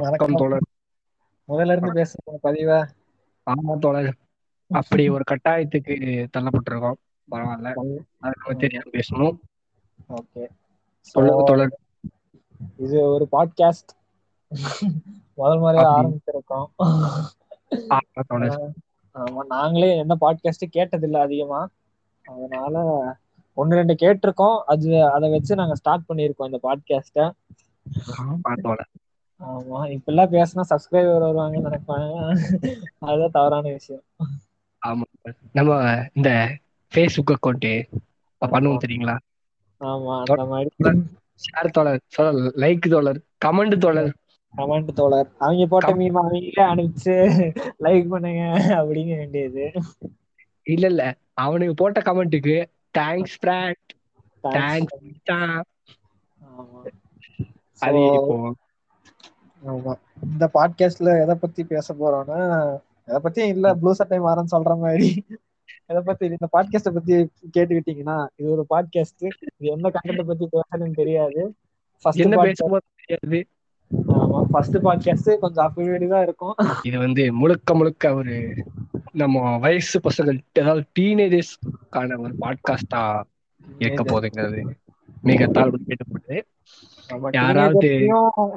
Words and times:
வணக்கம் 0.00 0.34
தோழர். 0.34 0.62
முதல்ல 1.48 1.76
இருந்து 1.76 1.92
பேசுங்க 1.92 2.36
பதிவ? 2.42 2.88
ஆமா 3.50 3.78
தோழர். 3.78 4.16
அப்படி 4.70 5.08
ஒரு 5.08 5.22
கட்டாயத்துக்கு 5.30 6.26
தள்ளப்பட்டிருக்கோம். 6.36 6.98
பரவாயில்ல. 7.30 7.72
அது 7.72 8.06
நம்ம 8.18 8.54
தெரியாம 8.58 8.90
பேசணும். 8.92 9.36
ஓகே. 10.08 10.46
சொல்லுங்க 11.00 11.42
தோழர். 11.42 11.78
இது 12.76 13.00
ஒரு 13.00 13.28
பாட்காஸ்ட் 13.32 13.92
முதல் 15.34 15.60
முறையா. 15.60 15.88
ஆரம்பிச்சிருக்கோம். 15.96 16.66
ஆமா 19.14 19.44
நாங்களே 19.48 19.96
எந்த 19.96 20.16
பாட்காஸ்ட் 20.20 20.72
கேட்டதில்ல 20.72 21.16
அதிகமா. 21.16 21.68
அதனால 22.24 23.02
ஒன்னு 23.54 23.74
ரெண்டு 23.74 23.94
கேட்டிருக்கோம். 23.94 24.58
அது 24.66 25.10
அதை 25.10 25.30
வச்சு 25.30 25.54
நாங்க 25.54 25.74
ஸ்டார்ட் 25.74 26.08
பண்ணியிருக்கோம் 26.08 26.50
இந்த 26.50 26.60
பாட்காஸ்ட 26.62 27.30
ஆமா 29.40 29.80
இப்பெல்லாம் 29.94 30.32
பேசினா 30.32 30.62
சப்ஸ்கிரைபர் 30.70 31.14
வருவாங்கன்னு 31.18 31.68
நினைப்பாங்க 31.68 32.08
அதுதான் 33.04 33.36
தவறான 33.36 33.64
விஷயம். 33.70 34.04
ஆமா. 34.82 35.06
நம்ம 35.52 35.70
இந்த 36.14 36.30
ஃபேஸ்புக் 36.92 37.34
அக்கௌண்ட் 37.34 37.68
பண்ணுவோம் 38.42 38.82
தெரியுங்களா? 38.84 39.16
ஆமா 39.80 40.14
அந்த 40.24 40.44
மாதிரி. 40.46 40.70
ஷேர் 41.42 41.74
தோழர் 41.76 42.00
லைக் 42.62 42.86
தோழர் 42.88 43.20
கமெண்ட் 43.44 43.76
தோழர் 43.78 44.10
கமெண்ட் 44.54 44.90
தோழர் 44.92 45.28
அவங்க 45.38 45.64
போட்ட 45.66 45.90
மீம் 45.98 46.18
அவங்களே 46.20 46.64
அனுப்பிச்சு 46.66 47.14
லைக் 47.80 48.08
பண்ணுங்க 48.08 48.42
அப்படிங்க 48.78 49.12
வேண்டியது. 49.16 49.64
இல்ல 50.66 50.86
இல்ல. 50.86 51.02
அவனுக்கு 51.42 51.74
போட்ட 51.74 52.00
கமெண்ட்டுக்கு 52.02 52.56
தேங்க்ஸ் 52.94 53.36
பிராட் 53.40 53.84
தேங்க்ஸ் 54.44 54.96
ஆமா. 56.50 56.80
அது 57.82 58.00
ஆமா. 59.66 59.92
இந்த 60.22 60.50
பாட்காஸ்ட்ல 60.54 61.22
எதை 61.22 61.34
பத்தி 61.34 61.64
பேச 61.64 61.94
போறோம்னா 61.94 62.38
எதை 63.06 63.20
பத்தியும் 63.24 63.52
இல்ல 63.54 63.74
ப்ளூ 63.74 63.92
சட்டை 63.92 64.20
மாறன்னு 64.20 64.54
சொல்ற 64.56 64.78
மாதிரி. 64.78 65.24
எதை 65.86 66.02
பத்தி 66.02 66.26
இந்த 66.26 66.48
பாட்காஸ்ட 66.52 66.90
பத்தி 66.92 67.14
கேட்டுக்கிட்டீங்கன்னா 67.58 68.26
இது 68.36 68.50
ஒரு 68.50 68.64
பாட்காஸ்ட் 68.70 69.24
இது 69.24 69.72
எந்த 69.76 69.90
கண்டென்ட் 69.90 70.26
பத்தி 70.26 70.48
பேசணும்னு 70.52 70.94
தெரியாது. 70.94 71.40
என்ன 72.14 72.36
தெரியாது. 73.06 73.40
ஆமா. 74.08 74.40
ஃபர்ஸ்ட் 74.50 74.76
பாட்காஸ்ட் 74.76 75.38
கொஞ்சம் 75.38 75.64
அப்படி 75.66 76.06
தான் 76.06 76.22
இருக்கும். 76.22 76.54
இது 76.82 76.98
வந்து 76.98 77.32
முழுக்க 77.32 77.74
முழுக்க 77.74 78.14
ஒரு 78.14 78.36
நம்ம 79.12 79.58
வயசு 79.58 80.00
பசங்கள் 80.00 80.38
அதாவது 80.60 80.84
டீனேஜர்ஸ்க்கான 80.98 82.18
ஒரு 82.18 82.34
பாட்காஸ்டா 82.40 83.02
இருக்க 83.78 84.02
போகுதுங்கிறது. 84.02 84.62
மிக 85.22 85.46
தாழ்வு 85.46 85.78
கேட்டுப்படுது 85.86 86.36
யாராவது- 87.32 87.90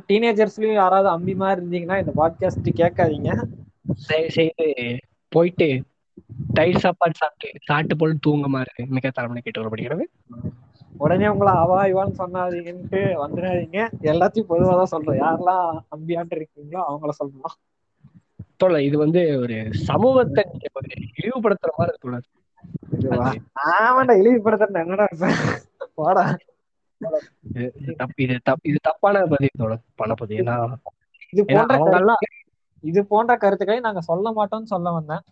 டீனேஜர்ஸ்லயும் 0.10 0.74
யாராவது 0.74 1.10
அம்பி 1.10 1.36
மாதிரி 1.36 1.60
இருந்தீங்கன்னா 1.62 2.00
இந்த 2.00 2.12
பாட்காஸ்ட் 2.16 2.70
கேட்காதீங்க. 2.76 3.32
தயவு 4.08 4.30
செய்து 4.30 4.68
போயிட்டு 5.32 5.68
தயிர் 6.54 6.80
சாப்பாடு 6.80 7.14
சாப்பிட்டு 7.16 7.60
சாப்பிட்டு 7.64 7.96
போட்டு 7.98 8.18
தூங்க 8.22 8.48
மாதிரி 8.48 8.84
மிக 8.88 9.10
தலைமுறை 9.10 9.42
கேட்டு 9.42 9.62
வரப்படுகிறது 9.62 10.06
உடனே 10.98 11.28
உங்களை 11.28 11.54
அவா 11.54 11.86
இவான்னு 11.86 12.18
சொன்னாதீங்கன்ட்டு 12.18 13.00
வந்துடாதீங்க. 13.24 13.80
எல்லாத்தையும் 14.04 14.50
பொதுவா 14.50 14.76
தான் 14.76 14.86
சொல்றேன் 14.86 15.22
யாரெல்லாம் 15.22 15.66
அம்பியாட்டு 15.96 16.36
இருக்கீங்களோ 16.36 16.82
அவங்கள 16.90 17.10
சொல்லலாம். 17.10 17.56
தோழ 18.58 18.82
இது 18.82 18.98
வந்து 18.98 19.40
ஒரு 19.40 19.56
சமூகத்தை 19.72 20.44
இழிவுபடுத்துற 21.18 21.72
மாதிரி 21.76 21.94
இருக்கு 21.94 22.04
தோழர். 22.04 22.30
அது 23.22 23.40
ஆமாண்டா 23.70 24.14
இழிவுபடுத்துறேன் 24.22 24.82
என்னடா 24.82 25.08
இப்ப? 25.12 25.28
இது 27.50 27.64
இது 27.82 27.94
தப்பு 28.02 28.20
இது 28.26 28.36
தப்பு 28.50 28.70
இது 28.72 28.80
தப்பான 28.90 29.24
பதிவு 29.34 29.60
தோழர் 29.62 29.84
பண்ண 30.02 30.14
பதிவு 30.22 30.40
ஏன்னா 30.44 30.56
இது 31.34 31.44
போன்ற 31.52 32.16
இது 32.84 33.02
போன்ற 33.12 33.34
கருத்துக்களை 33.38 33.82
நாங்க 33.86 34.02
சொல்ல 34.10 34.28
மாட்டோம்னு 34.38 34.72
சொல்ல 34.74 34.92
வந்தேன். 34.96 35.24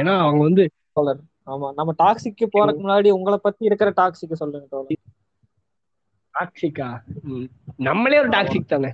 ஏன்னா 0.00 0.14
அவங்க 0.24 0.42
வந்து 0.48 0.64
ஆமா 1.52 1.68
நம்ம 1.78 1.94
டாக்ஸிக்கு 2.02 2.46
போறதுக்கு 2.52 2.84
முன்னாடி 2.84 3.08
உங்களை 3.16 3.38
பத்தி 3.38 3.62
இருக்கிற 3.68 3.88
டாக்ஸிக்கு 3.98 4.36
சொல்லுங்க 4.42 4.66
தோழர். 4.74 5.00
டாக்ஸிக்கா? 6.34 6.86
நம்மளே 7.88 8.20
ஒரு 8.22 8.30
டாக்ஸிக் 8.36 8.72
தானே? 8.74 8.90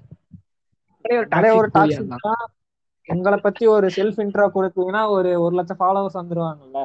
ஒரு 1.04 1.26
டாக்ஸிக் 1.34 1.76
டாக்ஸிக் 1.76 2.24
தான் 2.28 2.42
உங்களை 3.08 3.38
பத்தி 3.44 3.64
ஒரு 3.74 3.86
செல்ஃப் 3.97 4.19
இன்ட்ரோ 4.24 4.47
கொடுத்தீங்கன்னா 4.56 5.03
ஒரு 5.16 5.30
ஒரு 5.44 5.54
லட்சம் 5.58 5.80
ஃபாலோவர்ஸ் 5.80 6.19
வந்துருவாங்கல்ல. 6.20 6.80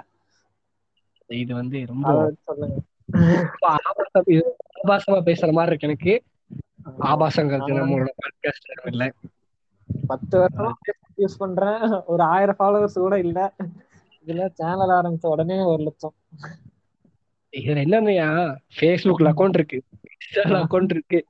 இது 1.30 1.52
வந்து 1.62 1.78
ரொம்ப 1.92 2.08
சொல்லுங்க. 2.50 2.78
ஆபாசம் 4.84 5.26
பேசுற 5.26 5.52
மாதிரி 5.52 5.76
இருக்கு 5.76 5.88
எனக்கு. 5.88 6.24
ஆபாசங்கிறது 7.00 7.74
நம்மளோட 7.76 8.08
பாட்காஸ்ட் 8.24 8.88
இல்ல. 8.88 9.14
பத்து 10.08 10.40
வருஷமா 10.40 10.72
யூஸ் 11.18 11.38
பண்றேன். 11.38 12.04
ஒரு 12.06 12.24
ஆயிரம் 12.24 12.56
ஃபாலோவர்ஸ் 12.60 13.00
கூட 13.00 13.20
இல்ல. 13.20 13.54
இதுல 14.26 14.50
சேனல் 14.54 14.90
ஆரம்பிச்ச 14.90 15.18
உடனே 15.22 15.60
ஒரு 15.64 15.84
லட்சம். 15.84 16.14
இதுல 17.52 17.82
என்னன்னையா 17.82 18.56
ஃபேஸ்புக்ல 18.80 19.32
அக்கௌண்ட் 19.32 19.50
இருக்கு. 19.50 19.84
இன்ஸ்டால 20.04 20.66
அக்கௌண்ட் 20.66 20.90
இருக்கு. 20.90 21.26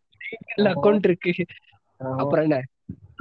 அக்கௌண்ட் 0.56 1.00
இருக்கு. 1.04 1.46
அப்புறம் 1.98 2.50
என்ன? 2.50 2.62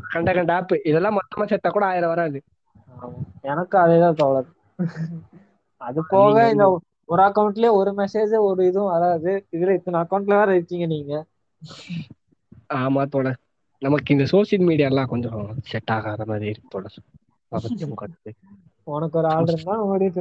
கண்ட 0.09 0.33
கண்ட 0.33 0.55
ஆப் 0.55 0.81
இதெல்லாம் 0.85 1.17
மொத்தமா 1.17 1.41
சேர்த்தா 1.41 1.69
கூட 1.69 1.87
ஆயிரம் 1.87 2.09
வராது. 2.09 2.43
ஆமா. 3.03 3.13
எனக்கும் 3.41 3.81
அதேதான் 3.81 4.15
தோழர் 4.15 4.47
அது 5.77 6.03
போக 6.09 6.51
இந்த 6.51 6.81
ஒரு 7.09 7.23
அக்கவுண்ட்லயே 7.23 7.73
ஒரு 7.73 7.91
மெசேஜ் 7.97 8.43
ஒரு 8.43 8.67
இதுவும் 8.67 8.93
வராது. 8.93 9.45
இதுல 9.53 9.77
இத்தனை 9.77 10.01
அக்கவுண்ட்ல 10.01 10.37
வேற 10.37 10.57
இருக்கீங்க 10.57 10.89
நீங்க. 10.89 11.25
ஆமா 12.77 13.09
தோழர் 13.09 13.37
நமக்கு 13.83 14.15
இந்த 14.15 14.27
சோசியல் 14.33 14.67
மீடியா 14.67 14.89
எல்லாம் 14.89 15.09
கொஞ்சம் 15.09 15.61
செட் 15.65 15.91
ஆகாத 15.95 16.23
மாதிரி 16.27 16.47
இருக்கு 16.47 16.69
கருத்து? 17.97 18.33
உனக்கு 18.87 19.21
ஒரு 19.21 19.29
ஆள் 19.29 19.47
இருந்தா 19.47 19.85
ஓடி 19.85 20.13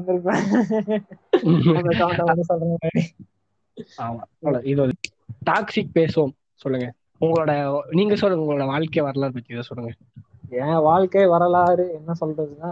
ஒரு 4.84 4.92
டாக்ஸிக் 5.48 5.96
பேசுவோம். 5.96 6.32
சொல்லுங்க. 6.62 6.88
உங்களோட 7.22 7.52
நீங்க 7.92 8.16
சொல்லுங்க 8.16 8.46
உங்களோட 8.46 8.68
வாழ்க்கை 8.68 9.04
வரலாறு 9.04 9.34
பத்தி 9.34 9.50
இதை 9.50 9.64
சொல்லுங்க. 9.64 9.92
என் 10.58 10.86
வாழ்க்கை 10.86 11.28
வரலாறு 11.28 11.94
என்ன 11.94 12.12
சொல்றதுன்னா 12.20 12.70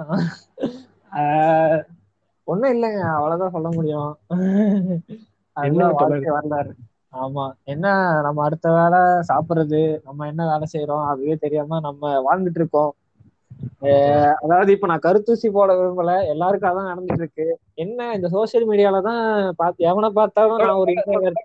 ஒண்ணும் 2.47 2.74
இல்லைங்க 2.74 3.02
அவ்வளவுதான் 3.16 3.56
சொல்ல 3.56 3.69
முடியும். 3.75 4.12
அதுதான்? 5.57 5.96
வாழ்க்கை 6.00 6.31
வரலாறு. 6.31 6.72
ஆமா 7.22 7.44
என்ன 7.66 7.85
நம்ம 8.25 8.44
அடுத்த 8.46 8.68
வேலை 8.75 9.00
சாப்பிடுறது 9.29 9.79
நம்ம 10.06 10.28
என்ன 10.31 10.44
வேலை 10.51 10.68
செய்யறோம் 10.74 11.07
அதுவே 11.12 11.35
தெரியாம 11.44 11.80
நம்ம 11.88 12.12
வாழ்ந்துட்டு 12.28 12.62
இருக்கோம். 12.62 12.91
அதாவது 14.44 14.69
இப்ப 14.75 14.88
நான் 14.88 15.06
கருத்தூசி 15.06 15.47
போட 15.50 15.72
விரும்பல 15.80 16.12
எல்லாருக்கும் 16.34 16.72
அதான் 16.72 16.90
நடந்துட்டு 16.91 17.24
இருக்கு 17.24 17.46
என்ன 17.84 18.09
இந்த 18.18 18.28
சோசியல் 18.35 18.68
மீடியால 18.69 19.01
தான் 19.09 19.24
பார்த்து 19.59 19.88
எவனை 19.90 20.09
பார்த்தாலும் 20.19 20.62
நான் 20.63 20.81
ஒரு 20.81 20.91
இன்ட்ரோவர்ட் 20.96 21.41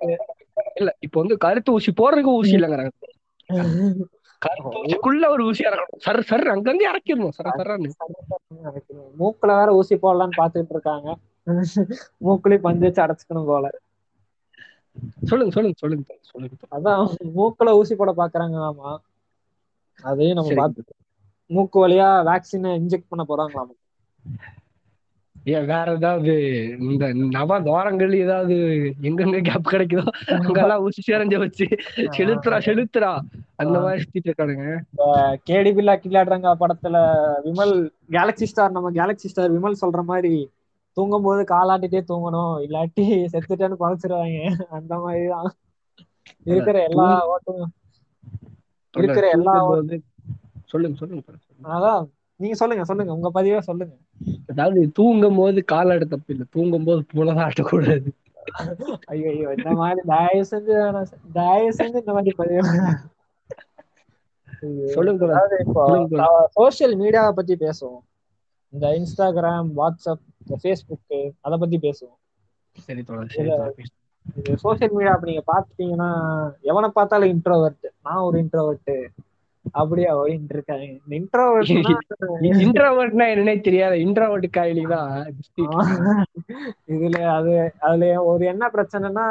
இல்ல 0.80 0.90
இப்போ 1.06 1.18
வந்து 1.22 1.36
கருத்து 1.44 1.74
ஊசி 1.76 1.90
போடுறதுக்கு 1.92 2.36
ஊசி 2.38 2.54
இல்லைங்கிறாங்க. 2.58 2.92
கருத்து 4.42 4.78
ஊசிக்குள்ள 4.80 5.24
ஒரு 5.34 5.42
ஊசி 5.48 5.62
இறக்கணும். 5.66 6.00
சர் 6.04 6.26
சர் 6.30 6.52
அங்கிருந்து 6.52 6.84
இறக்கிடணும். 6.88 7.34
சர 7.38 7.50
சரன்னு. 7.58 7.90
மூக்குல 9.18 9.56
வேற 9.58 9.70
ஊசி 9.74 9.94
போடலாம்னு 9.96 10.38
பாத்துக்கிட்டு 10.38 10.74
இருக்காங்க. 10.76 11.08
மூக்குலயும் 12.24 12.60
பஞ்சு 12.60 12.86
வச்சு 12.86 13.04
அடைச்சுக்கணும் 13.04 13.46
போல. 13.46 13.66
சொல்லுங்க 15.28 15.52
சொல்லுங்க 15.54 15.78
சொல்லுங்க 15.82 16.04
சொல்லுங்க. 16.26 16.56
அதான் 16.74 17.02
மூக்குல 17.36 17.74
ஊசி 17.78 17.94
போட 17.96 18.12
பாக்குறாங்க 18.16 18.56
ஆமா. 18.68 18.90
அதையும் 20.04 20.38
நம்ம. 20.38 20.52
பார்த்து 20.54 20.82
மூக்கு 21.50 21.78
வழியா 21.82 22.08
வேக்சினை 22.28 22.70
இன்ஜெக்ட் 22.80 23.08
பண்ண 23.08 23.24
போறாங்களாமா? 23.28 23.74
ஏன் 25.46 25.66
வேற 25.66 25.92
ஏதாவது 25.92 26.32
இந்த 26.86 27.04
நவ 27.34 27.58
துவாரங்கள் 27.62 28.12
ஏதாவது 28.22 28.54
எங்கெங்க 29.08 29.40
கேப் 29.48 29.70
கிடைக்குதோ 29.72 30.04
அங்கெல்லாம் 30.36 30.84
ஊசி 30.84 31.02
சேரஞ்ச 31.08 31.36
வச்சு 31.38 31.66
செலுத்துறா 32.16 32.58
செலுத்துறா. 32.68 33.10
அந்த 33.56 33.76
மாதிரி 33.80 34.02
சுத்திட்டு 34.04 34.28
இருக்கானுங்க. 34.30 34.66
கேடி 35.48 35.70
பில்லா 35.76 35.94
கில்லாடுறாங்க 36.02 36.54
படத்துல 36.62 36.96
விமல் 37.46 37.74
கேலக்ஸி 38.10 38.48
ஸ்டார் 38.52 38.70
நம்ம 38.70 38.90
கேலக்ஸி 38.90 39.30
ஸ்டார் 39.32 39.54
விமல் 39.56 39.80
சொல்ற 39.82 40.02
மாதிரி 40.04 40.32
தூங்கும் 40.96 41.22
போது 41.22 41.42
காலாட்டிட்டே 41.54 42.02
தூங்கணும். 42.10 42.54
இல்லாட்டி 42.66 43.04
செத்துட்டேன்னு 43.32 43.82
பழச்சிருவாங்க 43.82 44.40
அந்த 44.70 44.92
மாதிரிதான். 44.98 45.50
இருக்கிற 46.46 46.76
எல்லா 46.90 47.08
ஓட்டும் 47.32 47.64
இருக்கிற 48.94 49.26
எல்லா 49.30 49.54
சொல்லுங்க 50.72 50.96
சொல்லுங்க. 51.00 51.22
அதான். 51.74 52.04
நீங்க 52.40 52.54
சொல்லுங்க 52.54 52.84
சொல்லுங்க. 52.84 53.12
உங்க 53.12 53.30
பதிவா 53.34 53.58
சொல்லுங்க. 53.68 53.94
அதாவது 54.50 54.80
தூங்கும் 54.98 55.38
போது 55.40 55.60
காலாட 55.72 56.04
தப்பு 56.12 56.30
இல்லை. 56.34 56.46
தூங்கும் 56.54 56.86
போது 56.88 57.00
புலதான் 57.12 57.44
ஆட்டக்கூடாது 57.46 58.10
ஐயோ 59.12 59.28
ஐயோ 59.32 59.48
இந்த 59.58 59.70
மாதிரி 59.80 60.00
தயவு 60.12 60.44
செஞ்சு. 60.50 60.74
தயவு 61.38 61.72
செஞ்சு 61.78 62.02
இந்த 62.02 62.12
மாதிரி 62.16 62.34
பதிவு. 62.40 62.62
சோசியல் 66.58 66.94
மீடியாவை 67.00 67.32
பத்தி 67.38 67.54
பேசுவோம். 67.64 68.02
இந்த 68.72 68.86
இன்ஸ்டாகிராம் 68.98 69.68
வாட்ஸ்அப் 69.80 70.24
இந்த 70.42 70.56
ஃபேஸ்புக் 70.62 71.16
அத 71.44 71.56
பத்தி 71.62 71.78
பேசுவோம். 71.86 72.18
சரி 72.78 73.02
சோசியல் 74.62 74.94
மீடியா 74.94 75.12
அப்ப 75.14 75.26
நீங்க 75.30 75.44
பாத்துட்டீங்கன்னா 75.52 76.08
எவனை 76.70 76.88
பார்த்தாலும் 76.96 77.32
இன்ட்ரோவர்ட் 77.34 77.86
நான் 78.06 78.24
ஒரு 78.28 78.36
இன்ட்ரோவர்ட் 78.44 78.92
அப்படியா? 79.80 80.10
ஓடிட்டு 80.20 80.54
இருக்காங்க 80.56 80.84
இன்ட்ரோவர்ட்னா 81.18 81.92
இன்ட்ரோவர்ட்னா 82.64 83.26
என்னன்னே 83.32 83.54
தெரியாத. 83.68 83.94
இன்ட்ரோவர்ட் 84.04 84.48
காயிலி 84.56 84.84
தான் 84.94 85.12
இதுல 86.94 87.20
அது 87.36 87.54
அதுல 87.86 88.10
ஒரு 88.30 88.44
என்ன 88.52 88.70
பிரச்சனைனா 88.74 89.26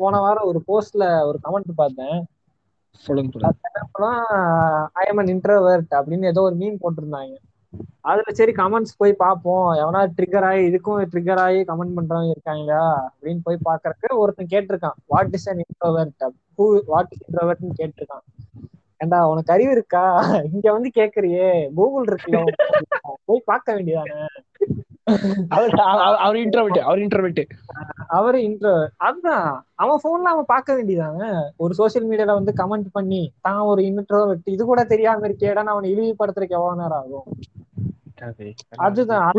போன 0.00 0.20
வாரம் 0.26 0.48
ஒரு 0.52 0.62
போஸ்ட்ல 0.70 1.04
ஒரு 1.28 1.38
கமெண்ட் 1.46 1.80
பார்த்தேன். 1.82 2.18
சொல்லுங்க 3.06 3.32
ஐ 5.00 5.04
எம் 5.10 5.20
அன் 5.22 5.32
இன்ட்ரோவர்ட் 5.34 5.92
அப்படின்னு 5.98 6.30
ஏதோ 6.32 6.42
ஒரு 6.48 6.56
மீன் 6.62 6.80
போட்டிருந்தாங்க. 6.84 7.36
அதுல 8.10 8.30
சரி 8.38 8.52
கமெண்ட்ஸ் 8.60 8.98
போய் 9.00 9.12
பார்ப்போம். 9.22 9.66
எவனா 9.82 10.00
ட்ரிகர் 10.16 10.46
ஆகி 10.48 10.60
இதுக்கும் 10.68 11.00
ட்ரிகர் 11.12 11.42
ஆகி 11.44 11.60
கமெண்ட் 11.70 11.96
பண்றவங்க 11.98 12.34
இருக்காங்களா? 12.34 12.84
அப்படின்னு 13.08 13.42
போய் 13.48 13.58
பாக்குறதுக்கு 13.68 14.20
ஒருத்தன் 14.22 14.52
கேட்டிருக்கான். 14.54 14.98
What 15.12 15.34
is 15.38 15.48
an 15.52 15.62
introvert 15.66 16.24
who 16.58 16.66
what 16.92 17.12
is 17.14 17.24
இன்ட்ரோவர்ட்னு 17.26 17.78
கேட்டிருக்கான். 17.82 18.24
ஏண்டா 18.98 19.28
உனக்கு 19.28 19.52
அறிவு 19.52 19.70
இருக்கா? 19.70 20.20
இங்க 20.52 20.72
வந்து 20.72 20.90
கேக்குறியே. 20.94 21.68
கூகுள் 21.74 22.04
இருக்குல்ல 22.04 22.46
போய் 23.24 23.42
பார்க்க 23.44 23.74
வேண்டியதானே? 23.74 24.26
அவர் 25.48 25.68
அவர்- 25.70 26.16
அவர் 26.16 26.36
இன்ட்ரோவர்ட் 26.36 27.46
அவர் 28.08 28.34
இன்ட்ரோ 28.34 28.86
அதுதான் 28.96 29.66
அவன் 29.74 30.00
போன்ல 30.04 30.22
அவன் 30.22 30.44
பார்க்க 30.46 30.74
வேண்டியதானே? 30.74 31.48
ஒரு 31.56 31.74
சோசியல் 31.78 32.06
மீடியால 32.10 32.42
வந்து 32.42 32.52
கமெண்ட் 32.56 32.86
பண்ணி 32.92 33.32
தான் 33.40 33.58
ஒரு 33.58 33.82
இன்ட்ரோவர்ட் 33.82 34.40
இது 34.44 34.64
கூட 34.64 34.84
தெரியாம 34.84 35.28
இருக்கேடான்னு 35.28 35.64
அவனை 35.64 35.94
இழிவுபடுத்துறதுக்கு 35.94 36.48
எவ்வளவு 36.48 36.82
நேரம் 36.82 36.98
ஆகும்? 36.98 37.22
அதுதான். 38.76 39.30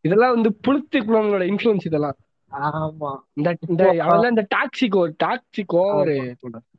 இதெல்லாம் 0.00 0.32
வந்து 0.34 0.58
புளுத்து 0.68 0.96
குளங்களோட 0.96 1.44
இன்ஃபுளுன்ஸ் 1.44 1.86
இதெல்லாம். 1.86 2.16
ஆமா. 2.60 3.16
இந்த 3.32 3.56
இந்த 3.68 3.84
அதெல்லாம் 3.88 4.28
இந்த 4.28 4.46
toxic 4.54 5.12
toxic 5.24 5.64
over 5.66 6.08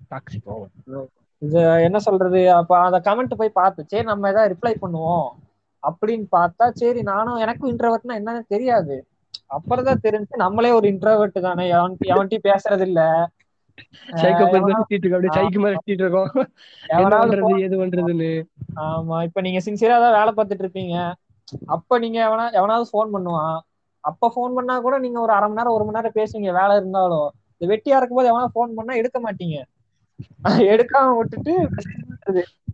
toxic 0.09 0.43
over 0.43 0.69
என்ன 1.85 1.97
சொல்றது? 2.05 2.39
அப்ப 2.59 2.71
அந்த 2.81 2.97
கமெண்ட் 3.07 3.39
போய் 3.39 3.57
பார்த்து 3.57 3.87
சரி 3.87 4.05
நம்ம 4.09 4.29
ஏதாவது 4.29 4.51
ரிப்ளை 4.53 4.73
பண்ணுவோம் 4.81 5.27
அப்படின்னு 5.83 6.25
பார்த்தா 6.35 6.65
சரி 6.75 7.01
நானும் 7.09 7.41
எனக்கும் 7.43 7.71
இன்ட்ரோவர்ட்னா 7.71 8.17
என்னன்னு 8.19 8.43
தெரியாது. 8.53 8.95
அப்புறம் 9.57 9.87
தான் 9.87 10.03
தெரிஞ்சு 10.03 10.41
நம்மளே 10.43 10.71
ஒரு 10.77 10.85
இன்ட்ரோவர்ட் 10.91 11.37
தானே. 11.47 11.65
எவன் 11.73 11.95
எவன்கிட்டயும் 12.11 12.47
பேசுறது 12.49 12.85
இல்ல 12.89 13.01
ஆமா 18.83 19.17
இப்ப 19.27 19.41
நீங்க 19.45 19.59
சின்சியரா 19.65 19.97
தான் 19.99 20.17
வேலை 20.17 20.31
பார்த்துட்டு 20.31 20.63
இருப்பீங்க. 20.65 20.95
அப்ப 21.69 21.99
நீங்க 22.03 22.17
எவனா 22.27 22.45
எவனாவது 22.59 22.85
ஃபோன் 22.91 23.13
பண்ணுவான். 23.13 23.57
அப்ப 24.03 24.29
ஃபோன் 24.33 24.55
பண்ணா 24.55 24.75
கூட 24.79 24.95
நீங்க 24.99 25.19
ஒரு 25.19 25.33
அரை 25.33 25.47
மணி 25.47 25.59
நேரம் 25.59 25.75
ஒரு 25.75 25.85
மணி 25.85 25.97
நேரம் 25.97 26.17
பேசுவீங்க 26.17 26.51
வேலை 26.59 26.73
இருந்தாலும். 26.79 27.27
இந்த 27.53 27.69
வெட்டியா 27.73 27.97
இருக்கும்போது 27.97 28.31
எவனா 28.31 28.47
ஃபோன் 28.53 28.75
பண்ணா 28.77 28.93
எடுக்க 29.01 29.17
மாட்டீங்க. 29.25 29.57
எடுக்காம 30.73 31.15
விட்டுட்டு 31.17 31.53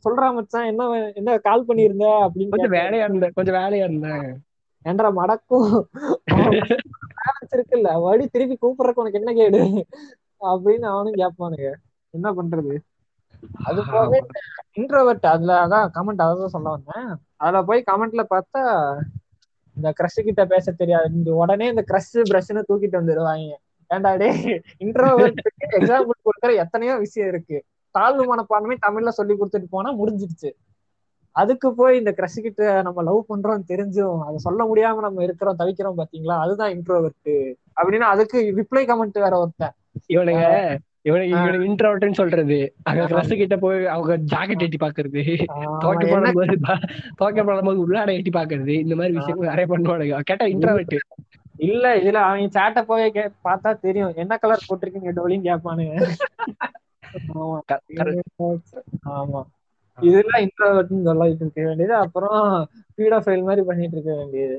சொல்றா 0.06 0.28
மச்சான் 0.34 0.66
என்ன 0.66 0.84
என்ன 1.16 1.38
கால் 1.38 1.68
பண்ணியிருந்த? 1.68 2.06
அப்படின்னு 2.26 2.50
கொஞ்சம் 2.50 2.72
வேலையா 2.72 3.04
இருந்தேன் 3.04 3.34
கொஞ்சம் 3.34 3.56
வேலையா 3.56 3.86
இருந்தேன். 3.88 4.28
ஏன்டா 4.86 5.10
மடக்கும்? 5.20 5.72
இருக்குல்ல 7.52 7.90
வடி 8.02 8.26
திருப்பி 8.28 8.56
கூப்பிடுறதுக்கு 8.56 9.04
உனக்கு 9.04 9.20
என்ன 9.20 9.34
கேடு? 9.34 9.62
அப்படின்னு 10.42 10.88
அவனும் 10.94 11.14
கேட்பானுங்க. 11.14 11.70
என்ன 12.14 12.28
பண்றது? 12.32 12.76
அது 13.66 13.80
போக 13.92 14.20
இன்ட்ரோவர்ட் 14.80 15.26
அதுல 15.26 15.54
அதான் 15.66 15.92
கமெண்ட் 15.94 16.24
அதான் 16.26 16.54
சொல்ல 16.56 16.70
வந்தேன். 16.70 17.10
அதுல 17.36 17.62
போய் 17.64 17.88
கமெண்ட்ல 17.92 18.24
பார்த்தா 18.30 18.62
இந்த 19.78 19.90
கிரஷ் 20.00 20.20
கிட்ட 20.24 20.44
பேச 20.46 20.72
தெரியாது 20.72 21.34
உடனே 21.34 21.66
இந்த 21.68 21.84
கிரஷ் 21.88 22.14
பிரஷ்னு 22.30 22.68
தூக்கிட்டு 22.70 23.00
வந்துடுவாங்க 23.00 23.56
ஏன்டா 23.94 24.18
டே 24.18 24.62
இன்ட்ரோவர்ட்டுக்கு 24.80 25.72
எக்ஸாம்பிள் 25.72 26.10
கொடுக்குற 26.22 26.56
எத்தனையோ 26.56 26.96
விஷயம் 26.96 27.30
இருக்கு. 27.30 27.64
தாழ்வு 27.92 28.26
மனப்பான்மை 28.26 28.78
தமிழ்ல 28.88 29.08
சொல்லி 29.08 29.34
கொடுத்துட்டு 29.34 29.66
போனா 29.70 29.94
முடிஞ்சிடுச்சு. 30.00 30.52
அதுக்கு 31.32 31.74
போய் 31.74 31.98
இந்த 31.98 32.14
கிரஷ் 32.18 32.42
கிட்ட 32.42 32.82
நம்ம 32.82 33.04
லவ் 33.04 33.26
பண்றோம் 33.30 33.62
தெரிஞ்சும் 33.68 34.20
அதை 34.20 34.38
சொல்ல 34.38 34.72
முடியாம 34.74 35.00
நம்ம 35.00 35.24
இருக்கிறோம் 35.24 35.60
தவிக்கிறோம் 35.60 35.94
பாத்தீங்களா? 35.98 36.40
அதுதான் 36.40 36.72
இன்ட்ரோவர்ட் 36.72 37.54
அப்படின்னு 37.82 37.98
அதுக்கு 37.98 38.54
ரிப்ளை 38.56 38.80
கமெண்ட் 38.80 39.20
வேற 39.22 39.40
ஒருத்தன். 39.40 39.72
இவனுங்க 40.14 40.78
இவனுக்கு 41.02 41.38
இவனுக்கு 41.38 41.68
இன்ட்ரோவர்ட்னு 41.68 42.12
சொல்றது. 42.12 42.74
அங்க 42.84 43.06
கிளாஸ் 43.06 43.28
கிட்ட 43.28 43.58
போய் 43.58 43.86
அவங்க 43.86 44.18
ஜாக்கெட் 44.18 44.58
எட்டி 44.58 44.78
பாக்குறது. 44.78 45.44
துவைக்க 45.80 46.06
ஆமா, 46.06 46.08
என்ன 46.08 46.16
போடும்போது 46.16 46.60
ப- 46.62 46.80
துவைக்க 47.16 47.44
போடும்போது 47.44 47.88
உள்ளாட 47.88 48.14
எட்டி 48.14 48.30
பாக்குறது. 48.30 48.68
இந்த 48.68 48.96
மாதிரி 48.96 49.18
விஷயங்கள் 49.18 49.54
நிறைய 49.56 49.78
பண்ணுவானுங்க. 49.78 50.20
கேட்டா 50.20 50.46
இன்ட்ரோவர்ட் 50.46 50.98
இல்ல 51.58 51.98
இதுல 51.98 52.14
அவங்க 52.14 52.60
சேட்ட 52.60 52.82
போய் 52.82 53.10
பார்த்தா 53.44 53.80
தெரியும். 53.80 54.14
என்ன 54.16 54.38
கலர் 54.38 54.66
போட்டிருக்கீங்க 54.70 55.12
டோலின்னு 55.18 55.48
கேட்பானுங்க. 55.50 55.94
ஆமா. 59.06 59.42
இதெல்லாம் 60.00 60.42
இன்ட்ரோவர்ட்னு 60.42 61.04
சொல்லிட்டு 61.04 61.44
இருக்க 61.46 61.62
வேண்டியது. 61.64 61.96
அப்புறம் 61.96 62.70
பீடோஃபைல் 62.98 63.44
மாதிரி 63.44 63.66
பண்ணிட்டு 63.66 63.96
இருக்க 63.98 64.16
வேண்டியது. 64.16 64.58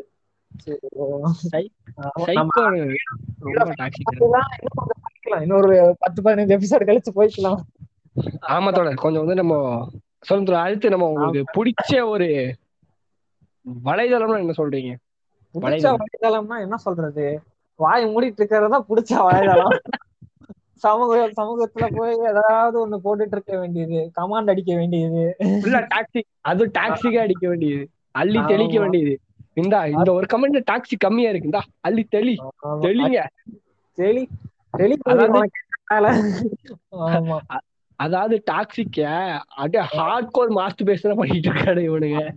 இன்னொரு 5.41 5.97
பத்து 5.99 6.23
பதினஞ்சு 6.23 6.57
எபிசோட் 6.57 6.89
கழிச்சு 6.89 7.11
போய்க்கலாம். 7.15 7.61
ஆமா 8.49 8.73
தோழர். 8.73 9.03
கொஞ்சம் 9.05 9.25
வந்து 9.27 9.35
நம்ம 9.35 9.55
சொல்லுங்க. 10.21 10.59
அடுத்து 10.61 10.89
நம்ம 10.91 11.07
உங்களுக்கு 11.09 11.45
பிடிச்ச 11.59 12.09
ஒரு 12.09 12.29
வலைதளம்னு 13.85 14.43
என்ன 14.45 14.55
சொல்றீங்க? 14.57 14.93
பிடிச்ச 15.55 15.87
வலைதளம்னா 15.95 16.61
என்ன 16.61 16.77
சொல்றது? 16.77 17.27
வாய் 17.81 18.05
மூடிட்டு 18.05 18.39
இருக்கிறதா 18.39 18.85
பிடிச்ச 18.89 19.13
வலைதளம். 19.27 19.75
சமூக 20.83 21.13
சமூகத்துல 21.37 21.87
போய் 21.93 22.13
ஏதாவது 22.31 22.77
ஒண்ணு 22.83 22.97
போட்டுட்டு 23.05 23.35
இருக்க 23.37 23.59
வேண்டியது 23.59 24.01
கமாண்ட் 24.17 24.51
அடிக்க 24.51 24.73
வேண்டியது. 24.75 25.23
டாக்ஸிக் 25.87 26.29
அது 26.43 26.63
டாக்ஸிக்கா 26.79 27.21
அடிக்க 27.21 27.45
வேண்டியது. 27.49 27.85
அள்ளி 28.15 28.41
தெளிக்க. 28.47 28.77
வேண்டியது. 28.81 29.15
இந்தா 29.55 29.81
இந்த 29.95 30.09
ஒரு 30.13 30.27
கமெண்ட் 30.33 30.59
டாக்ஸி 30.71 30.97
கம்மியா 30.99 31.31
இருக்கு. 31.31 31.51
இந்தா 31.51 31.63
அள்ளி 31.81 32.05
தெளி. 32.09 32.35
தெளிங்க. 32.83 33.19
தெளி 33.99 34.23
தெளி 34.75 34.97
அதாவது- 38.03 38.43
டாக்ஸிக்க 38.51 39.01
அப்படியே 39.49 39.83
ஹார்ட் 39.83 40.31
கோர் 40.31 40.49
மாஸ்டர் 40.49 40.87
பேசுற 40.87 41.17
பண்ணிட்டு 41.17 41.53
இருக்காரு 41.53 41.83
இவனுங்க. 41.91 42.29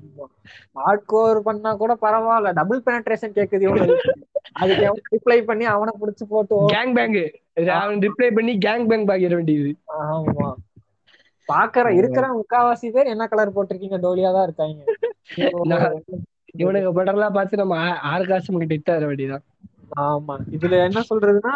ஹார்ட் 0.74 1.06
கோர் 1.06 1.42
பண்ணா 1.42 1.76
கூட 1.76 1.98
பரவாயில்ல. 2.02 2.54
டபுள் 2.54 2.82
பெனட்ரேஷன் 2.86 3.36
கேக்குது 3.36 3.62
இவனுக்கு. 3.62 4.12
அதுக்கு 4.52 4.84
எவன் 4.84 5.02
ரிப்ளை 5.12 5.42
பண்ணி 5.44 5.64
அவனை 5.66 5.94
புடிச்சு 6.02 6.24
போட்டு 6.30 6.56
கேங் 6.68 6.94
பேங் 6.94 7.70
அவன் 7.70 8.00
ரிப்ளை 8.00 8.36
பண்ணி 8.36 8.58
கேங் 8.66 8.88
பேங் 8.88 9.08
பாக்கிட 9.08 9.36
வேண்டியது. 9.36 9.76
ஆமா. 10.00 10.54
பாக்குற 11.48 11.98
இருக்கிற 11.98 12.28
முக்காவாசி 12.32 12.92
பேர் 12.92 13.06
என்ன 13.06 13.28
கலர் 13.28 13.54
போட்டிருக்கீங்க? 13.54 13.98
டோலியா 14.04 14.34
தான் 14.34 14.44
இருக்காங்க. 14.44 14.82
இவனுங்க 16.58 16.90
படம்லாம் 16.92 17.34
பார்த்து 17.34 17.58
நம்ம 17.58 17.76
ஆறு 18.00 18.26
காசு 18.26 18.66
கிட்ட 18.68 18.94
வர 18.94 19.06
வேண்டியதான் 19.06 19.44
ஆமா. 20.00 20.36
இதுல 20.56 20.76
என்ன 20.88 21.00
சொல்றதுன்னா 21.10 21.54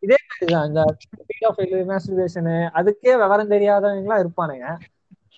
இதே 0.00 0.16
மாதிரிதான். 0.28 0.66
இந்த 0.68 0.84
மேஸ்டர்பேஷனு 1.90 2.56
அதுக்கே 2.78 3.12
விவரம் 3.22 3.50
தெரியாதவங்க 3.50 4.24
இருப்பானுங்க. 4.24 4.66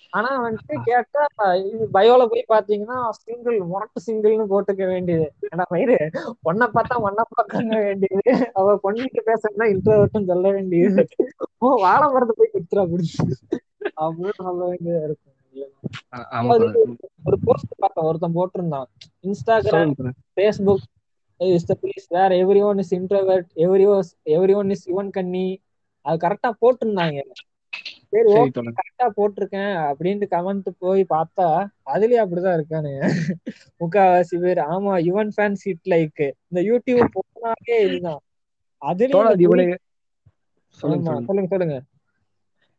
ஆனா 0.09 0.29
வந்துட்டு 0.45 0.75
கேட்டா 0.83 1.23
இது 1.55 1.83
பயோல 1.93 2.25
போய் 2.31 2.51
பாத்தீங்கன்னா 2.53 3.09
சிங்கிள் 3.09 3.57
முரட்டு 3.59 3.99
சிங்கிள்னு 4.07 4.45
போட்டுக்க 4.51 4.85
வேண்டியது. 4.87 5.33
ஏன்னா 5.51 5.65
வயிறு 5.67 5.97
பொண்ணை 6.45 6.67
பார்த்தா 6.75 6.97
மண்ணை 6.99 7.23
பார்க்க 7.29 7.79
வேண்டியது. 7.85 8.51
அவ 8.53 8.79
பொண்ணுகிட்ட 8.83 9.21
பேசுறதுனா 9.25 9.67
இன்ட்ரோவர்ட்டும் 9.73 10.29
சொல்ல 10.31 10.51
வேண்டியது. 10.51 11.07
ஓ 11.57 11.75
வாழை 11.81 12.11
மரத்தை 12.11 12.35
போய் 12.37 12.55
குத்துறா 12.55 12.83
பிடிச்சி 12.91 13.25
அப்படின்னு 14.01 14.43
சொல்ல 14.43 14.61
வேண்டியதா 14.65 15.03
இருக்கும். 15.03 15.31
ஒரு 17.25 17.37
போஸ்ட் 17.43 17.73
பார்த்தேன். 17.77 18.05
ஒருத்தன் 18.05 18.37
போட்டிருந்தான். 18.37 18.87
Instagram. 19.27 19.93
Facebook 20.35 20.85
is 21.51 21.67
the 21.67 21.75
place 21.81 22.07
where 22.09 22.33
everyone 22.63 22.79
is 22.79 22.93
introvert 22.93 23.49
every 23.65 23.85
everyone 24.55 24.69
is 24.69 24.85
Yuvan 24.89 25.11
கண்ணி 25.11 25.47
அது 26.05 26.17
கரெக்டா 26.23 26.49
போட்டிருந்தாங்க. 26.61 27.19
சரி 28.11 28.27
ஓகே. 28.33 28.61
கரெக்டா 28.79 29.05
போட்டிருக்கேன் 29.17 29.73
அப்படின்ட்டு 29.89 30.27
கமெண்ட் 30.31 30.67
போய் 30.79 31.03
பார்த்தா 31.13 31.47
அதுலயும் 31.93 32.23
அப்படிதான் 32.23 32.57
இருக்கானுங்க 32.57 33.01
முக்காவாசி 33.81 34.37
பேர் 34.43 34.61
ஆமா 34.73 34.93
யுவன் 35.07 35.31
ஃபேன்ஸ் 35.35 35.63
ஹிட் 35.67 35.89
லைக் 35.93 36.21
இந்த 36.49 36.61
யூடியூப் 36.69 37.15
போனாலே 37.15 37.77
இதுதான். 37.85 38.21
அதுலயும் 38.81 39.73
சொல்லுங்க 40.79 41.09
சொல்லுங்க. 41.49 41.75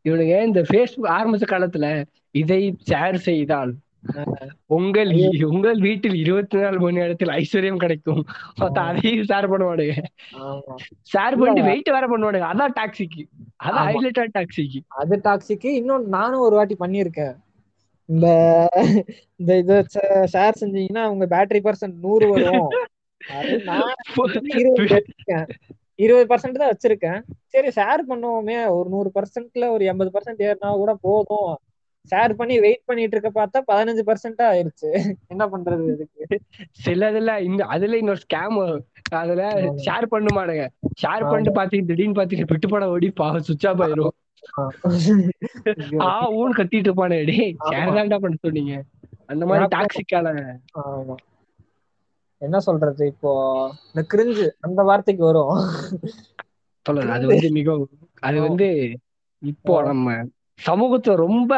இவனுங்க 0.05 0.37
இந்த 0.45 0.61
Facebook 0.71 1.07
ஆரம்பிச்ச 1.17 1.45
காலத்துல 1.51 1.87
இதை 2.35 2.59
ஷேர் 2.89 3.19
செய்தால் 3.29 3.73
உங்கள் 4.77 5.11
உங்கள் 5.49 5.79
வீட்டில் 5.87 6.17
இருபத்தி 6.23 6.57
நாலு 6.57 6.79
மணி 6.81 6.99
நேரத்தில் 7.01 7.33
ஐஸ்வர்யம் 7.41 7.81
கிடைக்கும். 7.85 8.23
அதையும் 8.83 9.27
ஷேர் 9.31 9.51
பண்ணுவானுங்க. 9.53 9.95
ஷேர் 11.13 11.39
பண்ணிட்டு 11.39 11.69
வெயிட் 11.71 11.95
வேற 11.97 12.07
பண்ணுவானுங்க. 12.13 12.49
அதான் 12.53 12.77
டாக்ஸிக்கு 12.81 13.23
அதான் 13.67 13.81
ஆமா. 13.81 13.91
ஹைலைட்டட் 13.91 14.35
டாக்ஸிக்கு 14.39 14.81
அது 15.03 15.17
டாக்ஸிக்கு 15.29 15.71
இன்னொன்னு 15.81 16.15
நானும் 16.19 16.45
ஒரு 16.47 16.57
வாட்டி 16.61 16.77
பண்ணியிருக்கேன். 16.85 17.35
இந்த 18.09 18.27
இந்த 19.41 19.53
இத 19.63 19.75
ஷேர் 20.35 20.61
செஞ்சீங்கன்னா 20.63 21.05
உங்க 21.13 21.27
பேட்டரி 21.27 21.63
பர்சன்ட் 21.69 21.97
நூறு 22.07 22.27
வரும். 22.33 22.69
இருபது 25.99 26.25
பர்சன்ட் 26.31 26.61
தான் 26.61 26.73
வச்சிருக்கேன். 26.73 27.21
சரி 27.55 27.69
ஷேர் 27.77 28.03
பண்ணுவோமே. 28.11 28.57
ஒரு 28.79 28.89
நூறு 28.89 29.11
பர்சன்ட்ல 29.17 29.67
ஒரு 29.75 29.85
எண்பது 29.91 30.11
பர்சன்ட் 30.17 30.45
ஏறினா 30.49 30.71
கூட 30.83 30.95
போதும். 31.07 31.53
ஷேர் 32.13 32.33
பண்ணி 32.35 32.55
வெயிட் 32.61 32.87
பண்ணிட்டு 32.87 33.15
இருக்க 33.17 33.31
பார்த்தா 33.33 33.59
பதினஞ்சு 33.69 34.03
பர்சன்டா 34.05 34.45
ஆயிருச்சு. 34.51 34.89
என்ன 35.29 35.45
பண்றது 35.53 35.85
இதுக்கு? 35.95 36.25
சில 36.79 37.11
இதுல 37.13 37.35
இந்த 37.43 37.63
அதுல 37.75 37.97
இன்னொரு 37.97 38.23
ஸ்கேம் 38.25 38.59
அதுல. 39.21 39.43
ஷேர் 39.85 40.07
பண்ணுமானுங்க. 40.13 40.65
ஷேர். 41.03 41.25
பண்ணிட்டு 41.25 41.59
பாத்தீங்க 41.59 41.87
திடீர்னு 41.87 42.19
பாத்தீங்க 42.21 42.47
விட்டு 42.51 42.69
போட 42.69 42.89
ஓடி 42.89 43.09
பாவம் 43.15 43.47
சுவிட்ச் 43.47 43.67
ஆஃப் 43.67 43.83
ஆயிரும். 43.83 44.15
ஆ. 46.03 46.11
ஊன்னு 46.37 46.59
கத்திட்டு 46.59 46.89
இருப்பானே 46.89 47.19
டேய் 47.25 47.51
ஷேர். 47.69 47.95
தான்டா 47.99 48.19
பண்ண 48.19 48.37
சொன்னீங்க. 48.43 48.75
அந்த 49.27 49.43
மாதிரி 49.47 49.65
ஆமா. 50.83 51.17
என்ன 52.43 52.59
சொல்றது 52.61 53.03
இப்போ 53.07 53.31
இந்த 53.89 54.03
கிரிஞ்சு 54.11 54.47
அந்த 54.61 54.81
வார்த்தைக்கு 54.83 55.25
வரும். 55.25 55.53
சொல்லுது 56.87 57.13
அது 57.13 57.27
வந்து 57.31 57.49
மிகவும் 57.53 57.91
அது 58.23 58.39
வந்து 58.41 58.67
இப்போ 59.43 59.75
நம்ம 59.83 60.09
சமூகத்துல 60.59 61.15
ரொம்ப 61.23 61.53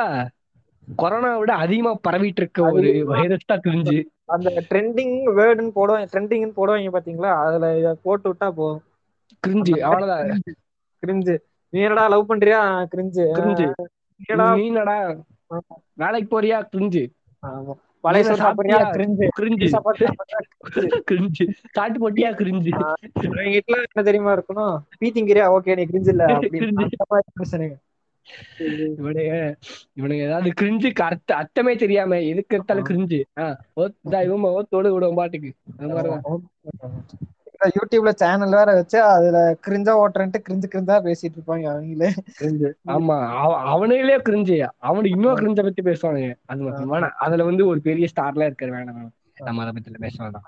கொரோனா 0.89 1.37
விட 1.37 1.53
அதிகமா 1.57 1.99
பரவிட்டு 2.09 2.35
இருக்க 2.37 2.61
ஒரு 2.71 2.91
வைரஸ் 3.07 3.45
தான் 3.47 3.65
கிரிஞ்சு. 3.67 3.99
அந்த 4.27 4.49
ட்ரெண்டிங் 4.71 5.15
வேர்டுன்னு 5.37 5.73
போடுவாங்க 5.75 6.07
ட்ரெண்டிங்னு 6.13 6.57
போடுவாங்க 6.57 6.93
பாத்தீங்களா? 6.97 7.33
அதுல 7.45 7.79
இத 7.79 7.95
போட்டு 8.03 8.33
விட்டா 8.33 8.51
போதும். 8.51 8.83
கிரிஞ்சு 9.47 9.75
அவ்வளவுதான். 9.81 10.43
கிரிஞ்சு. 11.03 11.35
நீ 11.73 11.81
என்னடா 11.81 12.09
லவ் 12.09 12.29
பண்றியா? 12.29 12.61
கிரிஞ்சு. 12.93 13.25
கிரிஞ்சு. 13.37 13.67
என்னடா 14.21 14.49
நீ 14.53 14.67
என்னடா? 14.67 14.97
வேலைக்கு 15.95 16.29
போறியா? 16.33 16.59
கிரிஞ்சு. 16.73 17.03
சோறு 18.05 18.35
சாப்பிடுறியா? 18.41 18.79
கிரிஞ்சு. 18.95 19.27
கிரிஞ்சு? 19.39 19.69
கிரிஞ்சு. 21.09 21.45
சாட்டு 21.75 21.99
போட்டியா? 21.99 22.31
கிரிஞ்சு. 22.41 22.73
இவங்க 23.25 23.51
கிட்ட 23.51 23.73
என்ன 23.87 24.03
தெரியுமா 24.03 24.33
இருக்கணும்? 24.33 24.75
பீத்திங்கிறியா? 25.01 25.47
ஓகே 25.57 25.77
நீ 25.77 25.85
கிரிஞ்சு 25.85 26.09
இல்ல 26.09 26.25
அப்படின்னு. 26.39 26.71
கிரிஞ்சு. 28.59 28.87
இவனுங்க 28.99 29.55
இவனுங்க 29.97 30.21
ஏதாவது 30.21 30.53
கிரிஞ்சுக்கு 30.61 31.03
அர்த்த 31.03 31.35
அர்த்தமே 31.35 31.77
தெரியாம 31.77 32.21
எதுக்கு 32.21 32.55
எடுத்தாலும் 32.55 32.85
கிரிஞ்சு 32.85 33.21
இவன் 34.23 34.41
ஓத்தோடு 34.43 34.91
விடுவோம் 34.91 35.15
பாட்டுக்கு. 35.15 35.53
யூடியூப்ல 37.67 38.09
சேனல் 38.09 38.51
வேற 38.51 38.73
வச்சு 38.75 39.03
அதுல 39.03 39.57
கிரிஞ்சா 39.67 39.95
ஓட்டுறேன்ட்டு 40.03 40.43
கிரிஞ்சு 40.49 40.65
கிரிஞ்சா 40.75 40.97
பேசிட்டு 41.05 41.37
இருப்பாங்க 41.37 41.67
அவங்களே 41.67 42.11
கிரிஞ்சு 42.41 42.73
ஆமா. 42.87 43.29
அவ- 43.37 43.63
அவனுங்களே 43.63 44.19
கிரிஞ்சு 44.29 44.69
அவனுக்கு 44.79 45.11
இன்னும் 45.11 45.37
கிரிஞ்ச 45.37 45.63
பத்தி 45.63 45.83
பேசுவானுங்க. 45.83 46.35
அது 46.47 46.63
மட்டும் 46.63 46.93
வேணாம். 46.93 47.09
அதுல 47.09 47.45
வந்து 47.45 47.67
ஒரு 47.67 47.81
பெரிய 47.81 48.07
ஸ்டார்லாம் 48.17 48.43
இருக்கிற 48.43 48.77
வேணாம் 48.77 48.97
வேணாம். 48.99 49.15
நம்ம 49.45 49.63
அதை 49.63 49.73
பத்தி 49.73 49.91
பேச 49.99 50.23
வேண்டாம் 50.23 50.43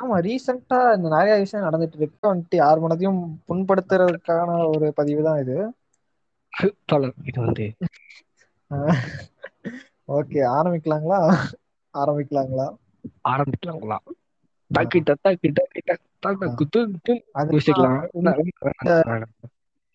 ஆமா 0.00 0.14
ரீசெண்டா 0.20 0.96
இந்த 0.96 1.08
நிறைய 1.08 1.34
விஷயம் 1.34 1.70
நடந்துட்டு 1.70 1.96
இருக்கு. 1.96 2.34
வந்துட்டு 2.34 2.56
யார் 2.56 2.82
மனதையும் 2.82 3.20
புண்படுத்துறதுக்கான 3.48 4.68
ஒரு 4.76 4.92
பதிவு 4.94 5.22
தான் 5.22 5.40
இது. 5.40 5.72
தொடர் 6.84 7.14
இது 7.24 7.40
வந்து. 7.40 7.74
ஓகே 10.08 10.40
ஆரம்பிக்கலாங்களா? 10.54 11.34
ஆரம்பிக்கலாங்களா? 11.94 12.76
ஆரம்பிக்கலாங்களா? 13.28 13.96
தாக்கிட்ட 14.74 15.14
தாக்கிட்ட 15.28 15.62
கிட்ட 15.68 15.98
தாக்க 16.18 16.54
குத்து 16.54 16.90
குத்து. 16.90 17.24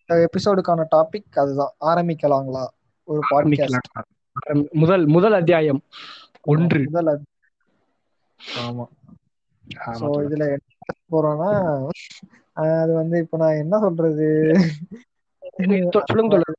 எபிசோடுக்கான 0.08 0.84
டாபிக் 0.96 1.30
அதுதான். 1.30 1.74
ஆரம்பிக்கலாங்களா? 1.80 2.66
ஒரு 3.04 3.20
பாட்காஸ்ட் 3.30 4.70
முதல் 4.72 5.06
முதல் 5.06 5.32
அத்தியாயம். 5.32 5.82
ஒன்று. 6.42 6.90
முதல் 6.90 7.22
ஆமா. 8.58 8.84
சோ. 9.76 10.06
இதுல 10.24 10.56
என்ன 10.56 10.56
போறோம்னா 11.10 11.86
அது 12.52 12.92
வந்து 12.92 13.18
இப்ப 13.18 13.36
நான் 13.36 13.54
என்ன 13.54 13.78
சொல்றது? 13.78 14.54
சொல்லுங்க 16.04 16.38
தொடர் 16.38 16.56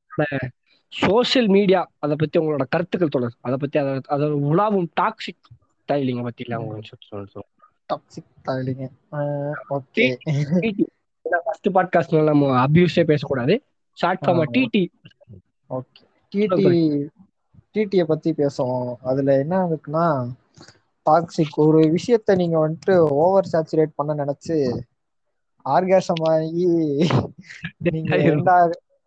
சோசியல் 0.93 1.47
மீடியா 1.47 1.81
அதை 1.99 2.15
பத்தி 2.15 2.39
உங்களோட 2.39 2.63
கருத்துக்கள் 2.69 3.07
தொடர் 3.07 3.35
அதை 3.41 3.57
பத்தி 3.57 3.79
அதை 3.79 3.93
அதோட 4.09 4.33
உலாவும் 4.51 4.89
டாக்ஸிக் 5.01 5.41
ஸ்டைலிங்க 5.79 6.23
பத்தி 6.23 6.43
இல்ல 6.47 6.59
உங்களுக்கு 6.59 6.97
சொல்லு 7.09 7.27
சொல்லு 7.27 7.49
டாக்ஸிக் 7.89 8.29
தாளிங்க 8.45 8.83
ஓகே. 9.69 10.05
ஃபர்ஸ்ட் 11.45 11.69
பாட்காஸ்ட்ல 11.69 12.23
நம்ம 12.23 12.67
அபியூஸே 12.67 13.03
பேசக்கூடாது. 13.03 13.55
Short 13.97 14.21
pharma. 14.21 14.43
TT 14.53 14.83
okay. 15.69 16.01
DD 16.31 16.67
டிடியை 17.75 18.03
பத்தி 18.03 18.33
பேசுவோம். 18.33 18.95
அதுல 19.01 19.37
என்ன 19.39 19.67
இருக்குன்னா 19.67 20.05
டாக்ஸிக் 21.05 21.57
ஒரு 21.57 21.97
விஷயத்த 21.97 22.35
நீங்க 22.35 22.69
வந்துட்டு 22.69 22.95
ஓவர் 22.97 23.49
சேச்சுரேட் 23.51 23.95
பண்ண 23.95 24.13
நினைச்சு 24.15 24.57
ஆர்காசம் 25.65 26.23
ஆகி 26.29 26.65
நீங்க. 27.87 28.15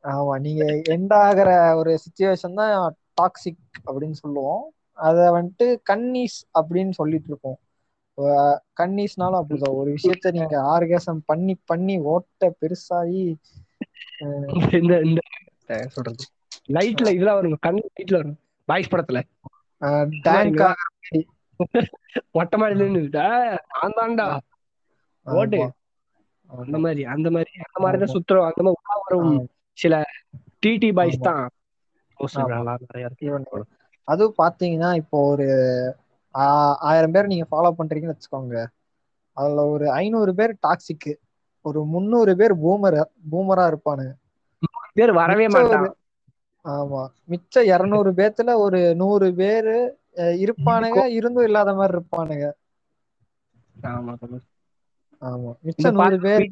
ஆமா 0.05 0.35
நீங்க 0.47 0.65
எண்ட் 0.95 1.15
ஆகிற 1.25 1.51
ஒரு 1.77 1.93
சுச்சுவேஷன் 2.05 2.59
தான் 2.61 2.73
டாக்ஸிக் 3.21 3.61
அப்படின்னு 3.89 4.17
சொல்லுவோம். 4.23 4.65
அத 4.99 5.19
வந்துட்டு 5.37 5.67
கன்னீஸ் 5.91 6.39
அப்படின்னு 6.61 6.93
சொல்லிட்டு 6.93 7.29
இருக்கோம். 7.29 7.59
கன்னீஸ்னாலும் 8.81 9.41
அப்படிதான். 9.41 9.79
ஒரு 9.81 9.91
விஷயத்த 9.97 10.33
நீங்க 10.37 10.57
ஆர்காசம் 10.75 11.21
பண்ணி 11.31 11.55
பண்ணி 11.71 11.95
ஓட்ட 12.13 12.51
பெருசாகி 12.61 13.25
இந்த 14.79 14.95
இந்த 15.07 15.21
சொல்றது. 15.95 16.25
லைட்ல 16.77 17.09
இதெல்லாம் 17.15 17.39
வருங்க 17.39 17.59
கண் 17.67 17.81
லைட்ல 17.97 18.19
வரும். 18.21 18.39
பாய்ஸ் 18.69 18.93
படத்துல. 18.93 19.21
மாடியில 22.37 22.87
நின்னுட்டு 22.87 23.25
நான் 23.73 23.97
தான்டா. 23.99 24.29
ஓடு 25.27 25.61
அந்த 26.51 26.77
மாதிரி 26.85 27.03
அந்த 27.15 27.29
மாதிரி 27.31 27.53
அந்த 27.67 27.79
மாதிரி 27.85 27.99
தான் 28.03 28.15
சுத்துறோம். 28.15 28.49
அந்த 28.51 28.63
மாதிரி 28.65 29.05
வரும் 29.07 29.35
சில 29.79 29.95
டிடி 30.63 30.91
பாய்ஸ். 30.95 31.21
தான். 31.23 31.45
அதுவும் 34.09 34.39
பாத்தீங்கன்னா 34.39 34.91
இப்போ 35.01 35.19
ஒரு 35.31 35.47
ஆயிரம் 36.85 37.15
பேர் 37.15 37.31
நீங்க 37.33 37.47
ஃபாலோ 37.51 37.71
பண்றீங்கன்னு 37.79 38.15
வச்சுக்கோங்க. 38.15 38.57
அதுல 39.37 39.61
ஒரு 39.73 39.87
ஐநூறு 39.97 40.33
பேர் 40.35 40.53
டாக்ஸிக் 40.63 41.09
ஒரு 41.65 41.81
முந்நூறு 41.93 42.33
பேர் 42.37 42.55
பூமர் 42.61 42.99
பூமரா 43.31 43.65
இருப்பானுங்க. 43.71 44.13
பேர் 44.97 45.13
வரவே 45.19 45.47
ஆமா. 46.65 47.01
மிச்சம் 47.31 47.69
இருநூறு 47.73 48.11
பேத்துல 48.19 48.51
ஒரு 48.65 48.81
நூறு 49.01 49.29
பேரு 49.37 49.77
இருப்பானுங்க 50.45 51.01
இருந்தும் 51.17 51.47
இல்லாத 51.49 51.71
மாதிரி 51.75 51.97
இருப்பானுங்க. 51.97 52.47
ஆமா 53.87 54.15
ஆமா. 55.23 55.53
மிச்சம் 55.67 55.97
நூறு 55.97 56.17
பேர் 56.25 56.47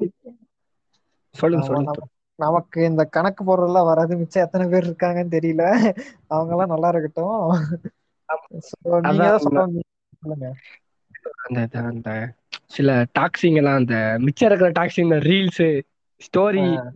சொல்லுங்க 1.35 1.65
சொல்லுங்க. 1.69 1.97
நமக்கு 2.43 2.85
இந்த 2.85 3.05
கணக்கு 3.05 3.45
போடுறதுலாம் 3.45 3.85
வராது 3.85 4.17
மிச்சம் 4.17 4.45
எத்தனை 4.45 4.69
பேர் 4.69 4.91
இருக்காங்கன்னு 4.91 5.33
தெரியல. 5.39 5.63
அவங்க 6.27 6.53
எல்லாம் 6.53 6.69
நல்லா 6.69 6.89
இருக்கட்டும். 6.89 7.51
அந்த 11.49 12.35
சில 12.67 13.05
டாக்ஸிங் 13.19 13.55
எல்லாம் 13.55 13.77
அந்த 13.77 14.17
மிச்சம் 14.19 14.51
இருக்கிற 14.51 14.85
டாக்ஸிங் 14.85 15.03
இந்த 15.03 15.17
ரீல்ஸ் 15.17 15.83
ஸ்டோரி 16.19 16.93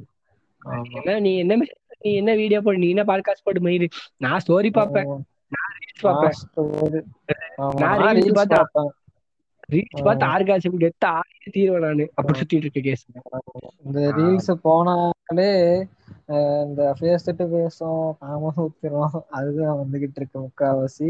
நீ 1.18 1.38
என்ன 1.38 1.56
நீ 2.00 2.14
என்ன 2.14 2.34
வீடியோ 2.34 2.60
போடு 2.60 2.78
நீ 2.78 2.88
என்ன 2.88 3.02
பாட்காஸ்ட் 3.02 3.44
போட்டு 3.44 3.60
மயிரு 3.60 3.88
நான் 4.16 4.40
ஸ்டோரி 4.46 4.70
பார்ப்பேன். 4.70 5.06
நான் 5.48 5.72
ரீல்ஸ் 5.78 6.00
பார்ப்பேன். 6.00 6.30
நான் 7.56 7.98
பார்த்தா- 8.30 8.44
பார்ப்பேன். 8.44 8.90
ரீல்ஸ் 9.68 10.04
பார்த்து 10.04 10.24
ஆர்காசம் 10.32 10.80
கெத்த 10.82 11.04
ஆடி 11.16 11.50
தீர்வேன் 11.56 11.84
நானு. 11.86 12.04
அப்படி 12.16 12.38
சுத்திட்டு 12.40 12.66
இருக்க 12.66 12.82
கேஸ் 12.82 13.04
இந்த 13.84 14.00
ரீல்ஸ் 14.16 14.50
போனாலே 14.64 15.50
இந்த 16.66 16.82
ஃபேஸ் 16.98 17.26
தட்டு 17.26 17.44
பேசும் 17.52 18.02
நாம 18.22 18.52
ஊத்துறோம் 18.64 19.16
அதுதான் 19.38 19.80
வந்துகிட்டு 19.80 20.20
இருக்கு 20.20 20.38
முக்காவாசி. 20.44 21.08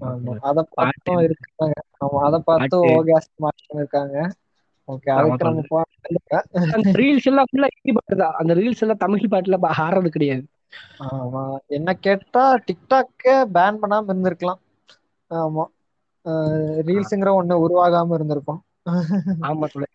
ஆமா. 0.00 0.34
அத 0.48 0.58
பார்த்தும் 0.74 1.22
இருக்காங்க. 1.26 1.74
ஆமா 2.04 2.18
அத 2.28 2.36
பார்த்து. 2.48 2.76
ஓகாஸ் 2.90 3.28
மாட்டி 3.44 3.78
இருக்காங்க. 3.78 4.16
ஓகே 4.88 5.10
அதுக்கு 5.18 5.46
நம்ம 5.46 5.62
அந்த 6.74 6.88
ரீல்ஸ் 7.00 7.28
எல்லாம் 7.30 7.48
ஃபுல்லா 7.50 7.68
ஹிந்தி 7.74 7.92
பாட்டு 7.96 8.16
தான். 8.16 8.36
அந்த 8.40 8.52
ரீல்ஸ் 8.54 8.82
எல்லாம் 8.84 9.02
தமிழ் 9.04 9.32
பாட்டுல 9.32 9.56
ஆடுறது 9.84 10.10
கிடையாது. 10.10 10.44
ஆமா. 11.08 11.42
என்ன 11.76 11.90
கேட்டா 12.04 12.44
டிக்டாக்கே 12.66 13.34
பேன் 13.56 13.80
பண்ணாம 13.82 14.10
இருந்திருக்கலாம். 14.10 14.60
ஆமா. 15.30 15.64
ரீல்ஸ்ங்கிற 16.88 17.30
ஒண்ணு 17.40 17.54
உருவாகாம 17.64 18.14
இருந்திருக்கும். 18.14 18.60
ஆமா 19.42 19.66
சொல்ல 19.66 19.86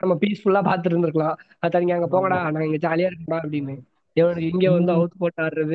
நம்ம 0.00 0.14
பீஸ்ஃபுல்லா 0.14 0.60
பாத்துட்டு 0.66 0.92
இருந்திருக்கலாம் 0.92 1.34
அத்தா 1.62 1.78
நீங்க 1.78 1.94
அங்க 1.94 2.08
போங்கடா 2.08 2.38
நாங்க 2.44 2.66
இங்க 2.66 2.80
ஜாலியா 2.86 3.08
இருக்கோம்டா 3.08 3.40
அப்படின்னு. 3.42 3.74
இவனுக்கு 4.16 4.48
இங்க 4.48 4.70
வந்து 4.70 4.92
அவுத்து 4.92 5.16
போட்டு 5.18 5.40
ஆடுறது. 5.42 5.74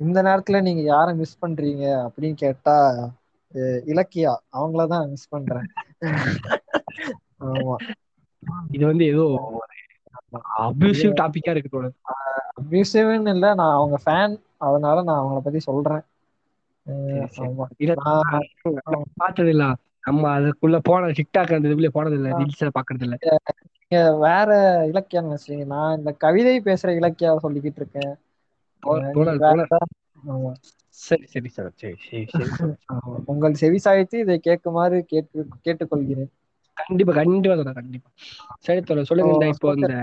இந்த 0.00 0.18
நேரத்துல 0.22 0.60
நீங்க 0.62 0.82
யார 0.86 1.08
மிஸ் 1.14 1.40
பண்றீங்க 1.42 1.84
அப்படின்னு 2.06 2.36
கேட்டா 2.36 2.76
இலக்கியா. 3.86 4.32
அவங்களதான் 4.52 5.08
மிஸ் 5.10 5.28
பண்றேன். 5.28 5.66
ஆமா. 7.46 7.76
இது 8.70 8.84
வந்து 8.86 9.04
ஏதோ 9.04 9.24
அபியூசிவ் 10.66 11.12
டாபிக்கா 11.20 11.50
இருக்கு 11.50 11.72
தோணுது 11.72 11.96
அபியூசிவ்னு 12.60 13.34
இல்ல 13.34 13.46
நான் 13.54 13.74
அவங்க 13.74 13.96
ஃபேன் 14.04 14.34
அதனால 14.58 15.02
நான் 15.02 15.20
அவங்கள 15.20 15.40
பத்தி 15.40 15.60
சொல்றேன். 15.60 16.02
ஆமா. 17.42 17.66
இல்ல 17.82 17.92
நான் 18.02 18.44
பார்த்தது 19.16 19.50
இல்ல 19.54 19.64
நம்ம 20.06 20.22
அதுக்குள்ள 20.36 20.76
போன 20.84 21.10
டிக்டாக் 21.18 21.54
அந்த 21.54 21.68
இதுக்குள்ள 21.68 21.90
போனது 21.92 22.16
இல்ல 22.16 22.30
ரீல்ஸ் 22.38 22.64
பாக்குறது 22.76 23.06
இல்ல 23.08 23.16
நீங்க 23.82 23.96
வேற 24.22 24.50
இலக்கியம் 24.90 25.28
நினைச்சீங்க 25.28 25.64
நான் 25.72 25.96
இந்த 25.98 26.10
கவிதை 26.24 26.54
பேசுற 26.66 26.90
இலக்கியாவை 26.98 27.40
சொல்லிக்கிட்டு 27.44 27.82
இருக்கேன். 27.82 28.12
சரி 30.98 31.26
சரி 31.32 31.50
சார் 31.50 31.72
சரி 31.74 31.96
சரி 32.04 32.26
சரி. 32.30 32.52
உங்கள் 33.32 33.58
செவி 33.60 33.78
சாய்த்து 33.84 34.16
இதை 34.20 34.36
கேட்குமாறு 34.40 34.96
கேட்டு 35.06 35.38
கேட்டுக்கொள்கிறேன். 35.64 36.30
கண்டிப்பா 36.76 37.12
கண்டிப்பா 37.14 37.54
தோழர் 37.58 37.78
கண்டிப்பா. 37.78 38.08
சரி 38.66 38.80
தோழர் 38.82 39.08
சொல்லுங்க 39.10 39.34
இந்த 39.34 39.46
இப்போ 39.54 39.70
இந்த 39.78 39.94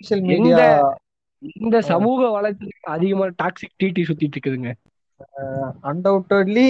சோசியல் 0.00 0.24
மீடியா 0.28 0.60
இந்த 1.58 1.76
சமூக 1.88 2.20
வலைத்தளம் 2.34 2.90
அதிகமா 2.94 3.26
டாக்ஸிக் 3.40 3.78
டிடி 3.80 4.02
சுத்திட்டு 4.08 4.36
இருக்குதுங்க. 4.36 4.70
அன்டவுட்லி 5.82 6.66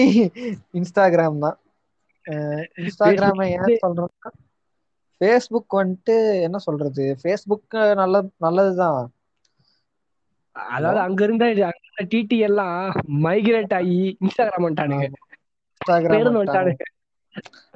இன்ஸ்டாகிராம் 0.73 1.39
தான். 1.39 1.57
இன்ஸ்டாகிராம் 2.79 3.41
ஏன் 3.49 3.79
சொல்றோம்னா 3.81 4.31
ஃபேஸ்புக் 5.21 5.75
வந்துட்டு 5.75 6.15
என்ன 6.41 6.57
சொல்றது? 6.59 7.05
ஃபேஸ்புக் 7.21 7.73
நல்ல 7.95 8.15
நல்லதுதான். 8.39 9.03
அதாவது 10.55 10.99
அங்க 10.99 11.21
இருந்த 11.23 11.45
டிடி 12.11 12.37
எல்லாம் 12.39 12.79
மைக்ரேட் 13.23 13.73
ஆகி 13.73 13.97
இன்ஸ்டாகிராம் 14.21 14.65
வந்துட்டானுங்க. 14.65 15.07
இன்ஸ்டாகிராம். 15.71 16.27
வந்துட்டானுங்க. 16.35 16.85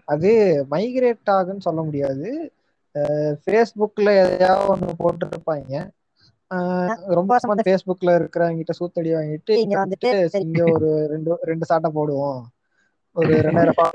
அது 0.07 0.31
மைக்ரேட் 0.71 1.31
ஆகுன்னு 1.31 1.59
சொல்ல 1.59 1.81
முடியாது. 1.81 2.27
ஃபேஸ்புக்ல 3.41 4.09
எதையாவது 4.23 4.71
ஒண்ணு 4.73 4.99
போட்டுருப்பாங்க. 5.01 5.73
ரொம்ப 7.07 7.35
வருஷமா 7.35 7.49
அந்த 7.49 7.63
ஃபேஸ்புக்ல 7.65 8.05
இருக்கிறவங்க 8.05 8.61
கிட்ட 8.61 8.73
சூத்தடி 8.79 9.03
வாங்கிட்டு 9.03 9.51
இங்க 9.51 9.85
வந்துட்டு 9.85 10.25
சரி, 10.25 10.45
இங்க 10.45 10.63
ஒரு 10.71 11.07
ரெண்டு 11.07 11.37
ரெண்டு 11.41 11.65
சாட்டை 11.65 11.91
போடுவோம். 11.91 12.41
ஒரு 13.11 13.29
ரெண்டாயிரம் 13.29 13.71
ரூபாய் 13.71 13.91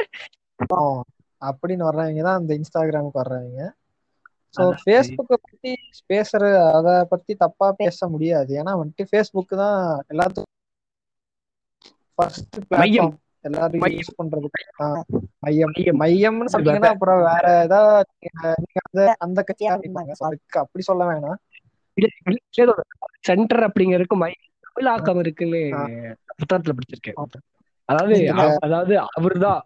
அப்படின்னு 1.44 1.82
வர்றவங்க 1.84 2.23
தான் 2.23 2.37
அந்த 2.37 2.54
இன்ஸ்டாகிராமுக்கு 2.54 3.20
வர்றவங்க. 3.25 3.70
ஸோ. 4.58 4.76
ஃபேஸ்புக்கை 4.87 5.23
பத்தி 5.26 5.75
பேசுற 6.12 6.73
அத 6.73 7.04
பத்தி 7.04 7.34
தப்பா 7.34 7.73
பேச 7.73 8.08
முடியாது. 8.08 8.62
ஏன்னா 8.62 8.66
வந்துட்டு 8.66 9.06
ஃபேஸ்புக் 9.12 9.56
தான் 9.56 10.02
எல்லாத்துக்கும் 10.08 10.42
எல்லாரும். 13.40 13.80
யூஸ் 13.80 14.23
பண்றதுக்கு 14.23 14.82
ஆ, 14.82 15.04
மையம். 15.38 15.73
மையம். 15.92 16.00
மையம்னு 16.00 16.44
சொன்னீங்கன்னா 16.52 16.84
அப்புறம் 16.84 17.18
வேற 17.18 17.62
ஏதாவது 17.62 18.04
நீங்க- 18.18 18.54
அந்த 18.90 19.14
அந்த 19.18 19.44
கட்சியா 19.46 19.92
அப்படி 20.49 20.82
சொல்ல 20.82 21.04
வேணாம். 21.04 21.34
சென்டர் 23.20 23.62
அப்படிங்கறதுக்கு 23.66 24.16
மை 24.16 24.32
தமிழாக்கம் 24.66 25.20
இருக்குன்னு. 25.20 25.60
புத்தகத்துல 26.38 26.74
படிச்சிருக்கேன். 26.74 27.18
அதாவது 27.88 28.16
அதாவது 28.60 28.94
அவர்தான் 29.12 29.62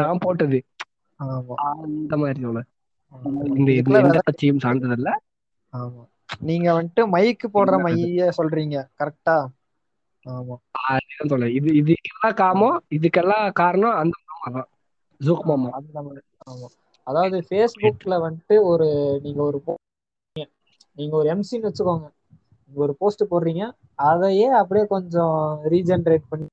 நான் 0.00 0.18
போட்டது. 0.18 0.58
அந்த 1.66 2.16
மாதிரி. 2.16 2.40
இந்த 3.58 3.70
எந்த 3.80 4.18
கட்சியும் 4.20 4.62
சார்ந்ததல்ல. 4.62 5.10
ஆமா. 5.72 6.02
நீங்க 6.40 6.68
வந்துட்டு 6.72 7.02
மைக்கு 7.14 7.46
போடுற 7.54 7.74
மைய 7.84 8.28
சொல்றீங்க. 8.38 8.76
கரெக்டா 9.00 9.36
ஆமா. 10.26 10.56
இது 11.58 11.70
இதுக்கெல்லாம் 11.80 12.36
காமம் 12.36 12.76
இதுக்கெல்லாம் 12.96 13.46
காரணம் 13.52 13.96
அந்த 14.02 14.14
மாமா 14.24 14.48
தான். 14.56 14.68
ஜூக் 15.20 15.44
மாமா. 15.44 15.68
அந்த 15.78 15.98
ஆமா. 16.46 16.68
அதாவது 17.06 17.36
ஃபேஸ்புக்ல 17.48 18.14
வந்துட்டு 18.26 18.54
ஒரு 18.64 18.86
நீங்க 19.22 19.40
ஒரு 19.42 19.58
நீங்க 20.98 21.14
ஒரு 21.16 21.28
எம்சின்னு 21.34 21.68
வச்சுக்கோங்க. 21.68 22.06
நீங்க 22.64 22.80
ஒரு 22.86 22.94
போஸ்ட் 22.96 23.24
போடுறீங்க 23.30 23.64
அதையே 24.08 24.46
அப்படியே 24.60 24.86
கொஞ்சம் 24.86 25.36
ரீஜென்ரேட் 25.70 26.30
பண்ணி 26.30 26.46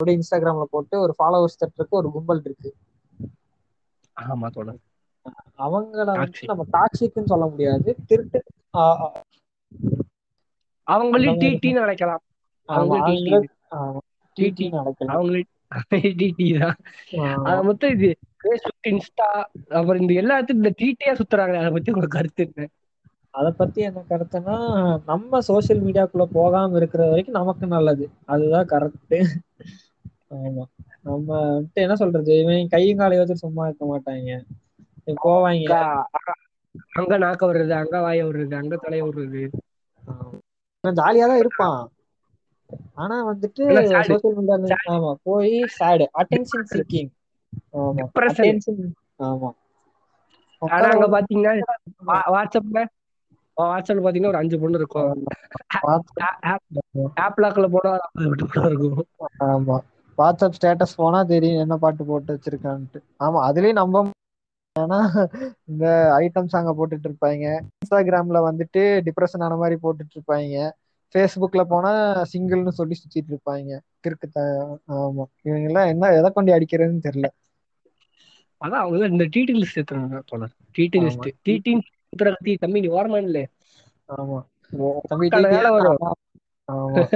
அப்படியே 0.00 0.16
இன்ஸ்டாகிராம்ல 0.18 0.66
போட்டு 0.70 0.94
ஒரு 1.00 1.12
ஃபாலோவர்ஸ் 1.18 1.60
தட்டுறதுக்கு 1.60 2.00
ஒரு 2.00 2.10
கும்பல் 2.10 2.42
இருக்கு. 2.44 2.70
ஆமா 4.16 4.48
தோழர். 4.50 4.80
அவங்கள. 5.58 6.04
வந்துட்டு 6.12 6.50
நம்ம 6.50 6.64
டாக்ஸிக்னு 6.72 7.30
சொல்ல 7.32 7.46
முடியாது. 7.46 7.90
திருட்டு 8.06 8.40
அவங்களையும் 10.86 11.40
டிடின்னு 11.42 11.82
அழைக்கலாம். 11.82 12.22
மொத்தம் 17.68 17.92
இது 17.96 18.08
ஃபேஸ்புக் 18.40 18.88
இன்ஸ்டா 18.90 19.28
அப்புறம் 19.70 20.02
இந்த 20.02 20.14
எல்லாத்துக்கும் 20.22 20.60
இந்த 20.60 20.72
டிடியா 20.80 21.12
சுத்துறாங்க 21.20 21.56
அதை 21.60 21.70
பத்தி 21.70 21.92
உங்க 21.92 22.08
கருத்து 22.16 22.42
என்ன? 22.48 22.68
அத 23.34 23.50
பத்தி 23.50 23.80
என்ன 23.80 24.02
கருத்துன்னா 24.08 24.56
நம்ம 25.06 25.40
சோஷியல் 25.40 25.82
மீடியாக்குள்ள 25.82 26.24
போகாம 26.32 26.76
இருக்கிற 26.76 27.08
வரைக்கும் 27.08 27.34
நமக்கு 27.34 27.66
நல்லது. 27.66 28.10
அதுதான் 28.24 28.66
கரெக்ட் 28.66 29.16
ஆமா. 30.30 30.62
நம்ம 31.02 31.28
வந்துட்டு 31.52 31.80
என்ன 31.84 31.94
சொல்றது? 31.94 32.38
இவன் 32.38 32.68
கையும் 32.68 32.98
காலை 32.98 33.18
வச்சு 33.18 33.36
சும்மா 33.36 33.66
இருக்க 33.66 33.84
மாட்டாங்க. 33.86 34.30
போவாங்க. 35.24 35.72
அங்க- 36.92 37.18
நாக்க 37.18 37.46
விடுறது 37.48 37.70
அங்க 37.70 38.00
வாய 38.00 38.24
விடுறது 38.26 38.54
அங்க 38.54 38.76
தலைய 38.76 39.02
விடுறது. 39.04 39.42
ஜாலியா 40.84 41.26
தான் 41.26 41.38
இருப்பான். 41.38 41.80
ஆனா 42.94 43.32
வந்துட்டு. 43.32 43.64
சோஷியல் 44.02 44.34
மீடியா 44.36 44.76
ஆமா 44.88 45.12
போய் 45.22 45.62
சேடு 45.78 46.06
அட்டென்ஷன் 46.18 46.68
சீக்கிங் 46.74 47.10
ஆமா. 47.72 48.04
ஆமா. 49.18 49.50
ஆனா 50.58 50.88
அங்க 50.88 51.06
பாத்தீங்கன்னா 51.08 51.52
வாட்ஸ்அப்ல 52.06 52.84
வாட்ஸ்அப்ல 53.56 54.02
பாத்தீங்கன்னா 54.02 54.28
ஒரு 54.28 54.40
அஞ்சு 54.40 54.56
பொண்ணு 54.58 54.78
இருக்கும். 54.78 55.24
ஆப் 57.18 57.40
லாக்ல 57.40 57.66
போனா 57.70 57.92
விட்டு 58.24 58.46
கூட 58.48 58.64
இருக்கும். 58.68 59.00
ஆமா. 59.48 59.76
வாட்ஸ்அப் 60.18 60.56
ஸ்டேட்டஸ் 60.56 60.96
போனா 60.96 61.20
தெரியும் 61.30 61.62
என்ன 61.62 61.76
பாட்டு 61.78 62.02
போட்டு 62.04 62.34
வச்சிருக்கான்ட்டு. 62.34 62.98
ஆமா 63.20 63.38
அதுலயும் 63.48 63.80
நம்ப 63.80 64.04
ஏன்னா 64.76 64.98
இந்த 65.70 65.86
ஐட்டம்ஸ் 66.18 66.56
அங்க 66.58 66.72
போட்டுட்டு 66.74 67.08
இருப்பாங்க 67.08 67.44
இன்ஸ்டாகிராம்ல 67.74 68.38
வந்துட்டு 68.46 68.82
டிப்ரெஷன் 69.06 69.44
ஆன 69.46 69.56
மாதிரி 69.56 69.76
போட்டுட்டு 69.82 70.14
இருப்பாங்க 70.16 70.62
ஃபேஸ்புக்ல 71.14 71.62
போனா 71.68 71.90
சிங்கிள்னு 72.30 72.72
சொல்லி 72.72 72.94
சுத்திட்டு 72.94 73.32
இருப்பாங்க 73.32 73.70
கிறுக்கு 74.04 74.28
ஆமா. 74.98 75.24
இவங்க 75.42 75.66
எல்லாம் 75.70 75.90
என்ன 75.92 76.12
எதை 76.18 76.30
கொண்டு 76.32 76.56
அடிக்கிறதுன்னு 76.56 77.06
தெரியல. 77.08 77.28
அதான் 78.60 78.82
அவங்க 78.82 79.06
இந்த 79.08 79.24
டிடி 79.34 79.54
லிஸ்ட் 79.56 79.80
தோழர். 80.30 80.52
டிடி. 80.74 80.98
லிஸ்ட் 81.04 81.28
டிடி 81.46 81.72
தம்பி 82.12 82.80
நீ 82.80 82.88
ஓரமா 82.90 83.18
இல்ல 83.22 83.38
ஆமா. 84.08 84.38
தம்பி 85.10 85.26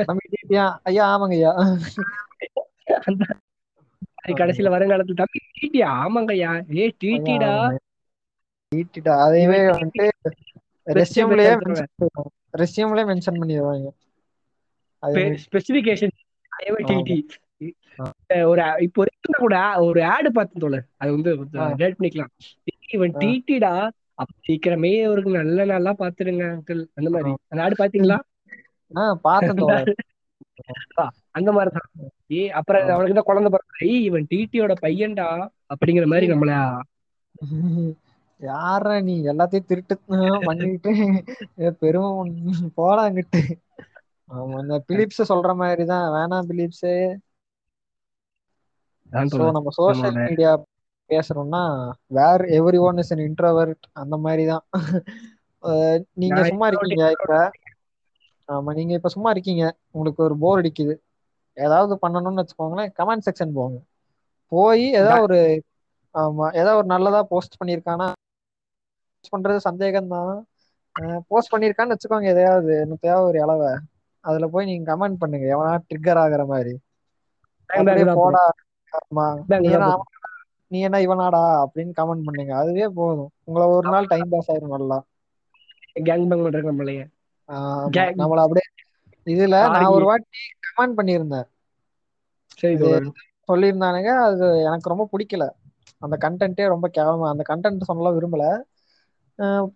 தம்பி 0.03 0.27
டிடியா 0.35 0.65
ஐயா 0.85 1.05
ஆமாங்க 1.13 1.35
ஐயா 1.37 1.53
கடைசியில 4.41 4.69
வருங்காலத்துல 4.75 5.19
தம்பி 5.21 5.41
டிடியா 5.57 5.89
ஆமாங்கய்யா. 6.03 6.51
ஏ 6.77 6.87
டிடிடா 7.01 7.53
டிடிடா 8.73 9.13
அதையவே 9.25 9.59
வந்துட்டு 9.69 10.07
ரெஸ்யூம்லயே 10.97 11.53
ரெஸ்யூம்லயே 12.55 13.07
மென்ஷன் 13.11 13.41
பண்ணிடுவாங்க. 13.41 13.87
ஸ்பெசிபிகேஷன் 15.45 16.15
டிடி 16.91 17.17
ஒரு 18.47 18.63
இப்போ 18.87 19.03
கூட 19.39 19.57
ஒரு 19.87 20.01
ஆடு 20.15 20.29
பார்த்தேன் 20.33 20.63
தோழர். 20.65 20.87
அது 21.01 21.11
வந்து 21.17 21.31
பண்ணிக்கலாம். 21.99 22.33
டிடிடா 23.23 23.73
சீக்கிரமே 24.49 25.05
அவருக்கு 25.05 25.31
நல்ல 25.31 25.65
நல்லா 25.65 25.95
பாத்துருங்க 25.99 26.45
அங்கிள் 26.47 26.87
அந்த 26.95 27.11
மாதிரி. 27.11 27.35
அந்த 27.49 27.65
ஆடு 27.65 27.75
பாத்தீங்களா? 27.79 28.19
ஆஹ் 28.95 29.15
பார்த்தேன் 29.15 29.55
தோழர். 29.55 29.95
அந்த 31.31 31.53
மாதிரிதான் 31.53 32.11
ஏ 32.31 32.51
அப்புறம். 32.51 32.89
அவனுக்கு 32.89 33.15
தான் 33.15 33.23
குழந்தை 33.23 33.51
பிறகு 33.51 33.95
ஏய் 33.95 34.05
இவன் 34.05 34.27
டிடியோட 34.31 34.75
பையன்டா 34.83 35.49
அப்படிங்கிற 35.77 36.07
மாதிரி 36.07 36.33
நம்மள 36.33 36.51
யாரா 38.41 39.01
நீ? 39.01 39.23
எல்லாத்தையும் 39.23 39.65
திருட்டு 39.65 39.99
பண்ணிட்டு 40.45 41.23
பெரும் 41.79 42.37
போடாங்கிட்டு 42.77 43.41
ஆமா 44.31 44.61
இந்த 44.61 44.83
பிலிப்ஸ் 44.87 45.33
சொல்ற 45.33 45.55
மாதிரிதான் 45.55 46.11
வேணாம் 46.13 46.43
பிலிப்ஸ். 46.43 46.87
நம்ம 49.11 49.61
நம்மளோட- 49.97 50.29
media 50.29 50.65
பேசுறோம்னா 51.11 51.63
where 52.11 52.43
everyone 52.83 52.99
is 52.99 53.13
an 53.13 53.25
introvert 53.27 53.85
அந்த 53.95 54.17
மாதிரிதான். 54.19 54.65
அஹ் 55.65 56.01
நீங்க 56.23 56.41
சும்மா 56.51 56.67
இருக்கீங்க 56.71 57.03
இப்ப. 57.17 57.33
ஆமா 58.49 58.73
நீங்க 58.75 58.93
இப்ப 58.95 59.11
சும்மா 59.15 59.31
இருக்கீங்க. 59.33 59.65
உங்களுக்கு 59.91 60.23
ஒரு 60.23 60.37
போர் 60.39 60.61
அடிக்குது. 60.61 60.95
ஏதாவது 61.57 61.95
பண்ணணும்னு 62.03 62.43
வச்சுக்கோங்களேன் 62.43 62.93
கமெண்ட் 62.99 63.27
செக்ஷன் 63.27 63.55
போங்க. 63.55 63.77
போய் 64.53 64.85
ஏதாவது 64.99 65.23
ஒரு 65.23 65.39
ஆமா 66.15 66.47
ஏதாவது 66.55 66.79
ஒரு 66.79 66.89
நல்லதா 66.95 67.21
போஸ்ட் 67.31 67.59
பண்ணிருக்கானா 67.59 68.09
போஸ்ட் 69.15 69.33
பண்றது 69.33 69.61
சந்தேகம் 69.65 70.13
தான் 70.13 70.31
போஸ்ட் 71.29 71.53
பண்ணிருக்கான்னு 71.53 71.95
வச்சுக்கோங்க 71.95 72.33
எதையாவது 72.33 72.73
என்னத்தையாவது 72.83 73.29
ஒரு 73.29 73.39
இளவ 73.39 73.63
அதுல 74.25 74.47
போய் 74.49 74.69
நீங்க 74.69 74.85
கமெண்ட் 74.91 75.21
பண்ணுங்க. 75.21 75.47
எவனா 75.55 75.73
ட்ரிக்கர் 75.87 76.23
ஆகுற 76.23 76.45
மாதிரி. 76.49 76.75
தான் 78.03 78.15
போடா. 78.17 78.43
ஆமா 78.93 79.27
நீ 80.71 80.79
என்ன 80.81 80.99
இவனாடா 80.99 81.43
அப்படின்னு 81.65 81.93
கமெண்ட் 81.99 82.27
பண்ணுங்க. 82.29 82.53
அதுவே 82.57 82.87
போதும். 82.99 83.31
உங்களை 83.45 83.69
ஒரு 83.69 83.89
நாள் 83.91 84.11
டைம் 84.13 84.29
பாஸ் 84.29 84.51
ஆயிரும் 84.53 84.75
நல்லா. 84.77 84.99
கேங் 86.01 86.29
பேங் 86.31 86.43
பண்றாங்க 86.45 86.73
நம்மளைய. 86.73 87.03
நம்மள 88.23 88.41
அப்படியே 88.45 88.67
இதுல 89.27 89.57
நான். 89.75 89.93
ஒரு 89.97 90.05
வாட்டி 90.05 90.39
கமெண்ட் 90.67 90.99
பண்ணியிருந்தேன். 90.99 91.47
சொல்லியிருந்தானுங்க. 93.49 94.11
அது 94.29 94.47
எனக்கு 94.69 94.93
ரொம்ப 94.93 95.05
பிடிக்கல. 95.13 95.45
அந்த 96.05 96.17
கண்டென்ட்டே 96.25 96.67
ரொம்ப 96.67 96.87
கேவலமா 96.97 97.29
அந்த 97.33 97.45
கண்டென்ட் 97.51 97.89
சொல்ல 97.91 98.11
விரும்பல. 98.17 98.45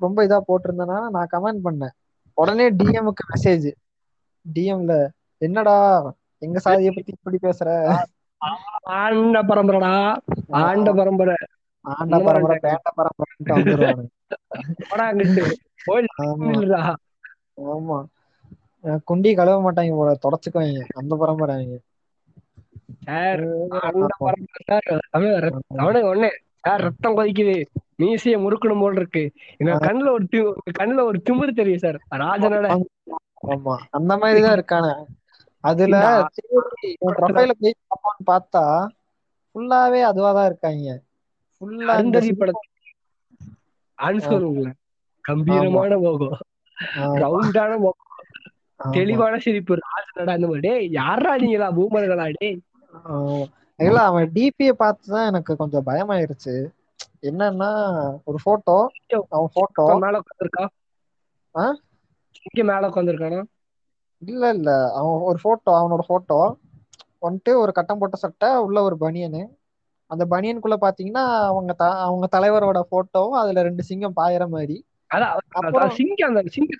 ரொம்ப 0.05 0.19
இதா 0.27 0.39
போட்டிருந்தேன்னா 0.49 0.99
நான் 1.17 1.33
கமெண்ட் 1.37 1.63
பண்ணேன். 1.65 1.95
உடனே 2.39 2.67
டிஎம்க்கு 2.73 3.25
மெசேஜ் 3.33 3.69
டிஎம்ல 4.45 4.95
என்னடா? 5.41 5.77
எங்க 6.43 6.59
சாதியை 6.59 6.93
பத்தி 6.95 7.13
இப்படி 7.17 7.39
பேசுற? 7.43 7.69
ஆண்ட 8.83 9.43
பரம்பரைடா. 9.43 10.17
ஆண்ட 10.49 10.93
பரம்பரை. 10.93 11.35
ஆண்ட 11.81 12.19
பரம்பரை 12.19 12.59
பேண்ட 12.63 12.91
போய் 15.85 16.05
ஆமா. 17.57 18.05
குண்டி 18.85 19.35
கழுவ 19.35 19.61
மாட்டாங்க 19.61 19.91
போல. 19.91 20.19
தொடச்சுக்குவாங்க. 20.29 20.85
அந்த 20.95 21.17
பரம்பரை 21.17 21.55
அவங்க. 21.55 21.79
பரம்பரை 25.71 26.31
ரத்தம் 26.63 27.17
கொதிக்குது. 27.17 27.65
மீசைய 27.99 28.25
முறுக்கணும் 28.25 28.81
போல் 28.81 28.97
இருக்கு. 28.97 29.33
கண்ணுல 29.59 30.11
ஒரு 30.11 30.29
கண்ணுல 30.79 31.03
ஒரு 31.03 31.23
திமிரு 31.31 31.55
தெரியும் 31.55 31.79
சார். 31.79 32.01
ராஜனோட 32.11 32.83
ஆமா. 33.47 33.77
அந்த 33.91 34.17
மாதிரிதான் 34.17 34.59
இருக்கானே. 34.59 35.05
அதுல 35.65 35.97
ப்ரொஃபைல 37.17 37.53
போய் 37.61 37.75
பார்ப்போம்னு 37.83 38.25
பார்த்தா 38.27 38.65
ஃபுல்லாவே 39.55 40.01
அதுவாதான் 40.07 40.47
இருக்காங்க. 40.47 40.89
ஃபுல்லா 41.55 41.81
இந்த 41.81 41.93
அருந்ததி 41.95 42.31
படத்தை 42.33 42.67
ஆன்சர் 43.99 44.45
உங்களை. 44.45 44.71
கம்பீரமான 45.25 45.99
முகம். 45.99 46.39
ரவுண்டான 47.23 47.73
முகம். 47.79 48.07
தெளிவான 48.81 49.35
சிரிப்பு. 49.39 49.75
ராஜனடா 49.85 50.35
அந்த 50.35 50.47
மாதிரி. 50.47 50.65
டேய் 50.69 50.87
யாரா 50.93 51.33
நீங்களா? 51.37 51.69
பூமர்களா 51.71 52.27
டேய். 52.39 52.57
இல்ல 53.79 53.99
அவன் 54.03 54.33
டிபிய 54.33 54.71
பார்த்துதான் 54.79 55.27
எனக்கு 55.27 55.53
கொஞ்சம் 55.57 55.87
பயமாயிருச்சு. 55.87 56.55
என்னன்னா 57.23 57.71
ஒரு 58.25 58.39
போட்டோ 58.45 58.77
அவன் 59.31 59.53
போட்டோ 59.55 59.85
மேல 60.05 60.21
உட்காந்துருக்கா 60.21 60.65
ஆ? 61.55 61.65
இங்க 62.43 62.63
மேல 62.65 62.89
உட்காந்துருக்கானா 62.89 63.41
இல்ல 64.27 64.49
இல்ல. 64.49 64.93
அவன் 64.93 65.21
ஒரு 65.21 65.39
போட்டோ 65.43 65.73
அவனோட 65.73 65.99
போட்டோ 66.07 66.57
வந்துட்டு 67.23 67.55
ஒரு 67.55 67.73
கட்டம் 67.73 67.99
போட்ட 67.99 68.17
சட்டை 68.17 68.57
உள்ள 68.57 68.83
ஒரு 68.83 68.97
பனியனு 69.01 69.47
அந்த 70.07 70.27
பனியனுக்குள்ள 70.31 70.77
பாத்தீங்கன்னா 70.81 71.45
அவங்க 71.45 71.73
த 71.73 71.99
அவங்க 71.99 72.39
தலைவரோட 72.39 72.81
போட்டோவும் 72.91 73.29
அதுல 73.29 73.63
ரெண்டு 73.63 73.83
சிங்கம் 73.83 74.17
பாயற 74.17 74.49
மாதிரி. 74.49 74.85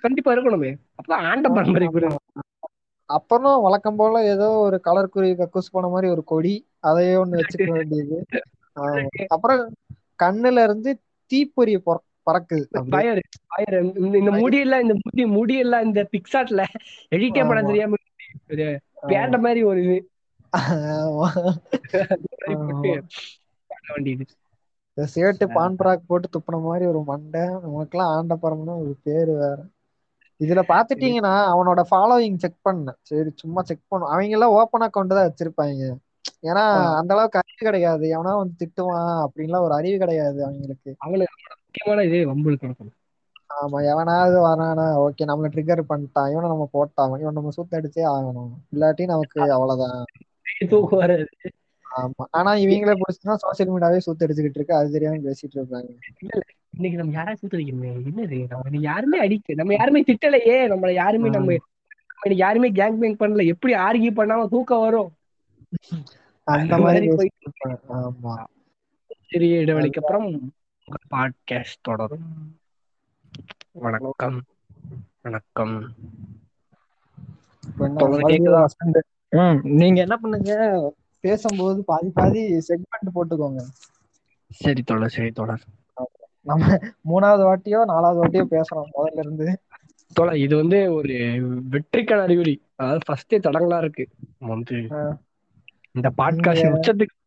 கண்டிப்பா 0.01 0.33
இருக்கணுமே. 0.33 2.15
அப்புறம் 3.05 3.61
வழக்கம் 3.61 3.95
போல 3.95 4.23
ஏதோ 4.23 4.49
ஒரு 4.49 4.79
கலர் 4.79 5.09
குருவி 5.09 5.43
கக்கூஸ் 5.43 5.71
போன 5.71 5.87
மாதிரி 5.87 6.11
ஒரு 6.11 6.23
கொடி 6.23 6.67
அதையே 6.79 7.13
ஒண்ணு 7.13 7.41
வச்சுக்க 7.41 7.71
வேண்டியது. 7.71 8.25
அப்புறம் 9.27 9.73
கண்ணுல 10.23 10.63
இருந்து 10.63 11.01
தீப்பொறி 11.25 11.77
பொற- 11.77 12.03
பறக்குது 12.29 12.65
இந்த 14.19 14.31
முடியெல்லாம் 14.41 14.83
இந்த 14.85 14.95
முடி 15.03 15.23
முடியெல்லாம் 15.37 15.85
இந்த 15.89 16.01
பிக்சாட்ல 16.13 16.63
எடிட்டே 17.15 17.43
பண்ண. 17.49 17.61
தெரியாம 17.69 17.99
ஒரு 18.51 18.67
பேண்ட 19.11 19.37
மாதிரி 19.45 19.61
ஒரு 19.71 19.81
இது. 19.85 19.97
சேட்டு 24.97 25.45
பான் 25.53 25.77
பராக் 25.79 26.07
போட்டு 26.09 26.27
துப்புன 26.29 26.57
மாதிரி 26.65 26.85
ஒரு 26.91 27.01
மண்டை. 27.09 27.43
நமக்கெல்லாம் 27.65 28.11
ஆண்ட 28.15 28.33
பரம்னு 28.43 28.73
ஒரு 28.83 28.93
பேரு 29.05 29.33
வேற. 29.41 29.57
இதுல 30.39 30.61
பாத்துட்டீங்கன்னா 30.71 31.33
அவனோட 31.53 31.81
ஃபாலோவிங் 31.91 32.39
செக் 32.43 32.63
பண்ணேன் 32.67 32.97
சரி 33.09 33.31
சும்மா 33.41 33.61
செக் 33.69 33.89
பண்ணும் 33.91 34.11
அவங்க 34.13 34.37
எல்லாம் 34.37 34.55
ஓப்பன் 34.59 34.85
அக்கௌண்ட் 34.87 35.15
தான் 35.17 35.27
வச்சிருப்பாங்க. 35.27 35.89
ஏன்னா 36.49 36.63
அந்த 36.99 37.11
அளவுக்கு 37.15 37.41
அறிவு 37.41 37.61
கிடையாது. 37.67 38.05
எவனா 38.15 38.33
வந்து 38.41 38.55
திட்டுவான் 38.61 39.19
அப்படின்லாம் 39.25 39.65
ஒரு 39.67 39.73
அறிவு 39.79 39.97
கிடையாது 40.03 40.39
அவங்களுக்கு. 40.47 40.91
அவனுக்கு 41.05 41.35
முக்கியமான 41.73 42.03
இது 42.07 42.17
வம்புக்கு 42.29 42.61
நடக்கும் 42.61 42.91
ஆமா 43.61 43.79
எவனாவது 43.91 44.37
வரானா 44.41 44.85
ஓகே 45.03 45.23
நம்மள 45.25 45.47
ட்ரிகர் 45.47 45.89
பண்ணிட்டான். 45.89 46.29
இவனை 46.31 46.49
நம்ம 46.49 46.65
போட்டான் 46.73 47.19
இவன் 47.19 47.33
நம்ம 47.33 47.51
சுத்தடிச்சே 47.57 48.03
ஆகணும். 48.07 48.51
இல்லாட்டி 48.73 49.05
நமக்கு 49.05 49.51
அவ்வளவுதான். 49.51 49.97
ஆமா. 51.97 52.23
ஆனா 52.31 52.51
இவங்களே 52.55 52.93
பிடிச்சுதான் 52.95 53.41
சோசியல் 53.43 53.71
மீடியாவே 53.73 53.99
சுத்தடிச்சுக்கிட்டு 54.05 54.57
இருக்கு. 54.57 54.75
அது 54.75 54.91
தெரியாம 54.91 55.17
பேசிட்டு 55.17 55.55
இருக்காங்க. 55.55 55.89
இன்னைக்கு 56.69 56.97
நம்ம 56.97 57.11
யாராவது 57.11 57.41
சுத்தடிக்கணுமே 57.41 57.89
என்னது 58.09 58.37
நம்ம 58.49 58.81
யாருமே 58.81 59.17
அடிக்க 59.19 59.53
நம்ம 59.53 59.73
யாருமே 59.73 60.03
திட்டலையே. 60.03 60.57
நம்மள 60.71 60.91
யாருமே 60.93 61.29
நம்ம 61.29 61.57
இன்னைக்கு 62.23 62.43
யாருமே 62.45 62.71
கேங் 62.71 62.99
பேங் 62.99 63.17
பண்ணல. 63.17 63.45
எப்படி 63.45 63.73
ஆர்கியூ 63.79 64.11
பண்ணாம 64.11 64.47
தூக்கம் 64.47 64.79
வரும்? 64.79 65.09
அந்த 66.47 66.77
மாதிரி 66.77 67.07
மாதிரி 67.07 67.07
போய் 67.15 67.29
பேசிட்டு 67.31 67.69
இருப்பாங்க. 67.69 67.77
ஆமா. 67.99 68.33
சிறிய 69.29 69.59
இடைவெளிக்கு 69.59 69.99
அப்புறம் 69.99 70.27
பாட்காஸ்ட் 70.87 71.81
தொடரும். 71.81 72.59
வணக்கம். 73.71 74.43
வணக்கம். 75.21 75.93
நீங்க 79.61 80.01
என்ன 80.01 80.17
பண்ணுங்க? 80.17 80.93
பேசும்போது 81.19 81.83
பாதி 81.83 82.09
பாதி 82.09 82.53
செக்மெண்ட் 82.53 83.15
போட்டுக்கோங்க. 83.15 83.61
சரி 84.49 84.83
தொடர் 84.83 85.09
சரி 85.09 85.31
தொடர். 85.31 85.63
நம்ம 86.41 86.67
மூணாவது 87.09 87.43
வாட்டியோ 87.43 87.83
நாலாவது 87.83 88.19
வாட்டியோ 88.23 88.47
பேசுறோம் 88.47 88.89
முதல்ல 88.97 89.17
இருந்து. 89.17 89.61
தோழா 90.13 90.33
இது 90.33 90.55
வந்து 90.55 90.93
ஒரு 90.93 91.13
வெற்றிக்கான 91.69 92.21
அறிகுறி. 92.21 92.61
அதாவது 92.75 92.99
ஃபர்ஸ்டே 93.07 93.33
தடங்களா 93.33 93.77
இருக்கு. 93.77 94.07
வந்து. 94.37 94.75
இந்த 95.91 96.11
பாட்காஸ்ட் 96.17 96.73
உச்சத்துக்கு 96.73 97.20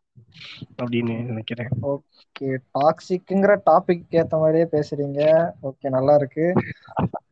அப்படின்னு 0.79 1.15
நினைக்கிறேன். 1.25 1.73
ஓகே 1.91 2.49
டாக்ஸிக்ங்கிற 2.75 3.53
டாபிக் 3.67 4.17
ஏத்த 4.19 4.35
மாதிரியே 4.39 4.67
பேசுறீங்க. 4.73 5.21
ஓகே 5.69 5.89
நல்லா 5.91 6.15
இருக்கு. 6.15 6.47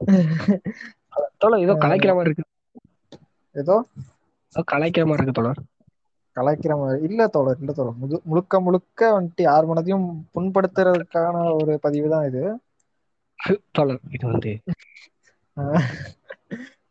தோழா 1.41 1.57
ஏதோ 1.59 1.75
கலாய்க்கிற 1.83 2.13
மாதிரி 2.15 2.31
இருக்கு. 2.31 2.47
ஏதோ? 3.55 3.77
கலாய்க்கிற 4.69 5.05
மாதிரி 5.05 5.21
இருக்கு 5.21 5.39
தோழர் 5.39 5.63
கலாய்க்கிற 6.37 6.75
மாதிரி 6.77 6.99
இல்ல 7.05 7.27
தோழர் 7.29 7.61
இல்ல 7.61 7.73
தோழர். 7.73 7.99
முழு 7.99 8.19
முழுக்க 8.25 8.61
முழுக்க 8.61 9.11
வந்துட்டு 9.15 9.43
யார் 9.43 9.69
மனதையும் 9.69 10.07
புண்படுத்துறதுக்கான 10.35 11.35
ஒரு 11.61 11.75
பதிவு 11.81 12.09
தான் 12.09 12.29
இது. 12.31 12.45
தோழர் 13.75 14.03
இது 14.11 14.25
வந்து 14.27 14.53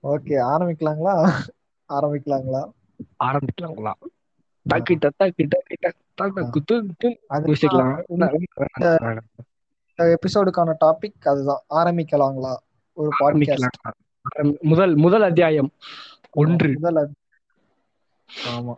ஓகே 0.04 0.36
ஆரம்பிக்கலாங்களா? 0.48 1.16
ஆரம்பிக்கலாங்களா? 1.90 2.64
ஆரம்பிக்கலாங்களா? 3.24 3.94
தாக்கி 4.68 4.96
தத்தாக்கி 4.96 5.44
தாக்கி 5.48 5.76
தத்தாக்கி 5.84 6.50
குத்து 6.50 6.86
குத்து 6.86 7.10
அது 7.28 7.54
பேசிக்கலாம் 7.54 9.18
எபிசோடுக்கான 10.00 10.74
டாபிக் 10.86 11.28
அதுதான் 11.28 11.64
ஆரம்பிக்கலாங்களா 11.70 12.54
ஒரு 12.98 13.10
பாட்காஸ்ட் 13.20 14.60
முதல் 14.62 14.96
முதல் 14.96 15.22
அத்தியாயம். 15.22 15.70
ஒன்று. 16.32 16.78
முதல் 16.80 17.12
ஆமா. 18.50 18.74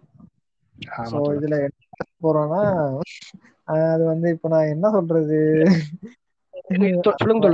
சோ. 1.12 1.20
இதுல 1.38 1.56
என்ன 1.60 2.02
போறோம்னா 2.24 2.62
அது 3.64 4.04
வந்து 4.04 4.30
இப்ப 4.30 4.50
நான் 4.50 4.68
என்ன 4.68 4.90
சொல்றது? 4.90 5.38
சொல்லுங்க 7.16 7.54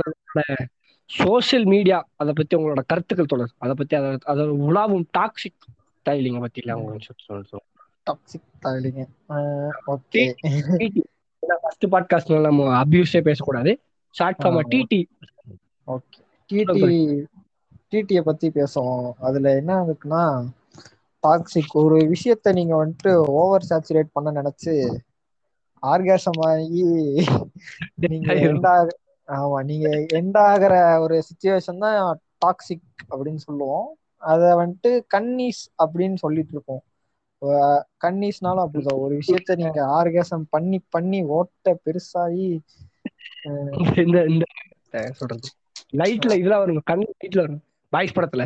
சோசியல் 1.10 1.64
மீடியா 1.64 2.08
அதை 2.16 2.32
பத்தி 2.32 2.56
உங்களோட 2.56 2.80
கருத்துக்கள் 2.86 3.26
தொடர் 3.26 3.52
அதை 3.58 3.74
பத்தி 3.74 3.96
அதை 3.96 4.10
அதோட 4.26 4.50
உலாவும் 4.62 5.04
டாக்ஸிக் 5.18 5.60
ஸ்டைலிங்க 6.00 6.40
பத்தி 6.40 6.60
இல்ல 6.64 6.72
அவங்க 6.72 6.96
சொல்லுங்க 7.26 7.58
டாக்ஸிக் 8.06 8.46
தாலிங்க 8.64 9.02
ஓகே 9.94 10.22
ஃபர்ஸ்ட் 11.62 11.86
பாட்காஸ்ட்ல 11.92 12.40
நம்ம 12.40 12.68
அபியூஸே 12.82 13.20
பேசக்கூடாது. 13.20 13.72
ஷார்ட் 14.14 14.40
ஃபார்மா. 14.40 14.62
டிடி 14.72 15.00
ஓகே 15.88 16.18
டிடி 16.50 16.88
டிடிய 17.92 18.20
பத்தி 18.20 18.48
பேசுவோம். 18.50 19.06
அதுல 19.18 19.54
என்ன 19.56 19.72
இருக்குன்னா 19.84 20.24
டாக்ஸிக் 21.22 21.72
ஒரு 21.74 21.96
விஷயத்த 22.12 22.52
நீங்க 22.52 22.74
வந்துட்டு 22.82 23.12
ஓவர் 23.38 23.68
சேச்சுரேட் 23.70 24.10
பண்ண 24.12 24.28
நினைச்சு 24.40 24.74
ஆர்காசம் 25.82 26.40
ஆகி 26.46 26.84
நீங்க 28.04 28.28
எண்ட் 28.48 28.66
ஆக 28.66 28.88
ஆமா 29.28 29.58
நீங்க 29.64 29.88
எண்ட் 30.18 30.38
ஆகிற 30.44 30.74
ஒரு 31.00 31.16
சுச்சுவேஷன் 31.28 31.82
தான் 31.84 31.98
டாக்ஸிக் 32.44 32.86
அப்படின்னு 33.10 33.42
சொல்லுவோம். 33.46 33.88
அத 34.22 34.42
வந்துட்டு 34.62 34.90
கன்னீஸ் 35.14 35.62
அப்படின்னு 35.84 36.14
சொல்லிட்டு 36.14 36.52
இருக்கோம். 36.52 36.82
கன்னீஸ்னாலும் 38.04 38.64
அப்படிதான். 38.64 38.98
ஒரு 38.98 39.14
விஷயத்த 39.18 39.56
நீங்க 39.56 39.80
ஆர்காசம் 39.98 40.44
பண்ணி 40.50 40.78
பண்ணி 40.88 41.20
ஓட்ட 41.36 41.78
பெருசாகி 41.84 42.48
இந்த 44.02 44.18
இந்த 44.32 44.44
சொல்றது. 45.12 45.48
லைட்ல 45.92 46.34
இதெல்லாம் 46.40 46.62
வரும். 46.64 46.82
கண் 46.84 47.04
லைட்ல 47.20 47.40
வரும். 47.40 47.62
பாய்ஸ் 47.92 48.16
படத்துல. 48.16 48.44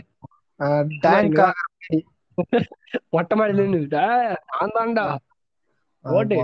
மொட்டை 3.08 3.34
மாடியில 3.38 3.62
நின்னு 3.64 3.80
"டேய், 3.94 4.34
நான் 4.52 4.74
தான்டா. 4.76 5.04
ஓட்டு. 6.04 6.38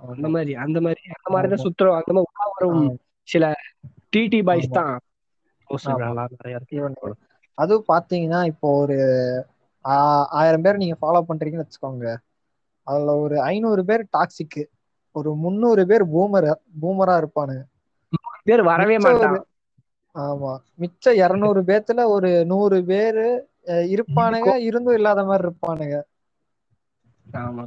அந்த 0.00 0.28
மாதிரி 0.28 0.52
அந்த 0.64 0.78
மாதிரி 0.80 1.02
அந்த 1.16 1.28
மாதிரி 1.34 1.48
தான் 1.52 1.64
சுத்துறோம். 1.64 1.98
அந்த 2.00 2.12
மாதிரி 2.12 2.30
உலா 2.30 2.46
வரும். 2.54 2.88
சில 3.28 3.44
டிடி 4.12 4.40
பாய்ஸ். 4.44 4.68
தான். 4.70 4.94
அதுவும் 7.58 7.88
பாத்தீங்கன்னா 7.92 8.40
இப்போ 8.46 8.68
ஒரு 8.78 8.98
ஆயிரம் 10.36 10.64
பேர் 10.64 10.76
நீங்க 10.76 10.96
ஃபாலோ 11.00 11.20
பண்றீங்கன்னு 11.28 11.64
வச்சுக்கோங்க. 11.64 12.06
அதுல 12.86 13.14
ஒரு 13.20 13.36
ஐநூறு 13.46 13.82
பேர் 13.84 14.02
டாக்ஸிக் 14.12 14.58
ஒரு 15.16 15.30
முந்நூறு 15.42 15.82
பேர் 15.86 16.04
பூமர் 16.12 16.48
பூமரா 16.80 17.14
இருப்பானுங்க. 17.20 17.62
பேர் 18.46 18.62
வரவே 18.68 18.96
ஆமா. 20.16 20.52
மிச்சம் 20.80 21.18
இருநூறு 21.22 21.60
பேத்துல 21.68 22.04
ஒரு 22.14 22.30
நூறு 22.52 22.78
பேரு 22.86 23.26
இருப்பானுங்க 23.90 24.50
இருந்தும் 24.68 24.98
இல்லாத 24.98 25.20
மாதிரி 25.24 25.44
இருப்பானுங்க. 25.46 25.96
ஆமா 27.36 27.62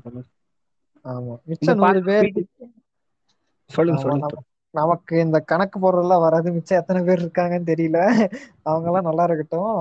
ஆமா. 1.05 1.35
மிச்சம் 1.49 1.79
நூறு 1.79 1.99
பேர் 2.07 2.29
சொல்லுங்க 3.99 4.29
நமக்கு 4.73 5.13
இந்த 5.23 5.37
கணக்கு 5.51 5.77
போடுறதெல்லாம் 5.79 6.25
வராது. 6.25 6.47
மிச்சம் 6.55 6.79
எத்தனை 6.81 6.99
பேர் 7.03 7.23
இருக்காங்கன்னு 7.23 7.71
தெரியல. 7.71 7.99
அவங்க 8.65 8.87
எல்லாம் 8.89 9.07
நல்லா 9.09 9.25
இருக்கட்டும். 9.27 9.73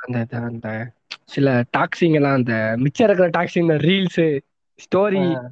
அந்த 0.00 0.92
சில 1.24 1.64
டாக்ஸிங் 1.78 2.12
எல்லாம் 2.12 2.34
அந்த 2.34 2.74
மிச்சம் 2.76 3.10
இருக்கிற 3.10 3.44
டாக்ஸிங் 3.44 3.80
ரீல்ஸ் 3.80 4.40
ஸ்டோரி 4.74 5.50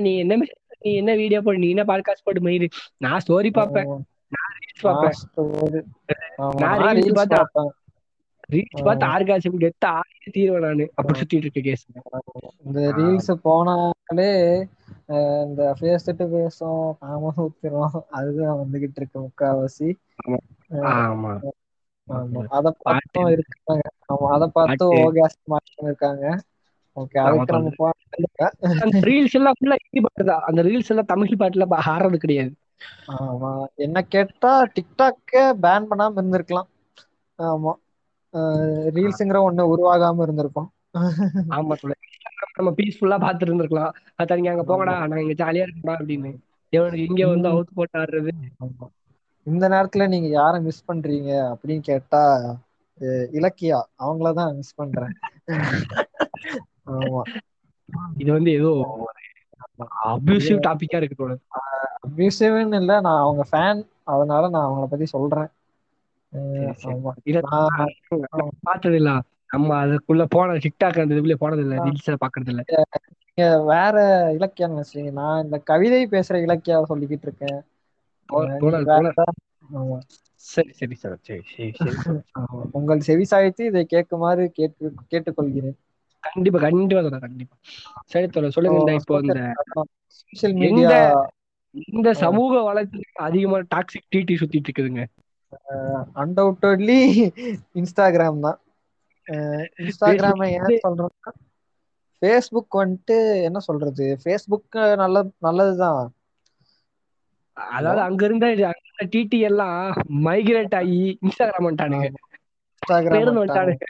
நீ 0.00 0.18
என்ன 0.18 0.36
நீ 0.80 0.94
என்ன 0.94 1.14
வீடியோ 1.14 1.42
போடு 1.42 1.58
நீ 1.58 1.68
என்ன 1.68 1.82
பாட்காஸ்ட் 1.82 2.24
போட்டு 2.24 2.40
மயிரு. 2.40 2.68
நான் 2.96 3.20
ஸ்டோரி 3.28 3.50
பார்ப்பேன். 3.50 3.86
நான் 3.86 4.58
ரீல்ஸ் 4.58 4.80
பார்ப்பேன். 4.80 5.12
நான் 6.56 6.78
பார்த்தா- 6.78 7.12
பார்ப்பேன். 7.12 7.72
ரீல்ஸ் 8.52 8.84
பார்த்து 8.84 9.06
ஆர்காசம் 9.06 9.58
கெத்த 9.58 9.84
ஆடி 9.86 10.26
தீர்வேன் 10.30 10.60
நானு. 10.60 10.90
அப்படி 10.94 11.20
சுத்திட்டு 11.20 11.34
இருக்க 11.34 11.60
கேஸ் 11.60 11.86
இந்த 12.64 12.92
ரீல்ஸ் 12.96 13.32
போனாலே 13.44 14.30
இந்த 15.44 15.74
ஃபேஸ் 15.80 16.16
டு 16.16 16.28
பேசும் 16.30 16.96
நாம 17.00 17.32
ஊத்துறோம் 17.36 18.00
அதுதான் 18.10 18.58
வந்துகிட்டு 18.58 18.96
இருக்கு 18.96 19.20
முக்காவாசி. 19.20 19.94
ஆமா. 20.70 22.46
அத 22.48 22.74
பார்த்தும் 22.78 23.26
இருக்காங்க. 23.26 23.82
ஆமா 24.08 24.26
அத 24.28 24.46
பார்த்து. 24.48 24.92
ஓகாஸ் 24.94 25.38
மாட்டி 25.44 25.72
இருக்காங்க. 25.82 26.38
ஓகே 26.96 27.18
அதுக்கு 27.18 27.52
நம்ம 27.52 27.90
அந்த 28.80 28.98
ரீல்ஸ் 29.00 29.32
எல்லாம் 29.32 29.52
ஃபுல்லா 29.52 29.76
ஹிந்தி 29.82 30.00
பாட்டு 30.00 30.24
தான். 30.24 30.40
அந்த 30.40 30.62
ரீல்ஸ் 30.62 30.88
எல்லாம் 30.88 31.04
தமிழ் 31.04 31.36
பாட்டுல 31.38 31.66
பா- 31.70 31.82
ஆடுறது 31.86 32.16
கிடையாது. 32.16 32.52
ஆமா. 33.08 33.64
என்ன 33.74 34.02
கேட்டா 34.02 34.64
டிக்டாக்க 34.64 35.36
பேன் 35.62 35.86
பண்ணாம 35.90 36.12
இருந்திருக்கலாம். 36.16 36.68
ஆமா. 37.38 37.72
ரீல்ஸ்ங்கிற 38.96 39.38
ஒண்ணு 39.48 39.70
உருவாகாம 39.74 40.22
இருந்திருக்கும். 40.22 40.68
ஆமா 41.50 41.74
சொல்ல 41.74 41.96
நம்ம 42.56 42.70
பீஸ்ஃபுல்லா 42.70 43.16
பாத்துட்டு 43.18 43.48
இருந்திருக்கலாம் 43.48 43.92
அத்தா 44.16 44.36
நீங்க 44.36 44.50
அங்க 44.50 44.64
போங்கடா 44.64 44.94
நாங்க 45.02 45.22
இங்க 45.22 45.36
ஜாலியா 45.42 45.64
இருக்கோம்டா 45.66 45.96
அப்படின்னு. 45.98 46.30
இவனுக்கு 46.72 47.04
இங்க 47.04 47.26
வந்து 47.26 47.48
அவுத்து 47.48 47.72
போட்டு 47.74 47.98
ஆடுறது. 47.98 48.30
இந்த 49.46 49.64
நேரத்துல 49.68 50.06
நீங்க 50.08 50.28
யார 50.38 50.54
மிஸ் 50.60 50.86
பண்றீங்க 50.88 51.30
அப்படின்னு 51.52 51.82
கேட்டா 51.82 52.22
இலக்கியா. 53.32 53.78
அவங்களதான் 53.98 54.56
மிஸ் 54.56 54.74
பண்றேன். 54.74 55.12
ஆமா. 56.92 57.22
இது 58.16 58.30
வந்து 58.32 58.50
ஏதோ 58.52 58.72
அபியூசிவ் 60.12 60.58
டாபிக்கா 60.66 60.96
இருக்கு 60.96 61.26
அபியூசிவ்னு 62.08 62.80
இல்ல 62.80 62.92
நான் 63.00 63.22
அவங்க 63.22 63.44
ஃபேன் 63.52 63.80
அதனால 64.04 64.48
நான் 64.48 64.66
அவங்கள 64.66 64.86
பத்தி 64.86 65.06
சொல்றேன். 65.06 65.48
ஆமா. 66.88 67.12
நான் 68.26 68.52
பார்த்தது 68.62 68.96
இல்ல 69.00 69.10
நம்ம 69.52 69.68
அதுக்குள்ள 69.82 70.24
போன 70.30 70.56
டிக்டாக் 70.64 71.00
அந்த 71.00 71.14
இதுக்குள்ள 71.14 71.36
போனது 71.38 71.62
இல்ல 71.64 71.76
ரீல்ஸ் 71.84 72.10
பாக்குறது 72.24 72.52
இல்ல 72.54 72.62
நீங்க 73.28 73.42
வேற 73.70 73.96
இலக்கியம் 74.36 74.72
நினைச்சீங்க. 74.74 75.10
நான் 75.18 75.42
இந்த 75.44 75.58
கவிதை 75.70 76.00
பேசுற 76.14 76.36
இலக்கியாவை 76.46 76.86
சொல்லிக்கிட்டு 76.90 77.26
இருக்கேன். 77.28 77.58
சரி 80.44 80.72
சரி 80.78 80.96
சார். 80.96 81.16
சரி 81.22 81.42
சரி 81.48 81.72
சரி. 81.76 81.94
உங்கள் 82.78 83.04
செவி 83.06 83.24
சாய்த்து 83.26 83.62
இதை 83.64 83.82
கேட்குமாறு 83.86 84.44
கேட்டு 84.52 84.84
கேட்டுக்கொள்கிறேன். 85.10 85.76
கண்டிப்பா 86.24 86.58
கண்டிப்பா 86.64 87.02
தோழர் 87.04 87.24
கண்டிப்பா. 87.24 87.54
சரி 88.12 88.26
தோழர் 88.28 88.56
சொல்லுங்க 88.56 88.80
இந்த 88.80 88.92
இப்போ 89.00 89.16
இந்த 89.22 89.40
சோசியல் 90.32 90.56
மீடியா 90.62 90.92
இந்த 91.92 92.08
சமூக 92.22 92.52
வலைத்தளம் 92.66 93.24
அதிகமா 93.26 93.58
டாக்ஸிக் 93.72 94.08
டிடி 94.08 94.34
சுத்திட்டு 94.40 94.68
இருக்குதுங்க? 94.68 95.02
அன்டவுட்லி 96.16 96.98
இன்ஸ்டாகிராம் 97.74 98.40
தான். 98.40 98.58
இன்ஸ்டாகிராம் 99.82 100.42
ஏன் 100.50 100.78
சொல்றோம்னா 100.82 101.32
ஃபேஸ்புக் 102.22 102.76
வந்துட்டு 102.78 103.16
என்ன 103.42 103.58
சொல்றது? 103.60 104.06
ஃபேஸ்புக் 104.22 104.70
நல்ல 104.96 105.16
நல்லதுதான். 105.40 106.04
அதாவது 107.56 108.00
அங்க 108.00 108.22
இருந்த 108.24 108.46
டிடி 109.12 109.38
எல்லாம் 109.48 109.80
மைக்ரேட் 110.24 110.74
ஆகி 110.74 111.00
இன்ஸ்டாகிராம் 111.22 111.68
வந்துட்டானுங்க. 111.68 112.08
இன்ஸ்டாகிராம். 112.72 113.28
வந்துட்டானுங்க. 113.34 113.86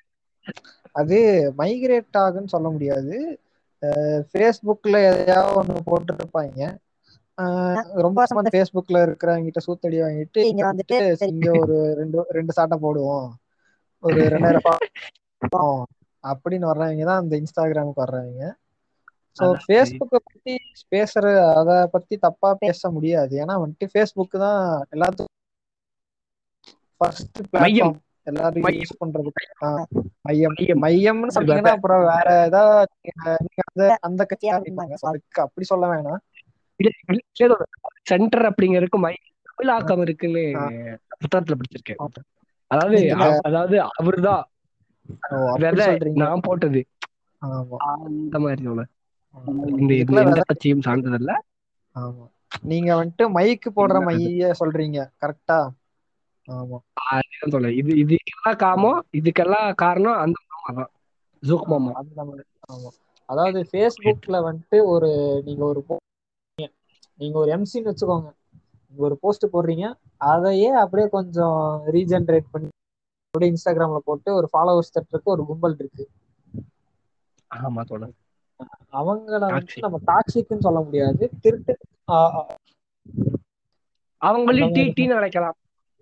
அது 0.94 1.18
மைக்ரேட் 1.58 2.18
ஆகுன்னு 2.18 2.52
சொல்ல 2.54 2.68
முடியாது. 2.70 3.16
ஃபேஸ்புக்ல 4.28 4.96
எதையாவது 5.10 5.58
ஒண்ணு 5.60 5.82
போட்டு 5.84 6.12
இருப்பாங்க 6.14 6.60
ரொம்ப 7.94 8.24
வருஷமா 8.24 8.37
அந்த 8.37 8.51
ஃபேஸ்புக்ல 8.53 8.92
இருக்கிறவங்க 8.92 9.51
கிட்ட 9.51 9.61
சூத்தடி 9.66 9.92
வாங்கிட்டு 9.92 10.38
இங்க 10.38 10.74
வந்துட்டு 10.74 11.27
இங்க 11.27 11.51
ஒரு 11.61 11.94
ரெண்டு 11.94 12.27
ரெண்டு 12.29 12.53
சாட்டை 12.53 12.79
போடுவோம். 12.79 13.29
ஒரு 14.01 14.22
ரெண்டாயிரம் 14.22 14.74
பா- 15.57 15.83
அப்படின்னு 16.29 16.66
வர்றவங்க 16.66 17.05
தான் 17.05 17.18
அந்த 17.18 17.37
இன்ஸ்டாகிராமுக்கு 17.37 18.03
வர்றவங்க. 18.07 18.53
ஸோ. 19.38 19.55
ஃபேஸ்புக்கை 19.68 20.05
பத்தி 20.09 20.59
பேசுற 20.90 21.55
அத 21.55 21.87
பத்தி 21.87 22.16
தப்பா 22.16 22.55
பேச 22.55 22.90
முடியாது. 22.90 23.44
ஏன்னா 23.44 23.64
வந்துட்டு 23.64 23.88
ஃபேஸ்புக் 23.94 24.38
தான் 24.38 24.85
எல்லாத்துக்கும் 24.90 25.53
ஃபர்ஸ்ட். 26.96 27.38
பிளாட்ஃபார்ம் 27.53 27.96
எல்லாரும். 28.22 28.62
யூஸ் 28.62 29.03
பண்றதுக்கு 29.05 29.66
மையம். 30.20 30.55
மையம். 30.57 30.83
மையம்னு 30.83 31.27
சொன்னீங்கன்னா 31.35 31.68
அப்புறம் 31.68 32.01
வேற 32.01 32.44
ஏதாவது 32.44 32.87
நீங்க- 33.01 33.37
அந்த 33.72 33.98
அந்த 34.01 34.27
கட்சியா 34.29 34.51
இருப்பாங்க 34.51 34.92
அப்படி 35.31 35.66
சொல்ல 35.66 35.87
வேணாம். 35.87 36.16
சென்டர் 38.02 38.46
அப்படிங்கிறதுக்கு 38.48 39.00
மை 39.00 39.14
தமிழாக்கம் 39.48 40.02
இருக்குன்னு. 40.02 40.44
புத்தகத்துல 41.22 41.56
படிச்சிருக்கேன். 41.58 42.00
அதாவது 42.70 42.98
அதாவது 43.48 43.76
அவர்தான். 43.92 44.44
நான் 46.22 46.44
போட்டது. 46.44 46.80
அந்த 47.88 48.38
மாதிரி. 48.38 48.62
இந்த 49.80 49.92
எந்த 50.02 50.18
கட்சியும் 50.42 50.84
சார்ந்ததல்ல. 50.84 51.32
ஆமா. 51.96 52.26
நீங்க 52.64 52.90
வந்துட்டு 52.94 53.24
மைக்கு 53.34 53.68
போடுற 53.76 53.96
இல்ல, 53.96 54.06
மைய 54.08 54.52
சொல்றீங்க. 54.60 54.98
கரெக்டா 55.22 55.58
ஆமா. 56.48 56.78
இது 57.78 57.92
இதுக்கெல்லாம் 58.02 58.58
காமம். 58.58 59.00
இதுக்கெல்லாம் 59.12 59.68
காரணம் 59.76 60.20
அந்த 60.24 60.38
மாமா 60.46 60.70
தான். 60.78 60.90
ஜூக் 61.42 61.66
மாமா. 61.72 61.92
அதாவது 63.28 63.58
ஃபேஸ்புக்ல 63.70 64.36
வந்துட்டு 64.44 64.78
ஒரு 64.86 65.10
நீங்க 65.46 65.62
ஒரு 65.64 65.80
நீங்க 67.20 67.38
ஒரு 67.38 67.50
எம்சின்னு 67.52 67.90
வச்சுக்கோங்க. 67.90 68.28
நீங்க 68.88 69.02
ஒரு 69.02 69.16
போஸ்ட் 69.18 69.46
போடுறீங்க 69.52 69.87
அதையே 70.26 70.70
அப்படியே 70.76 71.09
கொஞ்சம் 71.09 71.59
ரீஜென்ரேட் 71.87 72.50
பண்ணி 72.50 72.68
அப்படியே 73.28 73.50
இன்ஸ்டாகிராம்ல 73.52 74.00
போட்டு 74.04 74.35
ஒரு 74.35 74.48
ஃபாலோவர்ஸ் 74.52 74.94
தட்டுறதுக்கு 74.94 75.33
ஒரு 75.35 75.44
கும்பல் 75.46 75.76
இருக்கு. 75.78 76.04
ஆமா 77.50 77.81
தோழர். 77.85 78.14
அவங்கள 78.92 79.38
நம்ம 79.81 79.98
டாக்ஸிக்னு 80.07 80.59
சொல்ல 80.59 80.81
முடியாது. 80.81 81.24
திருட்டு 81.40 81.74
அவங்கள- 84.22 84.54
டிடி 84.76 84.94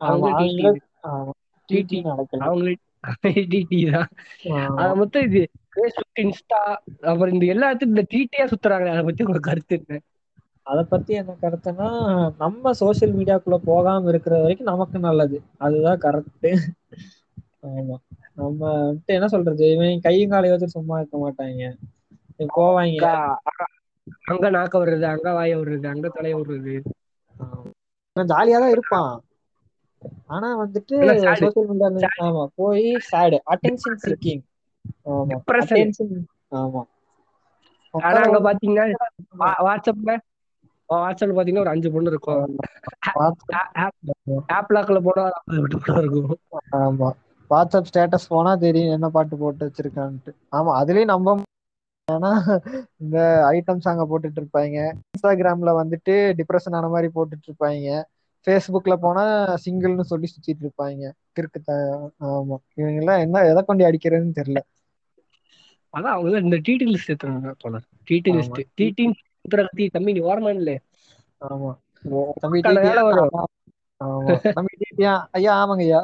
ஆமா, 0.00 0.14
டிடி 0.48 0.74
TT 1.68 2.02
நடக்கலாம் 2.04 2.46
அவங்களும் 2.46 2.82
டிடி 3.24 3.80
தான். 3.92 4.10
அது 4.76 4.94
மொத்தம் 4.94 5.22
இது 5.22 5.40
ஃபேஸ்புக் 5.72 6.20
இன்ஸ்டா 6.20 6.60
அப்புறம் 7.04 7.34
இந்த 7.34 7.46
எல்லாத்துக்கும் 7.54 7.92
இந்த 7.92 8.04
டிடியா 8.10 8.44
சுத்துறாங்க 8.46 8.88
அதை 8.88 9.02
பத்தி 9.04 9.24
உங்க 9.24 9.40
கருத்து 9.40 9.74
என்ன? 9.80 10.00
அத 10.66 10.82
பத்தி 10.82 11.14
என்ன 11.14 11.34
கருத்துன்னா 11.42 11.88
நம்ம 12.38 12.72
சோஷியல் 12.72 13.14
மீடியாக்குள்ள 13.14 13.56
போகாம 13.64 14.08
இருக்கிற 14.08 14.40
வரைக்கும் 14.40 14.66
நமக்கு 14.66 14.98
நல்லது. 14.98 15.42
அதுதான் 15.58 15.98
கரெக்ட் 15.98 16.48
ஆமா. 17.62 17.96
நம்ம 18.34 18.60
வந்துட்டு 18.92 19.14
என்ன 19.16 19.28
சொல்றது? 19.28 19.70
இவன் 19.70 20.00
கையும் 20.00 20.30
காலை 20.30 20.50
வச்சு 20.50 20.68
சும்மா 20.68 20.98
இருக்க 20.98 21.16
மாட்டாங்க. 21.18 21.62
போவாங்க. 22.56 23.04
அங்க- 24.24 24.50
நாக்க 24.50 24.74
விடுறது 24.80 25.02
அங்க 25.02 25.32
வாய 25.32 25.56
விடுறது 25.56 25.86
அங்க 25.86 26.08
தலைய 26.08 26.34
விடுறது. 26.36 26.74
ஜாலியா 28.16 28.58
தான் 28.58 28.70
இருப்பான். 28.70 29.20
ஆனா 30.26 30.64
வந்துட்டு. 30.64 30.96
சோஷியல் 31.34 31.66
மீடியா 31.66 32.08
ஆமா 32.20 32.46
போய் 32.54 32.96
சேடு 33.12 33.38
அட்டென்ஷன் 33.50 34.00
சீக்கிங் 34.06 34.42
ஆமா. 35.04 35.38
ஆமா. 36.50 36.82
ஆனா 37.90 38.20
அங்க 38.20 38.38
பாத்தீங்கன்னா 38.40 38.84
வாட்ஸ்அப்ல 39.38 40.16
வாட்ஸ்அப்ல 40.88 41.36
பாத்தீங்கன்னா 41.36 41.64
ஒரு 41.64 41.72
அஞ்சு 41.72 41.88
பொண்ணு 41.92 42.12
இருக்கும். 42.12 42.44
ஆப் 44.56 44.70
லாக்ல 44.70 44.98
போனா 45.02 45.24
எட்டு 45.58 45.78
பொண்ணு 45.80 46.02
இருக்கும். 46.02 46.34
ஆமா. 46.78 47.08
வாட்ஸ்அப் 47.50 47.88
ஸ்டேட்டஸ் 47.88 48.28
போனா 48.28 48.52
தெரியும் 48.58 48.94
என்ன 48.94 49.08
பாட்டு 49.10 49.34
போட்டு 49.36 49.66
வச்சிருக்கான்ட்டு. 49.66 50.30
ஆமா 50.52 50.70
அதுலயும் 50.80 51.12
நம்ப 51.12 51.36
ஏன்னா 52.08 52.30
இந்த 52.98 53.16
ஐட்டம்ஸ் 53.50 53.88
அங்க 53.88 54.04
போட்டுட்டு 54.06 54.40
இருப்பாங்க. 54.42 54.76
இன்ஸ்டாகிராம்ல 55.06 55.72
வந்துட்டு 55.78 56.14
டிப்ரெஷன் 56.38 56.76
ஆன 56.78 56.88
மாதிரி 56.88 57.08
போட்டுட்டு 57.14 57.48
இருப்பாங்க. 57.48 57.88
ஃபேஸ்புக்ல 58.46 58.94
போனா 58.98 59.24
சிங்கிள்னு 59.64 60.04
சொல்லி 60.04 60.28
சுத்திட்டு 60.28 60.64
இருப்பாங்க. 60.64 61.02
கிறுக்கு 61.36 61.60
ஆமா. 62.30 62.58
இவங்க 62.74 62.98
எல்லாம் 62.98 63.22
என்ன 63.24 63.44
எதை 63.50 63.62
கொண்டு 63.64 63.88
அடிக்கிறதுன்னு 63.88 64.38
தெரியல. 64.40 64.62
அதான் 65.94 66.14
அவங்க 66.14 66.40
இந்த 66.40 66.56
டிடி 66.66 66.86
லிஸ்ட் 66.88 67.10
எடுத்துறாங்க 67.10 67.52
தோழர் 67.58 67.86
டிடி 68.08 68.32
ஆமா. 68.32 68.58
லிஸ்ட் 68.58 68.60
டிடி 69.48 69.86
தம்பி 69.90 70.12
நீ 70.12 70.22
ஓரமா 70.22 70.50
இல்ல 70.56 70.72
ஆமா. 71.40 71.72
தம்பி 72.42 72.60
தம்பி 74.56 74.72
ஐயா 75.36 75.52
ஆமாங்க 75.60 75.82
ஐயா 75.86 76.00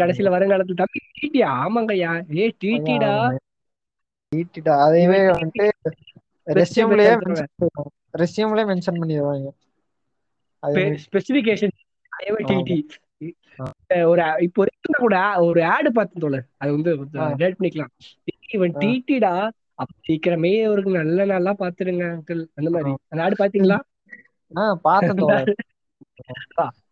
கடைசியில 0.00 0.30
வருங்காலத்துல 0.34 0.78
தம்பி 0.80 1.00
டிடியா 1.16 1.48
ஆமாங்கய்யா. 1.62 2.10
ஏ 2.36 2.46
டிடிடா 2.62 3.12
டிடிடா 4.32 4.74
அதையவே 4.84 5.20
வந்துட்டு 5.30 5.66
ரெஸ்யூம்லயே 6.46 7.12
ரெஸ்யூம்லயே 8.14 8.66
மென்ஷன் 8.70 9.00
பண்ணிடுவாங்க. 9.00 9.48
அது 10.62 10.82
ஸ்பெசிபிகேஷன் 11.04 11.74
டிடி 12.48 12.76
ஒரு 14.08 14.22
இப்போ 14.46 14.62
கூட 14.98 15.16
ஒரு 15.46 15.60
ஆடு 15.72 15.90
பார்த்தேன் 15.92 16.22
தோழர் 16.24 16.46
அது 16.58 16.70
வந்து 16.76 16.90
பண்ணிக்கலாம். 17.56 17.92
இவன் 18.56 18.74
டிடிடா 18.82 19.32
சீக்கிரமே 20.06 20.52
அவருக்கு 20.64 20.90
நல்ல 20.92 21.24
நல்லா 21.26 21.52
பாத்துருங்க 21.58 22.04
அங்கிள் 22.12 22.42
அந்த 22.54 22.68
மாதிரி. 22.70 22.92
அந்த 23.08 23.24
ஆடு 23.24 23.36
பாத்தீங்களா? 23.38 23.78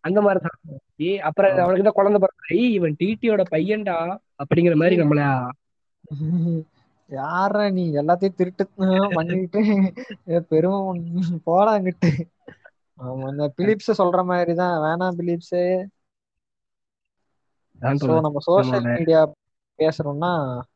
அந்த 0.01 0.19
மாதிரிதான் 0.21 0.57
ஏ 1.01 1.11
அப்புறம் 1.19 1.57
அவனுக்கு 1.57 1.83
தான் 1.83 1.97
குழந்தை 1.97 2.19
பிறகு 2.19 2.45
ஐய் 2.53 2.73
இவன் 2.73 2.95
டிடியோட 2.99 3.41
பையன்டா 3.51 3.97
அப்படிங்கிற 4.41 4.75
மாதிரி 4.75 4.95
நம்மள 5.01 5.21
யாரா 7.09 7.65
நீ? 7.69 7.83
எல்லாத்தையும் 7.93 8.37
திருட்டு 8.37 8.63
பண்ணிட்டு 9.13 9.61
பெருமை 10.49 10.79
போடாங்கிட்டு 11.45 12.09
ஆமா 12.99 13.25
இந்த 13.29 13.45
பிலிப்ஸ் 13.55 13.91
சொல்ற 14.01 14.21
மாதிரிதான் 14.25 14.75
வேணாம் 14.83 15.17
பிலிப்ஸ். 15.17 15.59
நம்ம 18.19 18.39
social 18.47 18.87
media 18.91 19.19
பேசுறோம்னா 19.79 20.31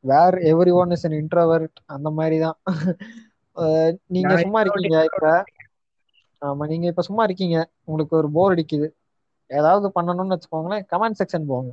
where 0.05 0.37
everyone 0.75 0.91
is 0.91 1.05
an 1.05 1.17
introvert 1.19 1.77
அந்த 1.87 2.09
மாதிரிதான். 2.11 2.57
நீங்க 4.15 4.33
சும்மா 4.43 4.59
இருக்கீங்க 4.63 4.95
இப்ப. 5.09 5.25
ஆமா 6.41 6.63
நீங்க 6.71 6.85
இப்ப 6.87 7.03
சும்மா 7.07 7.23
இருக்கீங்க. 7.27 7.57
உங்களுக்கு 7.83 8.15
ஒரு 8.17 8.29
போர் 8.33 8.53
அடிக்குது. 8.53 8.87
ஏதாவது 9.49 9.87
பண்ணணும்னு 9.95 10.35
வச்சுக்கோங்களேன் 10.35 10.85
கமெண்ட் 10.91 11.19
செக்ஷன் 11.19 11.47
போங்க. 11.47 11.71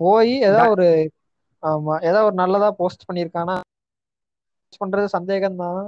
போய் 0.00 0.32
ஏதாவது 0.48 0.70
ஒரு 0.74 0.86
ஆமா 1.62 1.94
ஏதாவது 2.02 2.26
ஒரு 2.26 2.36
நல்லதா 2.36 2.68
போஸ்ட் 2.80 3.06
பண்ணிருக்கானா 3.08 3.56
பண்றது 4.80 5.08
சந்தேகம் 5.12 5.58
தான் 5.60 5.80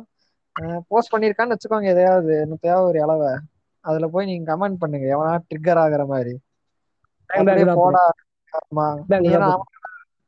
போஸ்ட் 0.90 1.12
பண்ணிருக்கான்னு 1.12 1.54
வச்சுக்கோங்க 1.54 1.92
எதையாவது 1.92 2.32
என்னத்தையாவது 2.40 2.88
ஒரு 2.88 3.00
இளவை 3.00 3.30
அதுல 3.84 4.06
போய் 4.10 4.28
நீங்க 4.30 4.46
கமெண்ட் 4.50 4.80
பண்ணுங்க. 4.80 5.06
எவனா 5.14 5.32
ட்ரிக்கர் 5.46 5.82
ஆகுற 5.84 6.04
மாதிரி. 6.08 6.34
போடா. 7.76 8.04
ஆமா. 8.52 8.86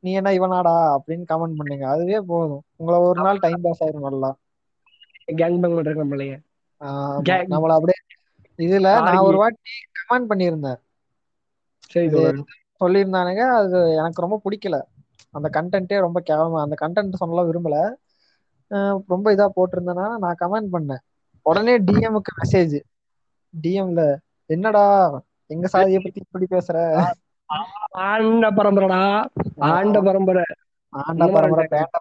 நீ 0.02 0.10
என்ன 0.18 0.30
இவனாடா 0.30 0.74
அப்படின்னு 0.96 1.24
கமெண்ட் 1.30 1.58
பண்ணுங்க. 1.60 1.84
அதுவே 1.94 2.18
போதும். 2.30 2.62
உங்களை 2.76 3.00
ஒரு 3.08 3.20
நாள் 3.22 3.42
டைம் 3.44 3.60
பாஸ் 3.66 3.82
ஆயிரும் 3.84 4.06
நல்லா. 4.08 4.30
கேங் 5.40 5.58
பேங் 5.62 5.74
பண்றாங்க 5.76 6.04
நம்மளைய. 6.04 6.36
நம்மள 7.54 7.72
அப்படியே 7.78 7.98
இதுல 8.64 8.88
நான் 9.06 9.24
ஒரு 9.28 9.36
வாட்டி 9.42 9.74
கமெண்ட் 9.98 10.30
பண்ணியிருந்தேன். 10.30 10.80
சொல்லியிருந்தானுங்க. 12.80 13.42
அது 13.60 13.78
எனக்கு 14.00 14.24
ரொம்ப 14.24 14.36
பிடிக்கல. 14.44 14.76
அந்த 15.36 15.48
கண்டென்ட்டே 15.56 15.98
ரொம்ப 16.06 16.18
கேவலமா 16.30 16.60
அந்த 16.66 16.76
கண்டென்ட் 16.82 17.20
சொல்லலாம் 17.20 17.48
விரும்பல. 17.50 17.76
ரொம்ப 19.12 19.26
இதா 19.34 19.46
போட்டிருந்தேன்னா 19.56 20.06
நான் 20.24 20.40
கமெண்ட் 20.40 20.72
பண்ணேன். 20.74 21.02
உடனே 21.46 21.74
டிஎம்க்கு 21.88 22.32
மெசேஜ் 22.40 22.76
டிஎம்ல 23.54 24.02
என்னடா? 24.50 24.84
எங்க 25.46 25.66
சாதிய 25.72 25.98
பத்தி 26.04 26.20
இப்படி 26.24 26.46
பேசுற? 26.50 26.76
ஆண்ட 27.90 28.50
பரம்பரைடா 28.50 29.24
ஆண்ட 29.58 30.00
பரம்பரை. 30.00 30.42
ஆண்ட 30.88 31.26
பரம்பரை 31.26 31.66
பேண்ட 31.70 31.98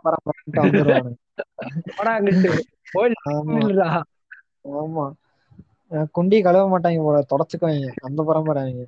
வந்துருவானு 0.53 1.13
ஆமா. 4.69 5.11
குண்டி 5.91 6.41
கழுவ 6.41 6.65
மாட்டாங்க 6.67 7.03
போல 7.03 7.25
தொடச்சுக்குவாங்க. 7.29 7.91
அந்த 8.01 8.23
பரம்பரை 8.23 8.61
அவங்க. 8.63 8.85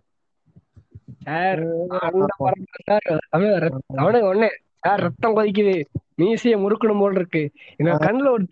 ஒண்ணு. 4.34 4.48
ரத்தம் 4.80 5.36
கொதிக்குது. 5.36 5.84
மீசைய 6.18 6.58
முறுக்கணும் 6.58 7.00
போல் 7.00 7.16
இருக்கு. 7.16 7.52
எங்க 7.76 7.94
கண்ணுல 7.94 8.30
ஒரு 8.30 8.48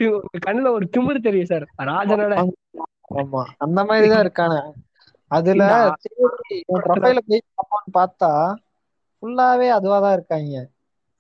கண்ணுல 0.48 0.69
ஒரு 0.69 0.89
திமிரு 0.98 1.22
தெரியும் 1.22 1.45
சார். 1.45 1.65
ராஜனோட 1.78 2.52
ஆமா. 3.15 3.43
அந்த 3.58 3.86
மாதிரிதான் 3.86 4.19
இருக்கான. 4.19 4.74
அதுல 5.32 5.63
ப்ரொஃபைல 6.82 7.20
போய் 7.28 7.42
பார்ப்போம்னு 7.50 7.96
பார்த்தா 7.96 8.32
ஃபுல்லாவே 9.24 9.68
அதுவாதான் 9.76 10.13
இருக்காங்க. 10.13 10.56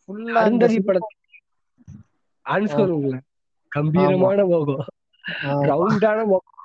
ஃபுல்லா 0.09 0.41
படத்தை 0.83 1.15
ஆன்சர் 2.45 2.93
கம்பீரமான 3.71 4.39
முகம். 4.45 4.85
ரவுண்டான 5.69 6.19
முகம். 6.25 6.55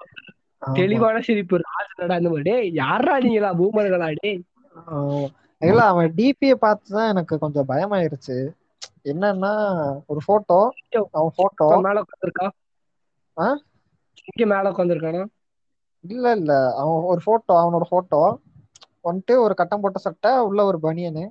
தெளிவான 0.63 1.17
சிரிப்பு. 1.21 1.57
ராஜனடா 1.67 2.17
அந்த 2.17 2.29
மாதிரி. 2.29 2.49
டேய் 2.49 2.71
யாரா 2.81 3.15
நீங்களா? 3.19 3.51
பூமர்களா 3.61 4.09
டேய். 4.19 4.41
இல்ல 5.61 5.81
அவன் 5.85 6.15
டிபிய 6.17 6.53
பார்த்துதான் 6.61 7.11
எனக்கு 7.13 7.35
கொஞ்சம் 7.39 7.69
பயமாயிருச்சு. 7.69 8.37
என்னன்னா 9.05 9.53
ஒரு 10.07 10.21
போட்டோ 10.27 10.61
அவன் 11.15 11.37
போட்டோ 11.37 11.71
மேல 11.85 12.03
உட்காந்துருக்கா 12.05 12.47
இங்க 14.29 14.45
மேல 14.47 14.71
உட்காந்துருக்கானா 14.71 15.23
இல்ல 16.05 16.33
இல்ல. 16.33 16.53
அவன் 16.75 17.07
ஒரு 17.13 17.21
போட்டோ 17.25 17.55
அவனோட 17.61 17.85
போட்டோ 17.89 18.21
வந்துட்டு 19.05 19.35
ஒரு 19.39 19.55
கட்டம் 19.55 19.81
போட்ட 19.81 19.99
சட்டை 19.99 20.31
உள்ள 20.41 20.61
ஒரு 20.65 20.79
பனியனு 20.83 21.25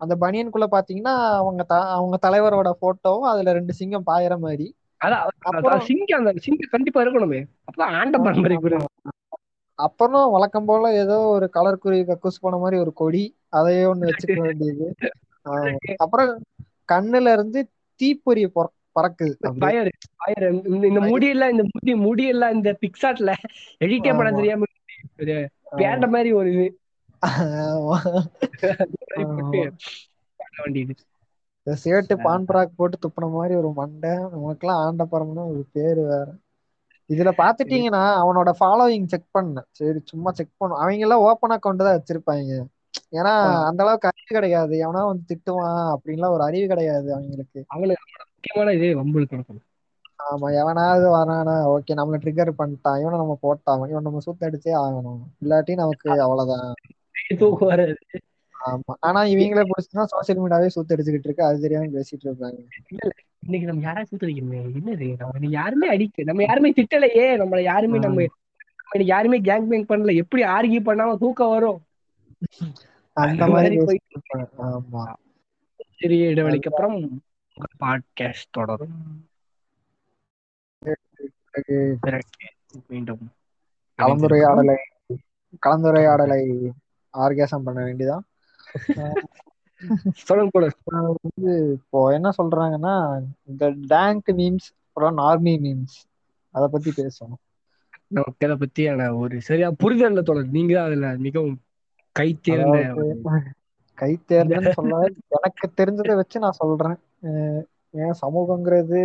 அந்த 0.00 0.14
பனியனுக்குள்ள 0.16 0.66
பாத்தீங்கன்னா 0.70 1.14
அவங்க 1.38 1.62
அவங்க 1.94 2.16
தலைவரோட 2.22 2.70
போட்டோவும் 2.80 3.30
அதுல 3.30 3.52
ரெண்டு 3.52 3.72
சிங்கம் 3.72 4.06
பாயிற 4.06 4.36
மாதிரி. 4.38 4.66
அப்புறம் 5.50 5.82
சிங்கம் 5.88 6.20
அந்த 6.20 6.32
சிங்கம் 6.38 6.72
கண்டிப்பா 6.72 7.02
இருக்கணுமே. 7.02 7.40
அப்பதான் 7.66 7.94
ஆண்ட 7.98 8.18
பரம்பரை 8.18 8.56
அப்புறம் 9.78 10.30
வழக்கம் 10.30 10.64
போல 10.64 10.90
ஏதோ 10.94 11.16
ஒரு 11.28 11.46
கலர் 11.50 11.78
குருவி 11.78 12.04
கக்கூஸ் 12.04 12.40
போன 12.40 12.56
மாதிரி 12.56 12.76
ஒரு 12.78 12.92
கொடி 12.92 13.22
அதையே 13.50 13.84
ஒண்ணு 13.84 14.08
வச்சுக்க 14.08 14.38
வேண்டியது. 14.40 14.86
அப்புறம் 15.96 16.30
கண்ணுல 16.92 17.32
இருந்து 17.32 17.60
தீப்பொறி 18.00 18.42
பறக்குது 18.98 19.34
இந்த 20.90 21.00
முடியெல்லாம் 21.10 21.52
இந்த 21.54 21.64
முடி 21.72 21.92
முடியெல்லாம் 22.06 22.56
இந்த 22.58 22.70
பிக்சாட்ல 22.82 23.32
எடிட்டே 23.84 24.12
பண்ண 24.18 24.30
தெரியாம 24.38 24.68
பேண்ட 25.80 26.06
மாதிரி 26.14 26.30
ஒரு 26.40 26.50
இது. 26.54 26.66
சேட்டு 31.66 32.14
பான் 32.22 32.46
பராக் 32.48 32.78
போட்டு 32.78 32.96
துப்புன 33.02 33.26
மாதிரி 33.34 33.54
ஒரு 33.60 33.68
மண்டை. 33.78 34.12
நமக்கெல்லாம் 34.32 34.80
ஆண்ட 34.84 35.04
பரம்னு 35.12 35.42
ஒரு 35.52 35.62
பேரு 35.76 36.02
வேற. 36.10 36.26
இதுல 37.10 37.30
பாத்துட்டீங்கன்னா 37.40 38.02
அவனோட 38.22 38.50
ஃபாலோவிங் 38.60 39.08
செக் 39.12 39.34
பண்ண 39.36 39.62
சரி 39.78 40.00
சும்மா 40.10 40.30
செக் 40.38 40.58
பண்ணும். 40.60 40.80
அவங்க 40.82 41.04
எல்லாம் 41.06 41.24
ஓப்பன் 41.28 41.54
அக்கௌண்ட் 41.56 41.84
தான் 41.86 41.96
வச்சிருப்பாங்க. 41.98 42.52
ஏன்னா 43.18 43.32
அந்த 43.68 43.80
அளவுக்கு 43.84 44.10
அறிவு 44.10 44.32
கிடையாது. 44.36 44.74
எவனா 44.84 45.02
வந்து 45.10 45.24
திட்டுவான் 45.30 45.88
அப்படின்லாம் 45.94 46.34
ஒரு 46.36 46.44
அறிவு 46.48 46.66
கிடையாது 46.72 47.08
அவங்களுக்கு. 47.16 47.60
அவனுக்கு 47.74 48.30
முக்கியமான 48.44 48.72
இதே 48.74 48.88
வம்புக்கு 48.94 49.60
ஆமா 50.26 50.48
எவனாவது 50.60 51.06
வரானா 51.10 51.54
ஓகே 51.72 51.92
நம்மள 51.92 52.16
ட்ரிகர் 52.18 52.50
பண்ணிட்டான். 52.58 52.98
இவனை 53.00 53.16
நம்ம 53.18 53.34
போட்டான் 53.42 53.88
இவன் 53.90 54.02
நம்ம 54.02 54.20
சுத்த 54.20 54.50
அடிச்சே 54.50 54.72
ஆகணும். 54.80 55.20
இல்லாட்டி 55.42 55.74
நமக்கு 55.74 56.08
அவ்வளவுதான். 56.20 56.68
ஆமா. 58.54 58.92
ஆனா 59.00 59.20
இவங்களே 59.24 59.62
பிடிச்சுன்னா 59.70 60.04
சோசியல் 60.12 60.40
மீடியாவே 60.42 60.66
சுத்த 60.68 60.96
அடிச்சுக்கிட்டு 60.96 61.28
இருக்கு. 61.28 61.44
அது 61.44 61.60
தெரியாம 61.60 61.88
பேசிட்டு 61.94 62.26
இருக்காங்க. 62.26 62.58
இன்னைக்கு 63.42 63.66
நம்ம 63.66 63.82
யாராவது 63.82 64.10
சுத்தடிக்கணுமே 64.10 64.58
என்னது 64.72 65.08
நம்ம 65.22 65.50
யாருமே 65.52 65.88
அடிக்க 65.88 66.22
நம்ம 66.22 66.44
யாருமே 66.44 66.70
திட்டலையே. 66.72 67.26
நம்மள 67.40 67.60
யாருமே 67.62 67.98
நம்ம 67.98 68.26
யாருமே 69.10 69.38
கேங் 69.40 69.66
பேங் 69.66 69.86
பண்ணல. 69.86 70.14
எப்படி 70.14 70.42
ஆர்கி 70.48 70.80
பண்ணாம 70.82 71.16
தூக்கம் 71.16 71.48
வரும்? 71.48 71.80
அந்த 73.16 73.46
மாதிரி 73.46 73.76
ஆமா. 74.68 75.02
சிறிய 75.98 76.30
இடைவெளிக்கு 76.32 76.70
அப்புறம் 76.70 76.96
பாட்காஸ்ட் 77.82 78.50
தொடரும். 78.50 78.98
மீண்டும் 82.88 83.24
கலந்துரையாடலை 83.98 84.76
கலந்துரையாடலை 85.66 86.42
ஆர்கேசம் 87.14 87.64
பண்ண 87.64 87.80
வேண்டியதான் 87.84 88.24
சொல்லுங்க 90.26 90.50
கூட. 90.50 90.66
வந்து 91.24 91.52
இப்போ 91.72 91.98
என்ன 92.12 92.28
சொல்றாங்கன்னா 92.38 92.94
இந்த 93.42 93.64
டேங்க் 93.86 94.30
மீம்ஸ் 94.40 94.68
அப்புறம் 94.86 95.16
நார்மி 95.18 95.54
மீம்ஸ் 95.64 95.96
அத 96.54 96.68
பத்தி 96.68 96.90
பேசணும் 96.90 97.42
நமக்கு 98.08 98.46
அதை 98.46 98.56
பத்தியான 98.56 99.10
ஒரு 99.18 99.36
சரியா 99.40 99.68
புரிதல் 99.82 100.18
தொடர். 100.22 100.54
நீங்க 100.56 100.72
தான் 100.74 100.84
அதுல 100.84 101.08
மிகவும் 101.16 101.56
கை 102.16 102.28
தேர்ந்த 102.42 102.78
கை 103.98 104.12
தேர்ந்தன்னு 104.28 104.72
சொல்ல 104.72 105.00
எனக்கு 105.28 105.66
தெரிஞ்சதை 105.76 106.14
வச்சு 106.14 106.38
நான் 106.38 106.60
சொல்றேன். 106.62 106.98
ஏன் 107.94 108.16
சமூகங்கிறது 108.22 109.00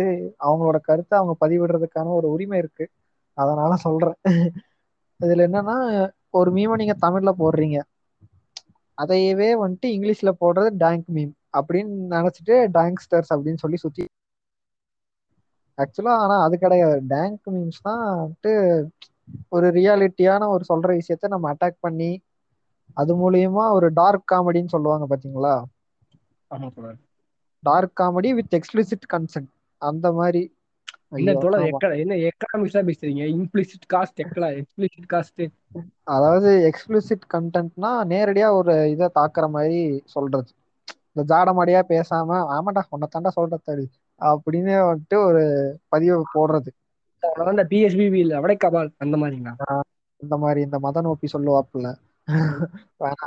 அவங்களோட 0.46 0.78
கருத்தை 0.80 1.14
அவங்க 1.18 1.34
பதிவிடுறதுக்கான 1.40 2.12
ஒரு 2.14 2.28
உரிமை 2.30 2.58
இருக்கு. 2.58 2.84
அதனால 3.38 3.72
சொல்றேன். 3.78 4.18
இதுல 5.20 5.46
என்னன்னா 5.48 5.76
ஒரு 6.30 6.50
மீமை 6.52 6.76
நீங்க 6.76 6.96
தமிழ்ல 7.00 7.30
போடுறீங்க. 7.38 7.78
அதையவே 8.98 9.48
வந்துட்டு 9.60 9.88
இங்கிலீஷ்ல 9.94 10.30
போடுறது 10.40 10.70
டேங்க் 10.76 11.08
மீம் 11.10 11.32
அப்படின்னு 11.58 11.92
நினைச்சிட்டு 12.14 12.54
டேங்க்ஸ்டர்ஸ் 12.76 13.32
அப்படின்னு 13.34 13.62
சொல்லி 13.62 13.78
சுத்தி 13.78 14.04
ஆக்சுவலா 15.78 16.14
ஆனா 16.18 16.36
அது 16.44 16.56
கிடையாது. 16.58 16.96
டேங்க் 17.08 17.42
மீம்ஸ் 17.48 17.80
தான் 17.82 18.02
வந்துட்டு 18.16 18.52
ஒரு 19.50 19.66
ரியாலிட்டியான 19.72 20.48
ஒரு 20.48 20.64
சொல்ற 20.68 20.88
விஷயத்த 20.98 21.28
நம்ம 21.28 21.52
அட்டாக் 21.52 21.78
பண்ணி 21.80 22.10
அது 22.96 23.12
மூலியமா 23.16 23.64
ஒரு 23.72 23.88
டார்க் 23.92 24.30
காமெடின்னு 24.32 24.74
சொல்லுவாங்க 24.74 25.06
பாத்தீங்களா? 25.10 25.54
ஆமா 26.50 26.68
dark 27.62 27.96
comedy 28.00 28.30
with 28.38 28.56
explicit 28.58 29.06
consent 29.14 29.50
அந்த 29.82 30.06
மாதிரி 30.12 30.42
என்ன 31.18 32.14
எக்கனாமிக்ஸா 32.28 32.80
பேசுறீங்க? 32.88 33.22
இம்ப்ளிசிட் 33.36 33.86
காஸ்ட் 33.92 34.22
எக்கலா? 34.24 34.48
எக்ஸ்பிளிசிட் 34.60 35.06
காஸ்ட் 35.12 35.42
அதாவது 36.14 36.50
எக்ஸ்பிளிசிட் 36.70 37.24
கண்டென்ட்னா 37.34 37.90
நேரடியா 38.12 38.48
ஒரு 38.52 38.74
இதை 38.90 39.06
தாக்குற 39.14 39.46
மாதிரி 39.50 39.78
சொல்றது. 40.14 40.50
இந்த 41.10 41.22
ஜாடமாடியா 41.30 41.80
பேசாம 41.92 42.40
ஆமாடா 42.56 42.82
உன்னை 42.88 43.08
தாண்டா 43.14 43.32
சொல்றது 43.38 43.86
அப்படின்னு 44.20 44.74
வந்துட்டு 44.90 45.18
ஒரு 45.28 45.42
பதிவு 45.88 46.18
போடுறது. 46.34 46.70
அந்த 47.52 47.64
பிஎஸ்பிபி 47.70 48.18
இல்ல 48.24 48.36
அவடை 48.36 48.56
கபால் 48.64 48.90
அந்த 49.04 49.16
மாதிரிங்களா? 49.16 49.54
இந்த 50.20 50.36
மாதிரி 50.36 50.60
இந்த 50.66 50.78
மத 50.78 51.00
நோக்கி 51.00 51.28
சொல்லுவாப்புல. 51.32 51.88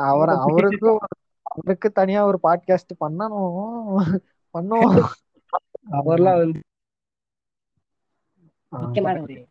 அவர் 0.10 0.32
அவருக்கும் 0.44 1.02
அவருக்கு 1.56 1.92
தனியா 1.92 2.26
ஒரு 2.26 2.40
பாட்காஸ்ட் 2.44 3.08
பண்ணணும். 3.08 4.20
பண்ணுவோம். 4.60 5.06
அவர்லாம் 5.92 6.60
வந்து 8.70 9.48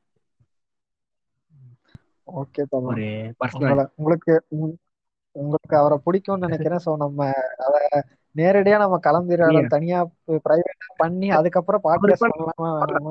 ஓகே 2.26 3.90
உங்களுக்கு 3.96 4.44
உங்க- 4.48 4.76
உங்களுக்கு 5.32 5.76
அவரை 5.76 5.98
பிடிக்கும்னு 6.07 6.38
நினைக்கிறேன். 6.38 6.78
சோ 6.84 6.96
நம்ம 6.96 7.32
அத 7.57 8.05
நேரடியா 8.36 8.78
நம்ம 8.78 8.98
கலந்துரையாடல் 8.98 9.66
தனியா 9.66 10.09
பிரைவேட்டா 10.26 10.94
பண்ணி 10.96 11.30
அதுக்கப்புறம் 11.30 11.80
பாட்காஸ்ட் 11.84 12.28
பண்ணலாமா 12.28 12.64
ஆமா 12.64 13.11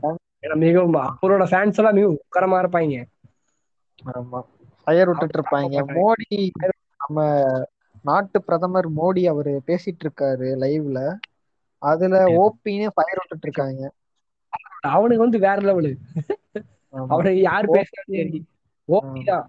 ஆமா 0.00 0.54
மிகவும் 0.54 0.92
அவரோட 0.94 1.44
ஃபேன்ஸ் 1.44 1.74
எல்லாம் 1.74 1.94
மிகவும் 1.94 2.18
உக்கரமா 2.18 2.56
இருப்பாங்க. 2.56 3.04
ஆமா. 4.14 4.42
ஃபயர் 4.86 5.10
விட்டுட்டு 5.10 5.38
இருப்பாங்க. 5.38 5.76
மோடி 5.96 6.38
நம்ம 7.02 7.26
நாட்டு 8.04 8.38
பிரதமர் 8.46 8.88
மோடி 8.98 9.22
அவரு 9.32 9.52
பேசிட்டு 9.68 10.04
இருக்காரு 10.06 10.48
லைவ்ல. 10.62 11.00
அதுல 11.82 12.16
ஓபின்னு 12.42 12.94
ஃபயர் 12.96 13.20
விட்டுட்டு 13.20 13.46
இருக்காங்க 13.48 13.82
அவனுக்கு 14.94 15.24
வந்து 15.24 15.38
வேற 15.44 15.58
லெவலு. 15.68 15.92
அவனுக்கு 16.94 17.40
யார் 17.42 17.68
சரி 17.90 18.40
ஓபி 18.88 19.20
தான். 19.28 19.46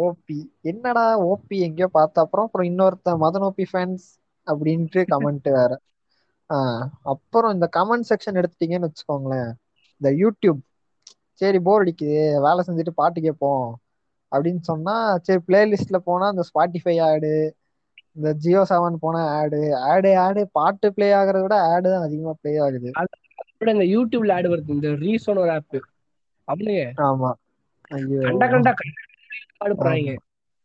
ஓபி 0.00 0.38
என்னடா 0.70 1.04
ஓபி 1.30 1.56
எங்கேயோ 1.66 1.88
பார்த்த 1.98 2.24
அப்புறம் 2.24 2.46
அப்புறம் 2.46 2.68
இன்னொருத்தன் 2.70 3.22
மதன் 3.24 3.46
ஓபி 3.48 3.66
ஃபேன்ஸ் 3.70 4.06
அப்படின்ட்டு 4.46 5.00
கமெண்ட் 5.12 5.48
வேற. 5.58 5.72
அப்புறம் 7.12 7.54
இந்த 7.56 7.66
கமெண்ட் 7.76 8.08
செக்ஷன் 8.10 8.38
எடுத்துட்டீங்கன்னு 8.40 8.88
வச்சுக்கோங்களேன். 8.88 9.50
இந்த 10.00 10.10
யூடியூப் 10.22 10.60
சரி 11.40 11.58
போர் 11.64 11.84
அடிக்குது. 11.84 12.16
வேலை 12.46 12.60
செஞ்சுட்டு 12.66 12.92
பாட்டு 12.96 13.18
கேட்போம். 13.20 13.66
அப்படின்னு 14.32 14.62
சொன்னா 14.66 14.94
சரி 15.24 15.40
பிளேலிஸ்ட்ல 15.46 15.98
போனா 16.04 16.26
இந்த 16.30 16.44
ஸ்பாட்டிஃபை 16.48 16.96
ஆடு 17.06 17.32
இந்த 18.16 18.28
ஜியோ 18.42 18.62
செவன் 18.70 18.96
போனா 19.00 19.20
ஆடு 19.36 19.60
ஆடு 19.88 20.10
ஆடு 20.20 20.40
பாட்டு 20.52 20.86
ப்ளே 20.94 21.08
ஆகுறத 21.14 21.44
விட 21.44 21.56
ஆடு 21.70 21.88
தான் 21.88 22.06
அதிகமா 22.06 22.32
ப்ளே 22.38 22.52
ஆகுது. 22.64 22.90
இந்த 23.74 23.86
யூடியூப்ல 23.92 24.36
ஆடு 24.36 24.48
வருது. 24.52 24.76
இந்த 24.76 24.90
ரீசோன் 25.02 25.40
ஒரு 25.40 25.52
ஆப் 25.56 25.78
அவனுங்க 26.48 26.82
ஆமா. 27.04 27.30
கண்ட 28.22 28.42
கண்ட 28.48 28.68
பாடு 29.58 29.74
போறாங்க. 29.76 30.10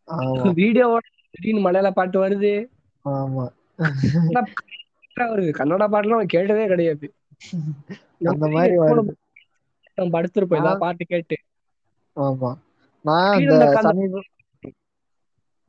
ஆமா. 0.07 0.49
வீடியோவோட 0.59 1.03
திடீர்னு 1.33 1.65
மலையாள 1.65 1.89
பாட்டு 1.93 2.17
வருது. 2.19 2.53
ஆமா. 3.05 3.45
வருது 5.25 5.51
கன்னட 5.57 5.85
பாட்டுலாம் 5.93 6.33
கேட்டதே 6.33 6.65
கிடையாது. 6.67 7.07
அந்த 8.29 8.45
மாதிரி 8.53 8.75
வருது. 8.83 9.13
நம்ம 9.97 10.11
படுத்திருப்போம் 10.15 10.61
ஏதாவது 10.61 10.81
பாட்டு 10.81 11.03
கேட்டு. 11.07 11.37
ஆமா. 12.15 12.51
நான் 13.05 13.39
இந்த 13.39 13.53
திடீர்னு 13.53 13.69
அந்த 13.73 13.75
சமீப 13.77 14.23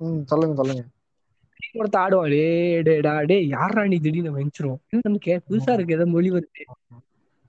ம் 0.01 0.23
சொல்லுங்க 0.31 0.55
சொல்லுங்க. 0.61 0.85
ஒருத்த 1.77 1.97
ஆடுவான். 2.01 2.33
டே 2.33 2.43
டேடா 2.87 3.13
டே 3.27 3.37
யாரா 3.49 3.83
நீ 3.87 3.99
திடீர்னு 4.01 4.37
வெஞ்சிரும் 4.37 4.79
என்ன 4.95 5.23
கே 5.25 5.35
புதுசா 5.47 5.75
இருக்கு 5.75 5.97
ஏதோ 5.97 6.07
மொழி 6.13 6.31
வருது. 6.33 6.65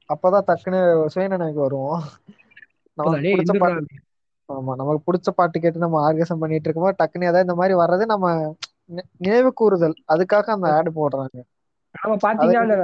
அப்பதான் 0.10 0.48
டக்குன்னு 0.50 0.82
சுயநினைவுக்கு 1.14 1.66
வருவோம். 1.66 2.04
நமக்கு 2.98 3.24
பிடிச்ச. 3.30 3.52
பாட்டு 3.56 3.82
ஆமா 4.50 4.74
நமக்கு 4.76 5.02
பிடிச்ச 5.06 5.30
பாட்டு 5.34 5.58
கேட்டு 5.58 5.80
நம்ம 5.80 6.00
ஆர்கசம் 6.06 6.42
பண்ணிட்டு 6.42 6.68
இருக்கும்போது 6.68 7.00
டக்குன்னு 7.00 7.30
ஏதாவது 7.30 7.48
இந்த 7.48 7.56
மாதிரி 7.58 7.76
வர்றது 7.82 8.06
நம்ம 8.14 8.28
நினைவு 9.20 9.52
கூறுதல். 9.56 9.98
அதுக்காக 10.14 10.54
அந்த 10.56 10.68
ஆடு 10.76 10.92
போடுறாங்க. 10.96 11.38
நாம 11.96 12.18
பாத்தீங்கன்னா 12.24 12.78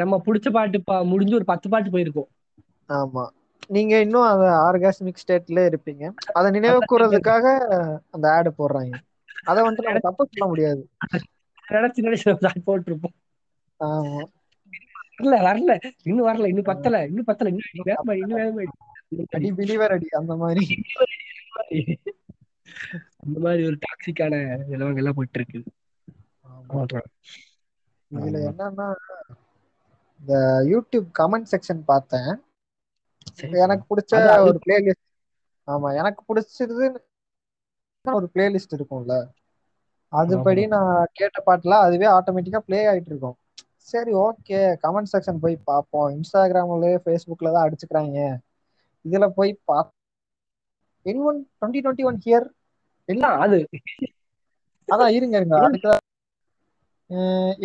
நம்ம 0.00 0.18
புடிச்ச 0.26 0.48
பாட்டு 0.50 0.78
முடிஞ்சு 1.10 1.34
ஒரு 1.34 1.46
பத்து 1.46 1.66
பாட்டு 1.68 1.88
போயிருக்கோம். 1.90 2.30
ஆமா. 2.88 3.28
நீங்க 3.66 4.00
இன்னும் 4.00 4.22
அந்த 4.22 4.46
ஆர்காஸ்மிக் 4.68 5.22
ஸ்டேட்ல 5.26 5.72
இருப்பீங்க. 5.72 6.12
அதை 6.32 6.50
நினைவு 6.50 6.78
கூறதுக்காக 6.88 7.46
அந்த 8.10 8.32
ஆடு 8.32 8.50
போடுறாங்க. 8.58 8.94
அதை 9.44 9.64
வந்துட்டு 9.64 9.82
நம்ம 9.82 9.98
தப்பு 9.98 10.28
சொல்ல 10.30 10.46
முடியாது. 10.46 10.88
நினைச்சு 11.68 12.02
நினைச்சு 12.02 12.60
போட்டிருப்போம். 12.66 13.16
ஆமா. 13.80 14.24
வரல 15.18 15.36
வரல. 15.40 15.90
இன்னும் 16.02 16.26
வரல. 16.26 16.46
இன்னும் 16.46 16.62
பத்தல. 16.62 17.04
இன்னும் 17.06 17.24
பத்தல. 17.24 17.50
இன்னும் 17.50 17.84
வேகமா 17.84 18.12
இன்னும் 18.12 18.38
வேகமா 18.38 18.70
அடி 19.30 19.52
பிலிவர் 19.52 19.90
அடி 19.90 20.08
அந்த 20.08 20.36
மாதிரி. 20.36 20.82
அந்த 23.16 23.40
மாதிரி 23.40 23.64
ஒரு 23.64 23.78
டாக்ஸிக்கான 23.78 24.34
நிலவங்க 24.70 24.96
எல்லாம் 24.96 25.14
போயிட்டு 25.14 25.40
இருக்கு. 25.40 25.62
இதுல 28.10 28.50
என்னன்னா 28.50 28.94
இந்த 30.20 30.34
யூடியூப் 30.64 31.06
கமெண்ட் 31.18 31.46
செக்ஷன் 31.50 31.82
பார்த்தேன். 31.86 32.40
எனக்கு 33.62 33.84
பிடிச்ச 33.90 34.14
ஒரு 34.46 34.58
பிளேலிஸ்ட் 34.64 35.04
ஆமா 35.68 35.88
எனக்கு 36.00 36.22
பிடிச்சது 36.28 36.86
ஒரு 38.04 38.26
பிளேலிஸ்ட் 38.34 38.76
இருக்கும்ல. 38.76 39.14
அதுபடி 40.12 40.62
நான் 40.68 40.90
கேட்ட 41.12 41.38
பாட்டுல 41.46 41.78
அதுவே 41.86 42.06
ஆட்டோமேட்டிக்கா 42.08 42.60
ப்ளே 42.66 42.78
ஆயிட்டு 42.86 43.10
இருக்கும். 43.10 43.36
சரி 43.90 44.12
ஓகே 44.22 44.60
கமெண்ட் 44.82 45.12
செக்ஷன் 45.12 45.42
போய் 45.44 45.56
பார்ப்போம். 45.64 46.08
இன்ஸ்டாகிராம்ல 46.16 46.90
ஃபேஸ்புக்ல 47.04 47.52
தான் 47.52 47.66
அடிச்சுக்கிறாங்க. 47.66 48.18
இதுல 49.04 49.26
போய் 49.30 49.52
பா 49.64 49.78
என் 51.06 51.22
one 51.24 51.38
twenty 51.52 51.80
twenty 51.80 52.04
one 52.04 52.18
here 52.24 52.46
என்ன 53.08 53.26
அது. 53.44 53.58
அதான் 54.88 55.14
இருங்க 55.16 55.36
இருங்க. 55.38 55.56
அதுக்கு 55.66 55.94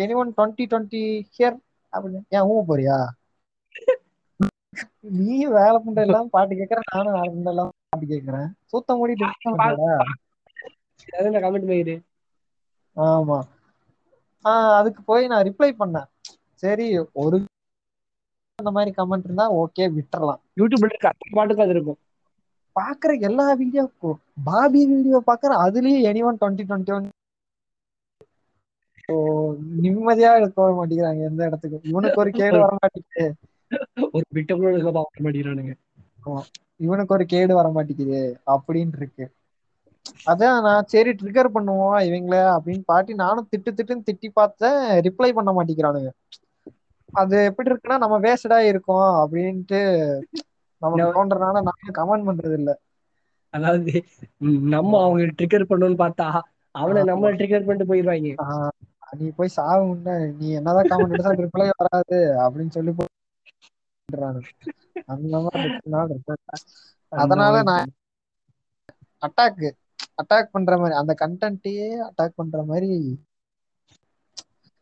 any 0.02 0.14
one 0.16 0.30
twenty 0.36 0.64
twenty 0.70 1.02
here 1.34 1.56
அப்படின்னு 1.92 2.20
ஏன் 2.30 2.46
ஊம 2.50 2.62
போறியா? 2.68 2.96
நீ 5.04 5.28
வேலை 5.54 5.78
பண்ற 5.78 6.00
எல்லாம் 6.02 6.32
பாட்டு 6.32 6.54
கேக்குற 6.54 6.80
நானும் 6.88 7.16
வேலை 7.16 7.30
பண்ற 7.30 7.52
எல்லாம் 7.52 7.70
பாட்டு 7.86 8.06
கேக்குறேன். 8.12 8.48
அது 11.18 11.30
கமெண்ட் 11.36 11.68
போயிரு 11.70 11.94
ஆமா. 12.96 13.38
ஆஹ் 14.44 14.74
அதுக்கு 14.76 15.00
போய் 15.02 15.30
நான் 15.30 15.46
ரிப்ளை 15.48 15.70
பண்ணேன். 15.76 16.08
சரி 16.62 16.86
ஒரு 17.16 17.36
அந்த 18.58 18.70
மாதிரி 18.72 18.90
கமெண்ட் 18.94 19.26
இருந்தா 19.26 19.46
ஓகே 19.58 19.86
விட்டுறலாம். 19.94 20.42
யூடியூப்ல 20.56 20.90
இருக்க 20.90 21.10
அத்தனை 21.10 21.34
பாட்டுக்கும் 21.34 21.66
அது 21.66 21.76
இருக்கும். 21.76 22.00
பாக்குற 22.76 23.10
எல்லா 23.22 23.46
வீடியோக்கும் 23.60 24.18
பாபி 24.44 24.82
வீடியோ 24.90 25.20
பாக்குற 25.26 25.52
அதுலயும் 25.64 26.06
any 26.08 26.22
one 26.26 26.40
twenty 26.40 26.66
twenty 26.66 26.94
one 26.94 27.08
நிம்மதியா 29.78 30.30
போக 30.56 30.68
மாட்டேங்கிறாங்க 30.74 31.28
எந்த 31.28 31.48
இடத்துக்கும். 31.48 31.84
இவனுக்கு 31.84 32.20
ஒரு 32.22 32.30
கேடு 32.38 32.56
வர 32.60 32.72
மாட்டேங்குது 32.76 33.26
ஒரு 34.10 34.24
பிட்ட 34.36 34.52
கூட 34.54 34.68
பார்க்க 34.90 35.24
மாட்டேங்கிறானுங்க. 35.24 35.74
இவனுக்கு 36.84 37.14
ஒரு 37.16 37.24
கேடு 37.32 37.52
வர 37.58 37.68
மாட்டேங்குது 37.74 38.20
அப்படின்னு 38.54 38.96
இருக்கு 39.00 39.24
அதான் 40.30 40.56
நான் 40.66 40.88
சரி 40.92 41.10
ட்ரிகர் 41.20 41.54
பண்ணுவோம் 41.54 41.98
இவங்கள 42.08 42.36
அப்படின்னு 42.56 42.84
பாட்டி 42.90 43.12
நானும் 43.22 43.48
திட்டு 43.52 43.70
திட்டுன்னு 43.72 44.06
திட்டி 44.08 44.28
பார்த்தேன் 44.32 44.78
ரிப்ளை 45.06 45.30
பண்ண 45.36 45.50
மாட்டேங்கிறானுங்க. 45.56 46.10
அது 47.12 47.36
எப்படி 47.48 47.70
இருக்குன்னா 47.70 47.98
நம்ம 48.02 48.16
வேஸ்டா 48.24 48.58
இருக்கோம் 48.70 49.10
அப்படின்ட்டு 49.22 49.80
நமக்கு 50.82 51.08
தோன்றனால 51.12 51.62
நானும் 51.68 51.96
கமெண்ட் 51.98 52.28
பண்றது 52.28 52.56
இல்ல 52.60 52.70
அதாவது 53.54 53.92
நம்ம 54.74 55.00
அவங்க 55.04 55.26
ட்ரிகர் 55.38 55.70
பண்ணணும்னு 55.70 55.98
பார்த்தா 56.00 56.26
அவனை 56.74 57.02
நம்ம 57.10 57.30
ட்ரிகர் 57.38 57.66
பண்ணிட்டு 57.66 57.90
போயிடுவாங்க. 57.90 58.30
நீ 59.18 59.26
போய் 59.36 59.56
சாவு 59.56 59.84
நீ 60.38 60.46
என்னதான் 60.58 60.88
கமெண்ட் 60.90 61.14
எடுத்தா 61.16 61.32
ரிப்ளை 61.42 61.66
வராது 61.74 62.18
அப்படின்னு 62.44 62.74
சொல்லி 62.76 62.92
அந்த 65.08 65.36
மாதிரி. 65.44 65.70
அதனால 67.22 67.54
நான் 67.62 67.90
அட்டாக் 69.22 69.62
அட்டாக் 70.18 70.52
பண்ற 70.52 70.72
மாதிரி 70.78 70.94
அந்த 70.94 71.12
கண்டென்ட்டையே 71.20 71.88
அட்டாக் 72.08 72.36
பண்ற 72.36 72.62
மாதிரி 72.64 72.90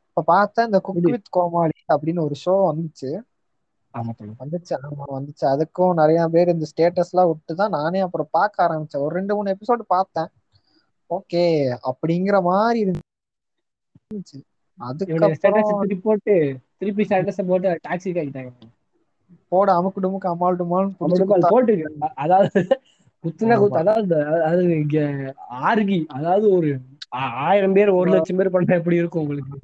இப்ப 0.09 0.25
பார்த்தா 0.29 0.64
இந்த 0.64 0.79
குக் 0.81 1.05
வித் 1.07 1.29
கோமாளி 1.31 1.77
அப்படின்னு 1.93 2.20
ஒரு 2.20 2.37
ஷோ 2.45 2.55
வந்துச்சு. 2.68 3.11
வந்துச்சு 4.41 4.75
ஆமா 4.81 5.05
வந்துச்சு. 5.12 5.45
அதுக்கும் 5.53 5.95
நிறைய 5.95 6.29
பேர் 6.29 6.49
இந்த 6.49 6.66
ஸ்டேட்டஸ் 6.70 7.12
எல்லாம் 7.12 7.29
விட்டு 7.29 7.55
தான் 7.55 7.70
நானே 7.70 8.01
அப்புறம் 8.01 8.29
பார்க்க 8.31 8.66
ஆரம்பிச்சேன். 8.66 9.05
ஒரு 9.05 9.14
ரெண்டு 9.14 9.35
மூணு 9.35 9.55
எபிசோடு 9.55 9.85
பார்த்தேன். 9.89 10.31
ஓகே 11.11 11.45
அப்படிங்கிற 11.91 12.37
மாதிரி 12.43 12.81
இருந்துச்சு. 12.83 14.39
திருப்பி 15.81 15.97
போட்டு 16.05 16.35
திருப்பி 16.77 17.03
ஸ்டேட்டஸ் 17.05 17.49
போட்டு 17.49 17.68
டாக்ஸிக் 17.87 18.20
ஆகிட்டாங்க 18.20 18.51
போட 19.53 19.68
அமுக்கு 19.78 20.01
டுமுக்கு 20.01 20.28
அமால் 20.30 20.59
டுமால்னு 20.59 20.97
புடிச்சு 20.99 21.22
அவனுக்கு 21.22 21.35
அது 21.35 21.45
குத்தா 21.45 21.51
போட்டு 21.51 21.74
அதாவது 22.18 22.61
குத்துனா 23.24 23.57
குத்து. 23.59 23.83
அதாவது 23.83 24.14
அதாவது 24.39 24.62
இங்க 24.78 24.99
ஆர்கி 25.62 25.99
அதாவது 26.16 26.47
ஒரு 26.57 26.70
ஆயிரம் 27.43 27.74
பேர் 27.74 27.91
ஒரு 27.99 28.11
லட்சம் 28.14 28.39
பேர் 28.39 28.55
பண்ணா 28.55 28.78
எப்படி 28.80 29.01
இருக்கும் 29.01 29.22
உங்களுக்கு? 29.22 29.57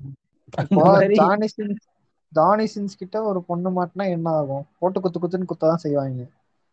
அந்த 0.62 0.74
இப்போ 0.74 0.84
மாதிரி 0.86 1.18
ஜானி 1.18 1.48
சின்ஸ் 1.52 1.84
ஜானி 2.32 2.64
சின்ஸ் 2.72 2.98
கிட்ட 3.00 3.22
ஒரு 3.24 3.40
பொண்ணு 3.44 3.70
மாட்டினா 3.74 4.06
என்ன 4.14 4.28
ஆகும்? 4.36 4.64
போட்டு 4.78 4.98
குத்து 5.00 5.20
குத்துன்னு 5.20 5.50
குத்ததான் 5.50 5.84
செய்வாங்க. 5.84 6.20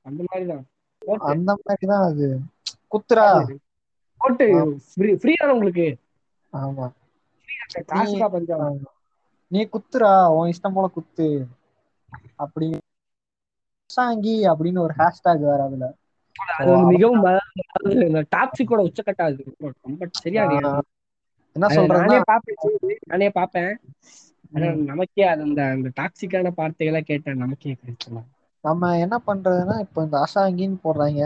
அந்த 0.05 0.21
மாதிரிதான். 0.25 0.65
அந்த 1.27 1.49
மாதிரிதான் 1.59 2.05
அது. 2.07 2.27
குத்துறா. 2.93 3.27
போட்டு. 4.21 4.47
ஃப்ரீ 4.89 5.11
ஃப்ரீ 5.17 5.33
தானே 5.35 5.55
உங்களுக்கு? 5.55 5.87
ஆமா. 6.53 6.85
நீ 9.51 9.61
குத்துறா. 9.73 10.09
உன் 10.35 10.51
இஷ்டம் 10.51 10.75
போல 10.75 10.87
குத்து. 10.93 11.27
அப்படி 12.37 12.67
சாங்கி 13.95 14.35
அப்படின்னு 14.51 14.79
ஒரு 14.79 14.93
ஹேஷ்டாக் 14.99 15.47
வேற 15.49 15.61
அதுல. 15.67 15.85
மிகவும் 16.91 17.23
டாக்ஸிக்கோட 18.35 18.81
உச்சக்கட்டா 18.87 19.25
அது 19.29 19.43
ரொம்ப 19.85 20.07
சரியா 20.21 20.43
என்ன 21.55 21.67
அது 21.69 21.77
சொல்றதுன்னா 21.77 22.05
நானே 22.05 22.19
பாப்பேன் 22.25 22.59
நானே 23.05 23.29
பாப்பேன். 23.29 23.71
நமக்கே 24.89 25.25
அந்த 25.35 25.61
அந்த 25.73 25.89
டாக்ஸிக்கான 25.99 26.51
வார்த்தைகளை 26.55 27.01
கேட்டேன். 27.03 27.41
நமக்கே 27.43 27.73
நம்ம 28.63 28.83
என்ன 28.97 29.15
பண்றதுன்னா 29.27 29.75
இப்போ 29.79 29.99
இந்த 30.03 30.17
அஷாங்கின்னு 30.25 30.77
போடுறாங்க. 30.83 31.21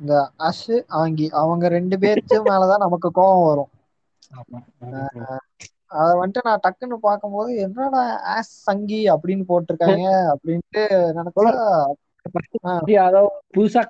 இந்த 0.00 0.14
அஷு 0.48 0.76
ஆங்கி 1.00 1.26
அவங்க 1.40 1.68
ரெண்டு 1.68 1.96
பேர்த்து 1.96 2.36
மேலதான் 2.48 2.84
நமக்கு 2.86 3.08
கோபம் 3.10 3.46
வரும். 3.48 3.70
அத 5.92 6.08
வந்துட்டு 6.20 6.40
நான் 6.42 6.64
டக்குன்னு 6.64 6.96
பார்க்கும்போது 7.00 7.50
என்னடா 7.56 8.02
ஆஸ் 8.34 8.52
சங்கி 8.66 9.00
அப்படின்னு 9.10 9.44
போட்டிருக்காங்க 9.48 10.06
அப்படின்ட்டு 10.32 10.82
நினைச்சா 11.18 11.52
அதாவது 13.04 13.20
புதுசா 13.56 13.82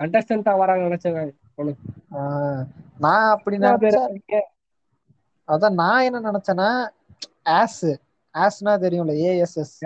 கண்டஸ்டன்டா 0.00 0.52
வராங்க 0.62 0.82
நினைச்சேன் 0.88 1.16
நான். 3.04 3.32
அப்படி 3.34 3.56
அதான் 5.48 5.78
நான் 5.82 6.04
என்ன 6.08 6.18
நினைச்சேன்னா 6.30 6.68
ஆஸ் 7.60 7.84
ஆஸ்னா 8.34 8.72
தெரியும்ல 8.84 9.14
ஏஎஸ்எஸ் 9.28 9.76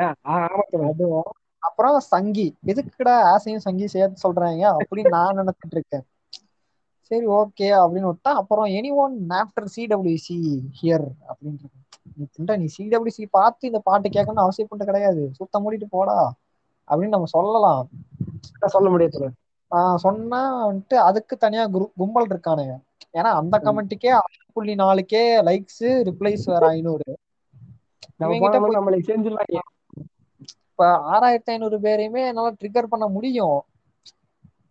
அதுவும் 0.91 1.31
அப்புறம் 1.69 1.97
சங்கி. 2.13 2.47
எதுக்குடா 2.71 3.15
ஆசையும் 3.33 3.65
சங்கி 3.67 3.87
சேர்த்து 3.87 4.25
சொல்றாங்க? 4.25 4.65
அப்படின்னு 4.79 5.15
நான் 5.17 5.39
நினைச்சிட்டு 5.41 5.77
இருக்கேன். 5.79 6.05
சரி 7.11 7.27
ஓகே 7.39 7.69
அப்படின்னு 7.81 8.11
விட்டா 8.11 8.33
அப்புறம் 8.41 8.67
any 8.79 8.91
one 9.05 9.17
after 9.41 9.73
CWC 9.77 10.37
here 10.81 11.07
அப்படின்னு. 11.31 11.71
நீ 12.17 12.25
திண்டா 12.35 12.55
நீ 12.63 12.67
சிடபிள்யூசி 12.77 13.25
பார்த்து 13.31 13.69
இந்த 13.71 13.81
பாட்டு 13.89 14.09
கேட்கணும்னு 14.09 14.45
அவசியப்பட்டு 14.47 14.85
கிடையாது. 14.85 15.23
சுத்தம் 15.33 15.65
மூடிட்டு 15.65 15.89
போடா. 15.91 16.17
அப்படின்னு 16.89 17.17
நம்ம 17.17 17.31
சொல்லலாம். 17.31 17.83
சொல்ல 18.69 18.89
முடியாது 18.91 19.29
சொன்னா 19.99 20.41
வந்துட்டு 20.65 20.97
அதுக்கு 21.03 21.35
தனியா 21.37 21.65
குரு 21.67 21.87
கும்பல் 21.97 22.29
இருக்கானுங்க. 22.29 22.75
ஏன்னா 23.15 23.31
அந்த 23.35 23.57
கமெண்ட்டுக்கே 23.65 24.11
ஆறு 24.17 24.35
புள்ளி 24.53 24.75
நாலுக்கே 24.75 25.23
லைக்ஸ் 25.43 25.85
ரிப்ளைஸ் 26.09 26.45
வேற 26.47 26.65
ஐநூறு. 26.69 27.09
இப்ப 30.69 30.85
ஆறாயிரத்தி 31.11 31.53
ஐநூறு 31.53 31.79
பேரையுமே 31.79 32.23
என்னால 32.27 32.51
ட்ரிகர் 32.61 32.93
பண்ண 32.93 33.07
முடியும். 33.09 33.59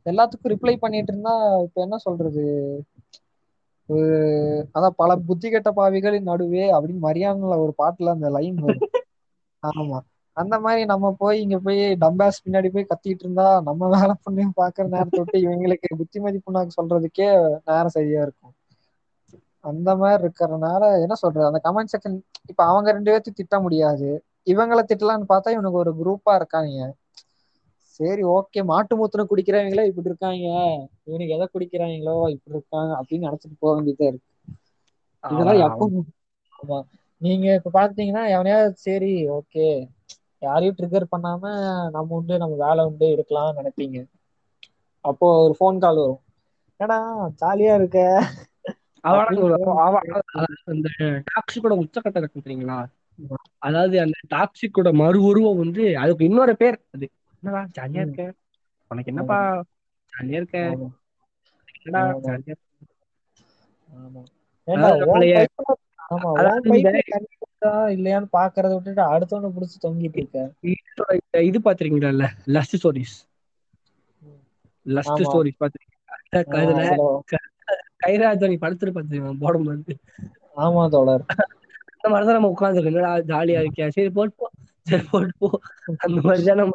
எல்லாத்துக்கும் 0.05 0.53
ரிப்ளை 0.53 0.76
பண்ணிட்டு 0.78 1.11
இருந்தா 1.11 1.34
இப்ப 1.64 1.82
என்ன 1.82 1.97
சொல்றது? 1.97 2.45
ஒரு 3.89 4.07
அதான் 4.76 4.95
பல 4.95 5.16
புத்தி 5.28 5.47
கெட்ட 5.49 5.72
பாவிகளின் 5.72 6.22
நடுவே 6.22 6.66
அப்படின்னு 6.72 7.03
மரியாதைல 7.03 7.57
ஒரு 7.59 7.74
பாட்டுல 7.78 8.09
அந்த 8.09 8.30
லைன் 8.30 8.59
வரும். 8.59 8.88
ஆமா. 9.72 9.99
அந்த 10.38 10.55
மாதிரி 10.59 10.81
நம்ம 10.86 11.11
போய் 11.19 11.38
இங்க 11.41 11.57
போய் 11.61 11.81
டம்பாஸ் 12.01 12.41
பின்னாடி 12.43 12.69
போய் 12.71 12.89
கத்திட்டு 12.89 13.23
இருந்தா 13.25 13.47
நம்ம 13.67 13.89
வேலை 13.93 14.15
பண்ணி 14.21 14.45
பாக்குற 14.57 14.86
நேரத்தை 14.89 15.21
விட்டு 15.21 15.39
இவங்களுக்கு 15.45 15.89
புத்தி 16.01 16.19
மதிப்புனாக்கு 16.19 16.77
சொல்றதுக்கே 16.77 17.29
நேரம் 17.67 17.95
சரியா 17.95 18.21
இருக்கும். 18.23 18.53
அந்த 19.65 19.89
மாதிரி 19.95 20.21
இருக்கிறதுனால 20.21 20.84
என்ன 21.03 21.15
சொல்றது? 21.21 21.49
அந்த 21.49 21.59
கமெண்ட் 21.65 21.91
செக்ஷன் 21.93 22.17
இப்ப 22.51 22.61
அவங்க 22.65 22.88
ரெண்டு 22.91 23.11
பேர்த்து 23.11 23.31
திட்ட 23.39 23.55
முடியாது. 23.65 24.09
இவங்களை 24.47 24.84
திட்டலாம்னு 24.86 25.31
பார்த்தா 25.31 25.55
இவனுக்கு 25.55 25.81
ஒரு 25.84 25.91
குரூப்பா 25.99 26.34
இருக்காங்க 26.39 26.77
சரி 27.99 28.23
ஓகே 28.34 28.59
மாட்டு 28.69 28.93
மூத்திரம் 28.99 29.29
குடிக்கிறவங்களே 29.29 29.84
இப்படி 29.89 30.09
இருக்காங்க. 30.11 30.45
இவனுக்கு 31.07 31.36
எதை 31.36 31.47
குடிக்கிறாங்களோ 31.49 32.15
இப்படி 32.36 32.55
இருக்காங்க 32.55 32.91
அப்படின்னு 32.99 33.27
நினைச்சிட்டு 33.27 33.57
போக 33.59 33.73
வேண்டியதா 33.75 34.07
இருக்கு. 34.11 34.29
இதெல்லாம் 35.23 35.61
எப்போ 35.65 35.86
ஆமா. 36.59 36.77
நீங்க 37.21 37.45
இப்ப 37.59 37.71
பாத்தீங்கன்னா 37.73 38.23
எவனையாவது 38.36 38.75
சரி 38.84 39.11
ஓகே 39.38 39.67
யாரையும் 40.43 40.77
ட்ரிகர் 40.79 41.11
பண்ணாம 41.13 41.43
நம்ம 41.95 42.15
உண்டு 42.17 42.41
நம்ம 42.43 42.55
வேலை 42.65 42.81
உண்டு 42.89 43.07
இருக்கலாம் 43.15 43.57
நினைப்பீங்க. 43.59 43.97
அப்போ 45.05 45.27
ஒரு 45.45 45.53
ஃபோன் 45.59 45.81
கால் 45.83 46.01
வரும். 46.01 46.21
ஏடா 46.79 46.97
ஜாலியா 47.41 47.73
இருக்க? 47.79 47.99
அந்த 50.71 50.89
டாக்ஸிக்கோட 51.29 51.73
உச்சக்கட்ட 51.83 52.27
தெரியுங்களா? 52.35 52.77
அதாவது 53.67 53.95
அந்த 54.03 54.17
டாக்ஸிக்கோட 54.35 54.89
மறு 55.01 55.19
உருவம் 55.23 55.61
வந்து 55.63 55.83
அதுக்கு 56.03 56.27
இன்னொரு 56.29 56.55
பேர். 56.61 56.77
அது 56.95 57.05
என்னடா 57.43 57.61
ஜாலியா 57.77 58.03
இருக்க? 58.05 58.25
உனக்கு 58.91 59.11
என்னப்பா? 59.13 59.39
ஜாலியா 60.13 60.39
இருக்க? 60.41 60.59
என்னடா? 61.85 62.03
ஜாலியா 62.27 62.55
இல்லையான்னு 67.93 68.28
பாக்குறத 68.34 68.74
விட்டுட்டு 68.74 69.04
அடுத்தவன 69.14 69.51
புடிச்சு 69.56 69.78
தொங்கிட்டு 69.84 70.20
இருக்க. 70.20 70.39
இது 71.43 71.60
பாத்திருக்கீங்களா 71.66 72.12
லஸ்ட் 72.56 72.78
ஸ்டோரிஸ் 72.78 73.16
லஸ்ட் 74.86 75.22
ஸ்டோரிஸ் 75.24 75.60
பாத்திருக்கீங்களா? 75.60 75.99
கைராஜ் 78.04 78.43
படுத்துட்டு 78.64 78.95
பாத்துருக்கேன் 78.95 79.41
போடும்போது 79.41 79.93
ஆமா 80.58 80.84
தோழர். 80.89 81.24
அந்த 81.93 82.10
மாதிரிதான் 82.10 82.38
நம்ம 82.38 82.51
உட்காந்துருக்கோம் 82.51 82.93
என்னடா 82.93 83.12
ஜாலியா 83.32 83.60
இருக்கியா? 83.64 83.88
சரி 83.89 84.12
போட்டு 84.12 84.36
போ 84.36 84.47
சரி 84.88 85.06
போட்டு 85.12 85.34
போ 85.39 85.49
அந்த 85.99 86.18
மாதிரிதான் 86.22 86.62
நம்ம 86.62 86.74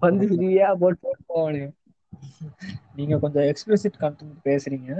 வந்து 0.00 0.26
ஃப்ரீயா 0.30 0.68
போட்டு 0.76 1.00
போட்டு 1.00 1.24
போவானு 1.28 1.62
நீங்க 2.94 3.14
கொஞ்சம் 3.18 3.46
எக்ஸ்பிளிசிட் 3.50 4.00
கண்டென்ட் 4.00 4.36
பேசுறீங்க. 4.44 4.90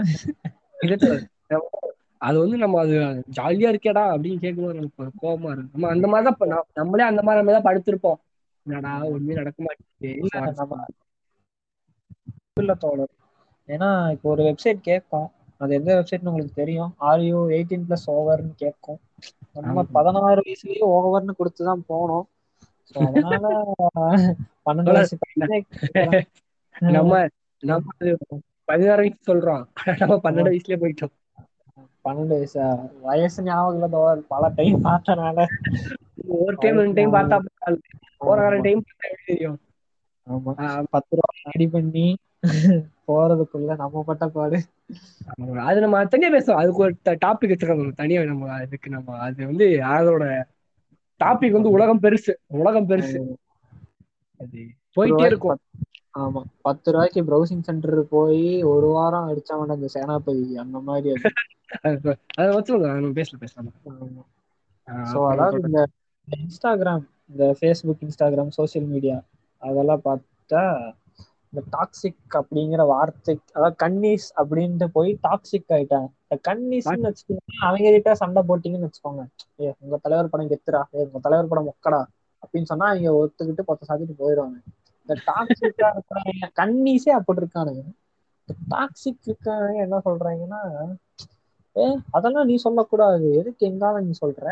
அது 2.21 2.37
வந்து 2.39 2.57
நம்ம 2.57 2.81
அது 2.81 2.97
ஜாலியா 3.37 3.69
இருக்கேடா 3.73 4.05
அப்படின்னு 4.13 4.39
கேட்கும்போது 4.39 4.79
நமக்கு 4.79 5.21
கோபமா 5.23 5.51
இருக்கு 5.53 5.75
நம்ம 5.75 5.91
அந்த 5.95 6.07
மாதிரிதான் 6.09 6.41
நம்மளே 6.75 7.05
அந்த 7.05 7.23
மாதிரி 7.23 7.41
நம்ம 7.41 7.57
தான் 7.57 7.69
படுத்திருப்போம். 7.69 8.19
என்னடா 8.67 8.93
ஒண்ணுமே 9.09 9.35
நடக்க 9.35 9.59
மாட்டேங்குது 9.63 10.11
இல்ல 12.57 12.75
ஏன்னா 13.69 13.89
இப்போ 14.15 14.27
ஒரு 14.31 14.43
வெப்சைட் 14.43 14.81
கேட்கும் 14.83 15.29
அது 15.61 15.73
எந்த 15.75 15.91
வெப்சைட்னு 15.95 16.31
உங்களுக்கு 16.31 16.55
தெரியும். 16.55 16.91
ஆர்யூ 17.03 17.39
எயிட்டீன் 17.51 17.87
பிளஸ் 17.87 18.07
ஓவர்னு 18.13 18.55
கேட்கும். 18.57 19.01
நம்ம 19.59 19.83
பதினாறு 19.93 20.41
வயசுலயே 20.41 20.83
ஓவர்னு 20.93 21.39
கொடுத்துதான் 21.39 21.83
போனோம். 21.89 22.27
அதனால 22.97 23.45
பன்னெண்டு 24.67 24.93
வயசு 24.93 25.15
நம்ம 26.91 27.13
நம்ம 27.63 27.83
பதினாறு 28.69 29.03
வயசு 29.03 29.29
சொல்றோம். 29.29 29.65
நம்ம 30.01 30.15
பன்னெண்டு 30.25 30.51
வயசுலயே 30.51 30.79
போயிட்டோம். 30.83 31.15
பன்னெண்டு 32.09 32.35
வயசா 32.35 32.67
வயசு 33.03 33.43
ஞாபகம் 33.43 33.77
இல்ல 33.77 33.89
பல 34.29 34.51
டைம் 34.57 34.79
பார்த்தனால 34.85 35.47
ஒரு 36.39 36.55
டைம் 36.61 36.79
ரெண்டு 36.79 36.99
டைம் 36.99 37.15
பார்த்தா 37.15 37.39
ஒரு 38.29 38.61
டைம் 38.65 38.83
தெரியும். 39.27 39.59
ஆமா. 40.27 40.53
பத்து 40.93 41.13
ரூபா 41.13 41.29
ரெடி 41.47 41.67
பண்ணி 41.69 42.07
போறதுக்குள்ள 43.09 43.77
நம்ம 43.77 44.03
பட்ட 44.07 44.25
பாடு. 44.29 44.59
அது 45.65 45.79
நம்ம 45.81 46.01
தனியா 46.07 46.31
பேசுவோம் 46.31 46.61
அதுக்கு 46.61 46.83
ஒரு 46.83 46.95
டாபிக் 47.25 47.53
வச்சிருக்கோம் 47.53 47.93
தனியா 47.95 48.21
நம்ம 48.25 48.51
அதுக்கு 48.59 48.89
நம்ம 48.91 49.17
அது 49.27 49.47
வந்து 49.47 49.67
அதோட 49.91 50.25
டாபிக் 51.21 51.57
வந்து 51.57 51.71
உலகம் 51.71 52.03
பெருசு. 52.03 52.33
உலகம் 52.59 52.89
பெருசு. 52.89 53.19
அது 54.41 54.61
போயிட்டே 54.97 55.25
இருக்கும். 55.27 55.61
ஆமா. 56.19 56.43
பத்து 56.67 56.89
ரூபாய்க்கு 56.89 57.21
ப்ரௌசிங் 57.27 57.65
சென்டர் 57.65 57.85
போய் 58.11 58.43
ஒரு 58.71 58.89
வாரம் 58.95 59.29
அடிச்சவன 59.31 59.77
அந்த 59.77 59.89
சேனாபதி 59.95 60.35
அந்த 60.63 60.79
மாதிரி 60.87 61.11
அது. 61.13 61.29
வச்சுருங்க 62.57 62.89
பேசல 63.17 63.39
பேசலாம் 63.41 63.77
ஸோ 65.07 65.19
அதாவது 65.33 65.59
இந்த 65.65 65.81
இன்ஸ்டாகிராம் 66.29 67.03
இந்த 67.31 67.45
ஃபேஸ்புக் 67.59 68.05
இன்ஸ்டாகிராம் 68.07 68.53
சோசியல் 68.57 68.89
மீடியா 68.93 69.17
அதெல்லாம் 69.63 70.03
பார்த்தா 70.05 70.63
இந்த 71.53 71.61
டாக்ஸிக் 71.73 72.17
அப்படிங்கிற 72.39 72.83
வார்த்தை 72.91 73.35
அதாவது 73.51 73.77
கன்னீஸ் 73.83 74.27
அப்படின்ட்டு 74.41 74.87
போய் 74.97 75.11
டாக்ஸிக் 75.25 75.73
ஆயிட்டாங்க. 75.77 76.09
இந்த 76.25 76.37
கன்னீஸ்ன்னு 76.47 77.07
வச்சுக்கோங்க 77.07 77.43
அவங்க 77.67 77.89
கிட்ட 77.97 78.13
சண்டை 78.23 78.41
போட்டீங்கன்னு 78.49 78.89
வச்சுக்கோங்க. 78.89 79.23
ஏ 79.59 79.69
உங்க 79.79 79.97
தலைவர் 80.05 80.33
படம் 80.33 80.51
கெத்துறா 80.53 80.83
ஏ 80.95 81.07
உங்க 81.07 81.21
தலைவர் 81.21 81.51
படம் 81.51 81.69
மொக்கடா 81.69 82.01
அப்படின்னு 82.43 82.71
சொன்னா 82.71 82.89
அவங்க 82.91 83.13
ஒத்துக்கிட்டு 83.21 83.63
பத்து 83.71 83.89
சாத்திட்டு 83.89 84.17
போயிடுவாங்க. 84.21 84.59
இந்த 85.09 85.15
டாக்ஸிக்கா 85.27 85.89
இருக்கிறவங்க 85.95 86.49
கன்னீஸே 86.57 87.13
அப்படி 87.19 87.41
இருக்கானுங்க. 87.41 87.85
டாக்ஸிக் 88.69 89.27
இருக்காங்க 89.27 89.79
என்ன 89.79 89.97
சொல்றாங்கன்னா 90.05 90.61
ஏ 91.77 91.85
அதெல்லாம் 92.11 92.47
நீ 92.47 92.55
சொல்லக்கூடாது. 92.57 93.27
எதுக்கு 93.37 93.67
எங்கால 93.67 94.01
நீ 94.01 94.13
சொல்ற? 94.21 94.47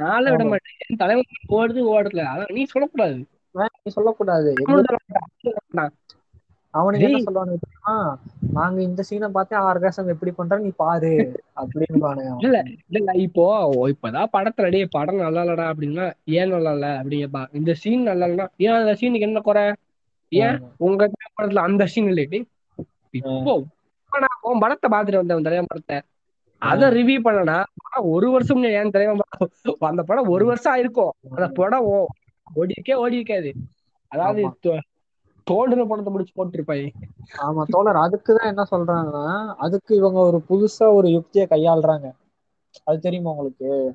நாள 0.00 0.24
விட 0.30 0.44
மாட்டேன். 0.44 0.76
என் 0.84 0.96
தலைவன் 0.96 1.28
ஓடுது. 1.58 1.80
ஓடுதுல 1.94 2.24
அதான் 2.32 2.52
நீ 2.52 2.62
சொல்லக்கூடாது. 2.74 3.16
நீ 3.80 3.90
சொல்லக்கூடாது. 3.90 4.50
அவனுக்கு 6.74 7.06
என்ன 7.06 7.18
தெரியுமா? 7.56 7.94
நாங்க 8.52 8.78
இந்த 8.82 9.02
சீனை 9.08 9.28
பார்த்து 9.30 9.54
ஆர்காசம் 9.62 10.12
எப்படி 10.12 10.30
பண்ற 10.32 10.58
நீ 10.58 10.70
பாரு 10.76 11.10
அப்படின்னு 11.56 11.98
இல்ல 12.44 12.58
இல்ல 12.92 13.12
இப்போ 13.24 13.44
இப்பதான் 13.90 14.30
படத்துல 14.32 14.70
டேய் 14.70 14.86
படம் 14.90 15.22
நல்லா 15.22 15.42
இல்லடா 15.42 15.66
அப்படின்னா 15.72 16.06
ஏன் 16.34 16.52
நல்லா 16.54 16.72
இல்ல 16.72 16.88
அப்படிங்கப்பா 16.98 17.42
இந்த 17.52 17.72
சீன் 17.82 18.08
நல்லா 18.08 18.26
இல்லைன்னா 18.26 18.46
ஏன் 18.64 18.78
அந்த 18.78 18.94
சீனுக்கு 19.00 19.28
என்ன 19.28 19.42
குறை? 19.42 19.64
ஏன் 20.32 20.56
உங்க 20.80 21.02
படத்துல 21.32 21.64
அந்த 21.64 21.86
சீன் 21.86 22.08
இல்லை 22.08 22.24
டேய். 22.26 22.46
இப்போ 23.14 23.54
உன் 24.46 24.60
படத்தை 24.60 24.88
பாத்துட்டு 24.90 25.20
வந்தேன் 25.20 25.46
தலைவன் 25.46 25.70
படத்தை. 25.70 25.98
அத 26.62 26.88
ரிவ்யூ 26.96 27.18
பண்ணனா 27.22 27.58
ஒரு 28.10 28.26
வருஷம் 28.30 28.60
ஏன் 28.72 28.90
தலைவன் 28.90 29.20
படம்? 29.22 29.50
அந்த 29.88 30.02
படம் 30.04 30.28
ஒரு 30.28 30.44
வருஷம் 30.46 30.72
ஆயிருக்கும். 30.74 31.12
அந்த 31.30 31.46
படம் 31.54 31.86
ஓ- 31.90 32.08
ஓடி 32.46 32.74
இருக்கே 32.76 32.96
ஓடி 32.96 33.16
இருக்காது 33.16 33.50
அதாவது 34.12 34.42
ஆமா. 35.46 35.54
தோ- 35.54 35.56
தோண்டுன 35.56 35.86
படத்தை 35.86 36.12
முடிச்சு 36.12 36.44
போட்டிருப்பாய். 36.44 36.92
ஆமா 37.38 37.62
தோழர் 37.66 37.96
அதுக்குதான் 37.96 38.44
என்ன 38.44 38.64
சொல்றாங்கன்னா 38.70 39.54
அதுக்கு 39.54 39.96
இவங்க 39.96 40.20
ஒரு 40.20 40.42
புதுசா 40.48 40.92
ஒரு 40.92 41.08
யுக்தியை 41.10 41.46
கையாளுறாங்க. 41.50 42.12
அது 42.84 42.98
தெரியுமா 42.98 43.30
உங்களுக்கு? 43.30 43.94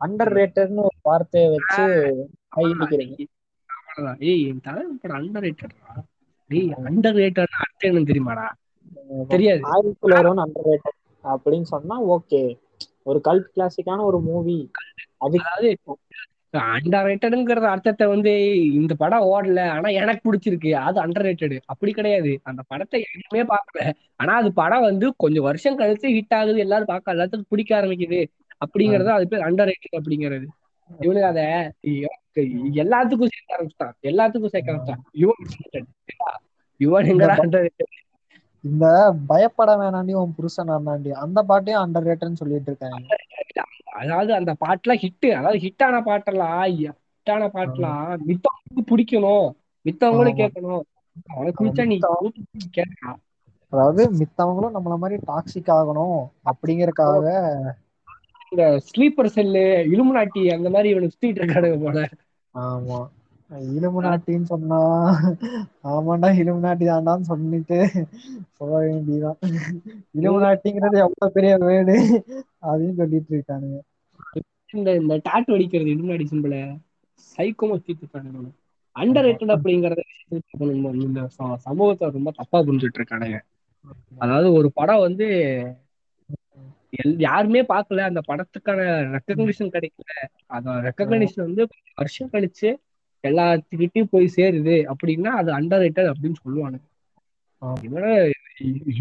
அண்டர் 0.00 0.36
ரேட்டட்னு 0.36 0.76
ஒரு 0.76 0.96
வார்த்தையை 1.02 1.50
வச்சு 1.50 1.84
கை 2.48 2.64
இடிக்கிறது. 2.64 3.26
அவ்வளவுதான். 3.88 4.20
ஏய் 4.20 4.46
என் 4.46 4.60
தலைவன் 4.60 4.98
படம் 5.02 5.16
அண்டர் 5.16 5.50
ரேட்டடா 5.50 6.02
டேய் 6.48 6.70
அண்டர் 6.70 7.16
ரேட்டட் 7.16 7.46
அர்த்தம் 7.58 7.90
என்னன்னு 7.90 8.10
தெரியுமாடா? 8.10 8.48
தெரியாது. 9.28 9.60
ஆயிரத்துல 9.60 10.10
வரும்னு 10.10 10.42
அண்டர் 10.42 10.74
ரேட்டட் 10.74 10.98
அப்படின்னு 11.24 11.62
சொன்னா 11.62 12.04
ஓகே 12.04 12.60
ஒரு 13.02 13.20
கல்ட் 13.24 13.46
கிளாசிக்கான 13.56 14.02
ஒரு 14.02 14.20
மூவி 14.20 14.70
அதாவது 15.16 15.78
அண்டர் 16.58 17.06
ரேட்டடுங்கிற 17.08 17.60
அர்த்தத்தை 17.72 18.06
வந்து 18.06 18.32
இந்த 18.80 18.92
படம் 18.94 19.26
ஓடல. 19.32 19.60
ஆனா 19.68 19.88
எனக்கு 20.00 20.22
பிடிச்சிருக்கு. 20.26 20.70
அது 20.86 20.98
அண்டர் 21.04 21.26
ரேட்டடு 21.28 21.58
அப்படி 21.64 21.92
கிடையாது. 21.92 22.32
அந்த 22.42 22.62
படத்தை 22.68 23.00
யாருமே 23.04 23.44
பார்க்கல. 23.54 23.90
ஆனா 24.16 24.34
அது 24.34 24.52
படம் 24.52 24.86
வந்து 24.88 25.08
கொஞ்சம் 25.16 25.46
வருஷம் 25.48 25.78
கழிச்சு 25.78 26.14
ஹிட் 26.16 26.36
ஆகுது. 26.40 26.58
எல்லாரும் 26.58 26.92
பார்க்க 26.92 27.14
எல்லாத்துக்கும் 27.16 27.50
பிடிக்க 27.54 27.80
ஆரம்பிக்குது. 27.80 28.20
அப்படிங்கறது 28.66 29.10
அது 29.16 29.28
பேர் 29.28 29.46
அண்டர் 29.48 29.70
ரேட்டட் 29.70 29.98
அப்படிங்கிறது. 30.00 30.46
இவனுக்கு 30.90 31.30
அத 31.32 31.42
எல்லாத்துக்கும் 32.82 33.32
சேர்க்க 33.34 33.56
ஆரம்பிச்சிட்டான். 33.56 33.94
எல்லாத்துக்கும் 34.02 34.54
சேர்க்க 34.54 34.72
ஆரம்பிச்சான் 34.72 35.02
யுவன் 36.80 37.08
எங்கடா 37.12 37.36
அண்டர் 37.44 37.64
ரேட்டட் 37.66 37.92
இந்த 38.64 38.86
பயப்பட 39.26 39.70
வேணாண்டி 39.76 40.12
உன் 40.20 40.34
புருஷன் 40.36 40.70
அண்ணாண்டி 40.76 41.10
அந்த 41.24 41.38
பாட்டையும் 41.42 41.82
அண்டர் 41.82 42.06
ரேட்டட்னு 42.08 42.40
சொல்லிட்டு 42.42 42.70
இருக்காங்க. 42.72 43.16
அதாவது 43.94 44.34
அந்த 44.34 44.52
பாட்டுலாம் 44.60 45.02
ஹிட் 45.02 45.28
அதாவது 45.32 45.58
ஹிட்டான 45.58 46.00
பாட்டெல்லாம் 46.04 46.62
ஹிட்டான 46.76 47.44
பாட்டுலாம் 47.52 48.08
மித்தவங்களுக்கு 48.26 48.82
பிடிக்கணும். 48.90 49.46
மித்தவங்களும். 49.84 50.38
கேட்கணும். 50.40 50.84
அவனுக்கு 51.26 51.60
பிடிச்சா 51.60 51.84
நீ 51.84 51.96
கேட்கலாம். 52.70 53.20
அதாவது 53.72 54.02
மித்தவங்களும் 54.18 54.76
நம்மள 54.76 54.96
மாதிரி 54.96 55.16
டாக்ஸிக் 55.26 55.70
ஆகணும் 55.70 56.18
அப்படிங்கறக்காக 56.44 57.26
இந்த 58.52 58.64
ஸ்லீப்பர் 58.88 59.26
செல்லு 59.26 59.62
இலுமினாட்டி 59.92 60.52
அந்த 60.54 60.70
மாதிரி 60.70 60.88
இவனுக்கு 60.88 61.14
சுத்திட்டு 61.14 61.40
இருக்கானுங்க 61.40 61.78
போல. 61.82 62.00
ஆமா. 62.54 62.98
இலுமினாட்டின்னு 63.74 64.48
சொன்னா. 64.52 64.78
ஆமாண்டா 65.92 66.28
இலுமினாட்டி 66.40 66.84
தாண்டான்னு 66.90 67.28
சொல்லிட்டு 67.30 67.78
போக 68.58 68.72
வேண்டியதான் 68.84 69.38
இலுமினாட்டிங்கிறது 70.18 70.98
எவ்வளவு 71.04 71.34
பெரிய 71.36 71.52
வேடு 71.64 71.96
அதையும் 72.70 72.98
சொல்லிட்டு 73.00 73.32
இருக்கானுங்க. 73.36 73.78
இந்த 74.78 74.90
இந்த 75.00 75.16
டாட்டு 75.28 75.54
அடிக்கிறது 75.56 75.94
இலுமினாட்டி 75.94 76.26
சிம்பிள 76.32 76.56
சைக்கோமா 77.34 77.76
சுத்திட்டு 77.78 78.04
இருக்கானுங்க 78.04 78.52
அண்டர் 78.96 79.26
ரேட்டட் 79.26 79.54
அப்படிங்கறத 79.54 80.00
இந்த 81.06 81.20
சமூகத்தை 81.66 82.10
ரொம்ப 82.16 82.30
தப்பா 82.40 82.58
புரிஞ்சுட்டு 82.66 83.00
இருக்கானுங்க. 83.00 83.38
அதாவது 84.22 84.48
ஒரு 84.58 84.68
படம் 84.78 85.04
வந்து 85.06 85.26
யாருமே 87.26 87.60
பார்க்கல. 87.70 88.02
அந்த 88.10 88.20
படத்துக்கான 88.28 88.80
ரெக்கக்னிஷன் 89.14 89.72
கிடைக்கல. 89.76 90.10
அந்த 90.56 90.70
ரெக்கக்னிஷன் 90.86 91.46
வந்து 91.48 91.62
வருஷம் 92.00 92.32
கழிச்சு 92.34 92.68
எல்லாத்துக்கிட்டையும் 93.30 94.12
போய் 94.14 94.34
சேருது 94.36 94.76
அப்படின்னா 94.92 95.32
அது 95.40 95.50
அண்டர் 95.58 95.82
ரேட்டட் 95.84 96.10
அப்படின்னு 96.12 96.40
சொல்லுவானுங்க. 96.44 96.86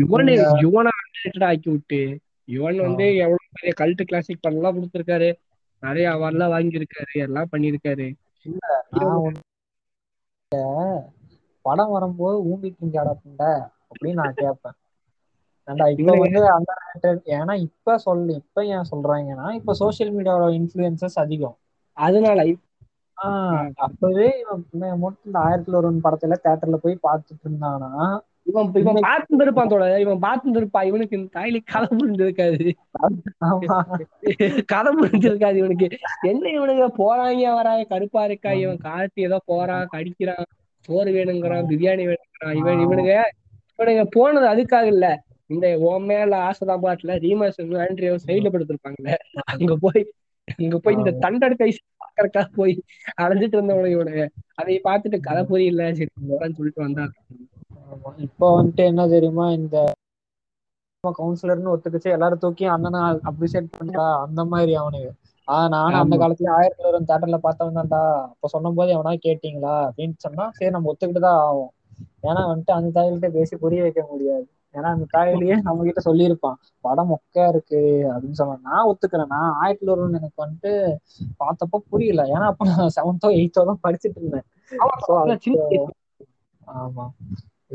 யுவனை 0.02 0.34
யுவனை 0.64 0.92
அண்டர் 1.00 1.24
ரேட்டட் 1.24 1.48
ஆக்கி 1.50 1.70
விட்டு 1.70 2.02
யுவன் 2.48 2.80
வந்து 2.86 3.06
எவ்வளவு 3.24 3.50
பெரிய 3.58 3.74
கல்ட் 3.82 4.08
கிளாசிக் 4.10 4.44
படம்லாம் 4.46 4.78
கொடுத்திருக்காரு. 4.78 5.30
நிறைய 5.84 6.06
அவார்ட்லாம் 6.10 6.54
வாங்கியிருக்காரு 6.56 7.14
எல்லாம் 7.26 7.52
பண்ணியிருக்காரு. 7.52 8.08
படம் 11.66 11.94
வரும்போது 11.96 12.38
ஊம்பி 12.50 12.70
திங்காடா 12.72 13.14
புண்டை 13.22 13.52
அப்படின்னு 13.90 14.20
நான் 14.22 14.40
கேட்பேன். 14.40 14.78
ஏன்டா 15.68 15.86
இப்ப 15.98 16.16
வந்து 16.24 16.42
அந்த 16.56 16.72
ஏன்னா 17.38 17.54
இப்ப 17.68 17.98
சொல்லு 18.06 18.34
இப்ப 18.42 18.66
ஏன் 18.74 18.90
சொல்றாங்கன்னா 18.92 19.48
இப்ப 19.60 19.76
சோசியல் 19.80 20.12
மீடியாவோட 20.16 20.48
இன்ஃபுளுசஸ் 20.60 21.18
அதிகம். 21.24 21.56
அதனால 21.98 22.40
அப்பவே 23.78 24.28
இவன் 24.40 24.62
இந்த 25.26 25.38
ஆயிரத்துல 25.40 25.76
ஒரு 25.76 25.90
படத்துல 26.06 26.38
தியேட்டர்ல 26.44 26.78
போய் 26.78 27.04
பார்த்துட்டு 27.04 27.46
இருந்தானா? 27.46 27.90
இவன் 28.44 28.72
இவன் 28.76 28.98
பார்த்து 29.02 29.44
இருப்பான் 29.44 29.70
தோட 29.70 30.00
இவன் 30.00 30.20
பார்த்து 30.20 30.58
இருப்பான் 30.60 30.86
இவனுக்கு 30.86 31.18
இந்த 31.18 31.30
தாயில 31.36 31.60
கதை 31.66 31.88
புரிஞ்சிருக்காது 31.92 32.66
கதை 34.66 34.92
புரிஞ்சிருக்காது 34.96 35.56
இவனுக்கு. 35.56 35.88
என்ன 36.24 36.44
இவனுங்க? 36.50 36.88
போறாங்க 36.98 37.54
வராங்க 37.56 37.84
கருப்பா 37.86 38.24
இருக்கா? 38.24 38.52
இவன் 38.64 38.82
கார்த்தி 38.84 39.22
ஏதோ 39.22 39.40
போறான் 39.46 39.88
கடிக்கிறான் 39.94 40.46
சோறு 40.90 41.12
வேணுங்கிறான் 41.12 41.70
பிரியாணி 41.70 42.06
வேணுங்கிறான் 42.10 42.58
இவன் 42.62 42.80
இவனுங்க 42.80 43.14
இவனுங்க 43.80 44.04
போனது 44.12 44.48
அதுக்காக 44.48 44.86
இல்ல. 44.86 45.06
இந்த 45.50 45.68
உன் 45.86 46.06
மேல 46.06 46.36
ஆசைதான் 46.50 46.84
பாட்டுல. 46.84 47.16
ரீமாஸ் 47.20 47.58
ஆண்ட்ரியோ 47.84 48.18
சைட்ல 48.26 48.50
படுத்திருப்பாங்கல்ல. 48.50 49.14
அங்க 49.54 49.76
போய் 49.82 50.04
அங்க 50.48 50.78
போய் 50.80 50.98
இந்த 50.98 51.12
தண்டர் 51.24 51.56
கை 51.56 51.70
பாக்கறதுக்காக 52.02 52.48
போய் 52.56 52.74
அலைஞ்சிட்டு 53.22 53.60
இவனுங்க 53.94 54.24
அதை 54.56 54.76
பார்த்துட்டு 54.84 55.20
கதை 55.22 55.44
புரியல. 55.46 55.84
சரி 55.94 56.12
சொல்லிட்டு 56.58 56.84
ஆமா. 57.86 58.12
இப்போ 58.26 58.46
வந்துட்டு 58.56 58.84
என்ன 58.92 59.04
தெரியுமா 59.08 59.46
இந்த 59.52 59.78
கவுன்சிலர்னு 61.04 61.74
ஒத்துக்கிச்சு. 61.74 62.10
எல்லாரும் 62.12 62.42
தூக்கி 62.42 62.66
அண்ணனை 62.66 63.00
அப்ரிசியேட் 63.30 63.76
பண்றா 63.78 64.06
அந்த 64.26 64.42
மாதிரி 64.46 64.74
அவனுக்கு 64.76 65.12
ஆஹ் 65.48 65.70
நானும் 65.70 66.02
அந்த. 66.02 66.16
காலத்துல 66.22 66.52
ஆயிரத்தி 66.52 66.84
ஒரு 66.90 67.00
தேட்டர்ல 67.10 67.38
பார்த்தவன் 67.44 67.78
தான்டா. 67.80 68.02
அப்ப 68.30 68.48
சொன்னும் 68.48 68.78
போது 68.78 68.94
எவனா 68.96 69.14
கேட்டீங்களா? 69.26 69.74
அப்படின்னு 69.88 70.16
சொன்னா 70.18 70.46
சரி 70.52 70.72
நம்ம 70.72 70.92
ஒத்துக்கிட்டு 70.92 71.24
தான் 71.26 71.40
ஆகும் 71.44 71.72
ஏன்னா 72.24 72.42
வந்துட்டு 72.50 72.74
அந்த 72.78 72.92
தாயில்கிட்ட 72.96 73.30
பேசி 73.32 73.56
புரிய 73.58 73.82
வைக்க 73.82 74.02
முடியாது. 74.12 74.46
ஏன்னா 74.74 74.90
அந்த 74.96 75.06
தாயிலேயே 75.16 75.56
நம்ம 75.62 75.84
கிட்ட 75.88 76.02
சொல்லியிருப்பான். 76.06 76.58
படம் 76.86 77.12
மொக்கையா 77.12 77.48
இருக்கு 77.54 77.80
அப்படின்னு 78.14 78.40
சொன்னான் 78.40 78.66
நான் 78.70 78.88
ஒத்துக்கிறேன் 78.90 79.32
நான் 79.36 79.56
ஆயிரத்தி 79.62 79.92
ஒரு 79.94 80.06
எனக்கு 80.20 80.44
வந்துட்டு 80.44 80.72
பார்த்தப்போ 81.42 81.80
புரியல. 81.92 82.24
ஏன்னா 82.36 82.46
அப்ப 82.52 82.68
நான் 82.72 82.96
செவன்த்தோ 82.98 83.32
எயித்தோ 83.40 83.66
தான் 83.70 83.84
படிச்சுட்டு 83.86 84.20
இருந்தேன். 84.22 84.48
ஆமா, 86.82 87.06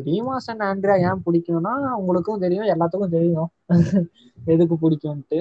ரீமாஸ் 0.06 0.48
அண்ட் 0.50 0.64
ஆண்ட்ரியா 0.68 0.96
ஏன் 1.08 1.22
பிடிக்கும்னா 1.26 1.72
உங்களுக்கும் 2.00 2.42
தெரியும் 2.44 2.70
எல்லாத்துக்கும் 2.74 3.14
தெரியும். 3.16 3.50
எதுக்கு 4.52 4.76
பிடிக்கும்ட்டு 4.84 5.38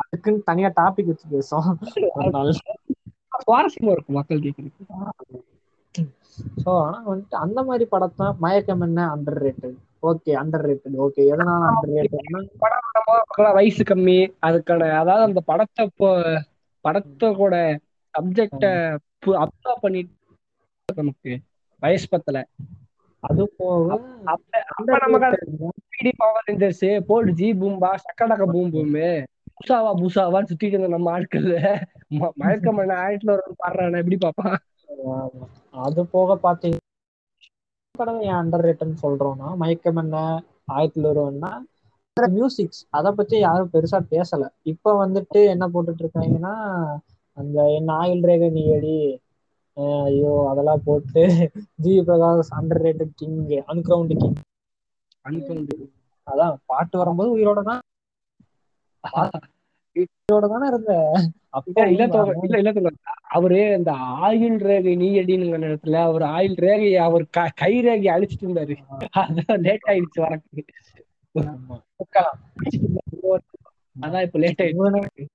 அதுக்குன்னு 0.00 0.42
தனியா 0.50 0.68
டாபிக் 0.80 1.10
வச்சு 1.10 1.42
சுவாரஸ்யமா 3.44 3.92
இருக்கும் 3.94 4.18
மக்கள் 4.18 4.44
கேட்கறதுக்கு. 4.44 4.84
சோ 6.62 6.70
ஆனா 6.82 6.98
வந்துட்டு 7.08 7.36
அந்த 7.36 7.60
மாதிரி 7.68 7.84
படத்தை 7.94 8.26
மயக்கம் 8.44 8.84
என்ன? 8.86 9.00
Under 9.14 9.38
rated 9.44 9.78
okay 10.02 10.32
under 10.42 10.64
rated 10.68 10.96
okay 11.06 11.22
எதனால 11.32 11.62
அண்டர் 11.70 11.92
ரேட்டட்னா 11.96 12.40
படம் 13.32 13.56
வயசு 13.58 13.82
கம்மி. 13.90 14.18
அதுக்கான 14.48 14.88
அதாவது 15.00 15.24
அந்த 15.28 15.40
படத்தை 15.50 15.84
இப்போ 15.90 16.10
படத்தோட 16.84 17.54
சப்ஜெக்ட 18.14 18.64
அப்சர்வ் 19.42 19.82
பண்ணிட்டு 19.82 20.14
நமக்கு 21.00 21.32
வயசு 21.82 22.06
பத்தல. 22.14 22.38
அது 23.22 23.42
போக 23.58 23.98
போடு 27.08 27.30
ஜி 27.38 27.48
பூம்பா 27.60 27.90
சக்கடக்க 28.04 28.44
பூம் 28.54 28.72
பூமு 28.74 29.08
புசாவா 29.58 29.90
புசாவான்னு 30.00 30.50
சுத்திட்டு 30.50 30.76
இருந்த 30.76 30.90
நம்ம 30.94 31.10
ஆட்கள் 31.16 31.48
மயக்கம் 32.40 32.78
பண்ண 32.78 32.92
ஆயிரத்துல 33.04 33.34
ஒரு 33.36 33.54
பாடுறான 33.62 33.98
எப்படி 34.02 34.18
பாப்பான். 34.24 34.56
அது 35.80 36.00
போக 36.12 36.36
பாத்தீங்க 36.42 36.78
படம் 37.94 38.20
ஏன் 38.22 38.36
அண்டர் 38.36 38.64
ரேட்டட்னு 38.64 39.02
சொல்றோம்னா 39.02 39.48
மயக்கம் 39.60 40.00
என்ன 40.02 40.16
ஆயிரத்துல 40.74 41.10
ஒருவன்னா 41.12 41.50
மியூசிக்ஸ் 42.16 42.80
அத 42.90 43.12
பத்தி 43.12 43.36
யாரும் 43.38 43.72
பெருசா 43.72 43.98
பேசல. 44.10 44.42
இப்ப 44.72 44.94
வந்துட்டு 45.00 45.40
என்ன 45.52 45.64
போட்டுட்டு 45.70 46.02
இருக்காங்கன்னா 46.04 46.54
அந்த 47.36 47.58
என்ன 47.76 47.90
ஆயுள் 48.00 48.26
ரேகை 48.28 48.48
நீ 48.52 48.62
அடி 48.74 48.96
ஐயோ 50.06 50.32
அதெல்லாம் 50.50 50.84
போட்டு 50.86 51.22
G 51.78 51.92
Prakash 52.06 52.52
underrated 52.84 53.14
king 53.16 53.38
underground 53.66 54.14
king 54.16 54.38
அனுப்பி 55.24 55.86
அதான் 56.26 56.54
பாட்டு 56.66 56.94
வரும்போது 57.00 57.30
உயிரோட 57.34 57.60
தான். 57.64 57.82
உயிரோட 59.96 60.48
தானே 60.48 60.66
இருந்த? 60.66 60.92
அப்ப 61.48 61.86
இல்ல 61.86 62.04
இல்ல 62.56 62.70
இல்ல. 62.72 62.90
அவரு 63.28 63.74
இந்த 63.76 63.92
ஆயுள் 64.22 64.58
ரேகை 64.60 64.96
நீ 64.96 65.18
அடினுங்க 65.18 65.58
நேரத்துல 65.58 65.94
அவர் 66.02 66.22
ஆயுள் 66.30 66.54
ரேகையை 66.58 66.96
அவர் 66.98 67.24
க- 67.30 67.52
ரேகையை 67.82 68.10
அழிச்சிட்டு 68.10 68.42
இருந்தாரு. 68.42 68.74
அதான் 69.16 69.60
லேட் 69.60 69.88
ஆயிடுச்சு 69.88 70.20
வரக்கு. 70.20 70.62
அதான் 73.96 74.22
இப்ப 74.22 74.38
லேட் 74.38 74.62
ஆயிடுச்சு. 74.62 75.26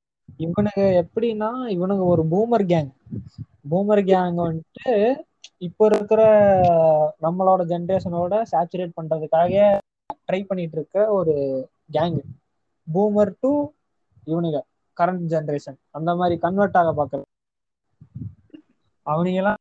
எப்படின்னா 0.99 1.49
இவனுங்க 1.69 2.03
ஒரு 2.05 2.23
பூமர் 2.23 2.65
கேங் 2.65 2.89
பூமர் 3.71 4.01
கேங் 4.05 4.39
வந்துட்டு 4.41 4.93
இப்போ 5.57 5.85
இருக்கிற 5.85 6.21
நம்மளோட 7.21 7.61
ஜென்ரேஷனோட 7.65 8.43
சேச்சுரேட் 8.51 8.97
பண்றதுக்காக 9.01 9.53
ட்ரை 10.27 10.43
பண்ணிட்டு 10.43 10.77
இருக்க 10.77 11.11
ஒரு 11.11 11.35
கேங் 11.93 12.17
பூமர் 12.87 13.33
டு 13.39 13.51
இவனுங்க 14.27 14.59
கரண்ட் 14.97 15.25
ஜென்ரேஷன் 15.31 15.77
அந்த 15.91 16.15
மாதிரி 16.15 16.35
கன்வெர்ட் 16.39 16.77
ஆக 16.77 16.91
பாக்குறது 16.93 17.25
அவனுங்க 19.05 19.35
எல்லாம் 19.35 19.59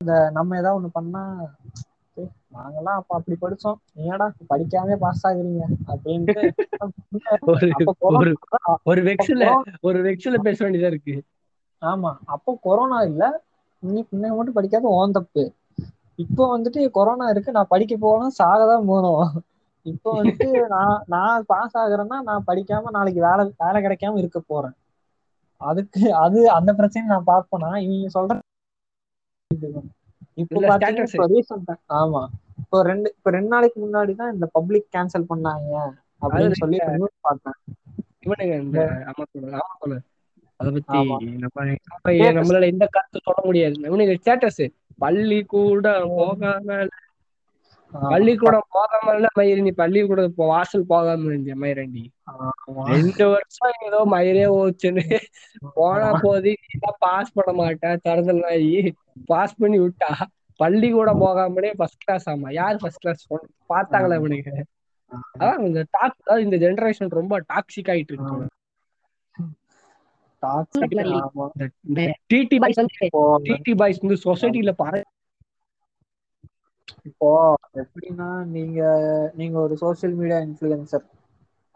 இந்த 0.00 0.14
நம்ம 0.30 0.56
ஏதாவது 0.56 0.78
ஒண்ணு 0.78 0.90
பண்ணா 0.92 1.20
"ஏய், 2.16 2.30
நாங்கெல்லாம் 2.54 2.98
அப்ப 2.98 3.14
அப்படி 3.16 3.36
படிச்சோம். 3.40 3.78
ஏடா 4.04 4.26
படிக்காம 4.50 4.96
பாஸ் 4.96 5.24
ஆகுறீங்க? 5.26 5.62
அப்படின்ட்டு 5.86 6.42
ஒரு 8.84 9.00
வெக்ஸ்ல 9.02 9.46
ஒரு 9.80 9.98
வெக்ஸ்ல 10.02 10.38
பேச 10.42 10.58
வேண்டியதா 10.64 10.86
இருக்கு. 10.86 11.14
ஆமா 11.82 12.10
அப்போ 12.26 12.58
கொரோனா 12.62 13.02
இல்ல. 13.02 13.22
நீ 13.82 14.00
பின்ன 14.02 14.34
மட்டும் 14.36 14.52
படிக்காத 14.52 14.86
ஓன் 14.92 15.12
தப்பு. 15.12 15.42
இப்போ 16.18 16.42
வந்துட்டு 16.54 16.90
கொரோனா 16.90 17.28
இருக்கு. 17.28 17.52
நான் 17.52 17.68
படிக்க 17.68 17.94
போகணும் 17.96 18.36
சாகதான் 18.38 18.86
போகணும். 18.86 19.24
இப்போ 19.86 20.10
வந்துட்டு 20.18 20.46
நான் 20.72 21.02
நான் 21.14 21.46
பாஸ் 21.46 21.76
ஆகுறேன்னா 21.82 22.18
நான் 22.28 22.46
படிக்காம 22.48 22.90
நாளைக்கு 22.90 23.20
வேலை 23.26 23.44
வேலை 23.62 23.78
கிடைக்காம 23.82 24.18
இருக்க 24.22 24.38
போறேன். 24.44 24.76
அதுக்கு 25.60 26.02
அது 26.22 26.38
அந்த 26.58 26.70
பிரச்சனை 26.80 27.04
நான் 27.08 27.28
பார்ப்பேனா? 27.30 27.70
இவங்க 27.84 28.08
சொல்ற 28.16 28.40
இப்போ 30.42 30.58
பாத்தீங்கன்னா 30.70 31.76
ஆமா. 31.98 32.22
இப்போ 32.62 32.78
ரெண்டு 32.88 33.08
இப்போ 33.14 33.30
ரெண்டு 33.30 33.50
நாளைக்கு 33.52 33.78
முன்னாடி 33.84 34.12
தான் 34.20 34.32
இந்த 34.34 34.46
பப்ளிக் 34.56 34.88
கேன்சல் 34.94 35.30
பண்ணாங்க 35.30 35.72
அப்படின்னு 36.22 36.56
சொல்லி 36.62 36.78
பார்த்தேன். 37.26 37.58
இவனுங்க 38.24 38.54
இந்த 38.64 38.80
ஆமா 39.10 39.24
தோழர், 39.26 39.54
ஆமா 39.58 39.74
தோழர். 39.82 40.04
அத 40.60 40.68
பத்தி 40.76 40.98
ஆமா. 40.98 41.16
நம்ம 41.44 41.64
நம்ம 41.86 42.12
நம்மளால 42.38 42.68
எந்த 42.74 42.86
கருத்து 42.88 43.26
சொல்ல 43.26 43.40
முடியாது. 43.48 43.76
இவனுங்க 43.90 44.14
ஸ்டேட்டஸ் 44.20 44.62
பள்ளிக்கூடம் 45.02 46.12
போகாம 46.12 46.68
ஆமா. 46.72 46.78
பள்ளிக்கூடம் 47.94 48.66
போகாம 48.70 49.08
மயிரி 49.34 49.60
நீ 49.60 49.70
பள்ளிக்கூடம் 49.72 50.34
போ- 50.34 50.46
வாசல் 50.46 50.86
போகாம 50.86 51.28
இருந்தியா 51.28 51.56
மயிரண்டி. 51.60 52.02
ரெண்டு 52.88 53.28
வருஷம் 53.28 53.76
ஏதோ 53.86 54.00
மயிரே 54.06 54.44
ஓச்சுன்னு 54.54 55.04
போனா 55.74 56.10
போது 56.22 56.52
பாஸ் 56.98 57.32
பண்ண 57.32 57.52
மாட்டேன் 57.54 58.00
தரதல் 58.04 58.42
நாயி. 58.42 58.72
பாஸ் 59.26 59.54
பண்ணி 59.54 59.78
விட்டா 59.80 60.10
பள்ளிக்கூடம் 60.60 61.18
போகாமலே 61.18 61.70
ஃபர்ஸ்ட் 61.76 62.04
கிளாஸ் 62.04 62.28
ஆமா. 62.28 62.52
யார் 62.52 62.76
ஃபர்ஸ்ட் 62.76 63.00
கிளாஸ் 63.00 63.22
பார்த்தாங்களா 63.70 64.18
இவனுங்க? 64.20 64.50
அதான் 65.34 65.58
இந்த 65.60 65.80
டாக் 65.90 66.16
இந்த 66.40 66.56
ஜெனரேஷன் 66.56 67.08
ரொம்ப 67.12 67.40
டாக்ஸிக் 67.48 67.90
ஆயிட்டு 67.90 68.12
இருக்கு. 68.12 68.36
டிடி 72.30 72.56
பாய்ஸ் 72.58 72.78
இப்போ 73.06 73.20
டிடி 73.46 73.74
பாய்ஸ் 73.76 74.00
வந்து 74.00 74.18
சொசைட்டில 74.24 74.72
பாரு 74.76 75.00
இப்போ 77.08 77.28
எப்படின்னா 77.82 78.26
நீங்க 78.52 78.80
நீங்க 79.34 79.56
ஒரு 79.60 79.74
சோஷியல் 79.76 80.16
மீடியா 80.16 80.38
இன்ஃப்ளூயன்சர் 80.46 81.04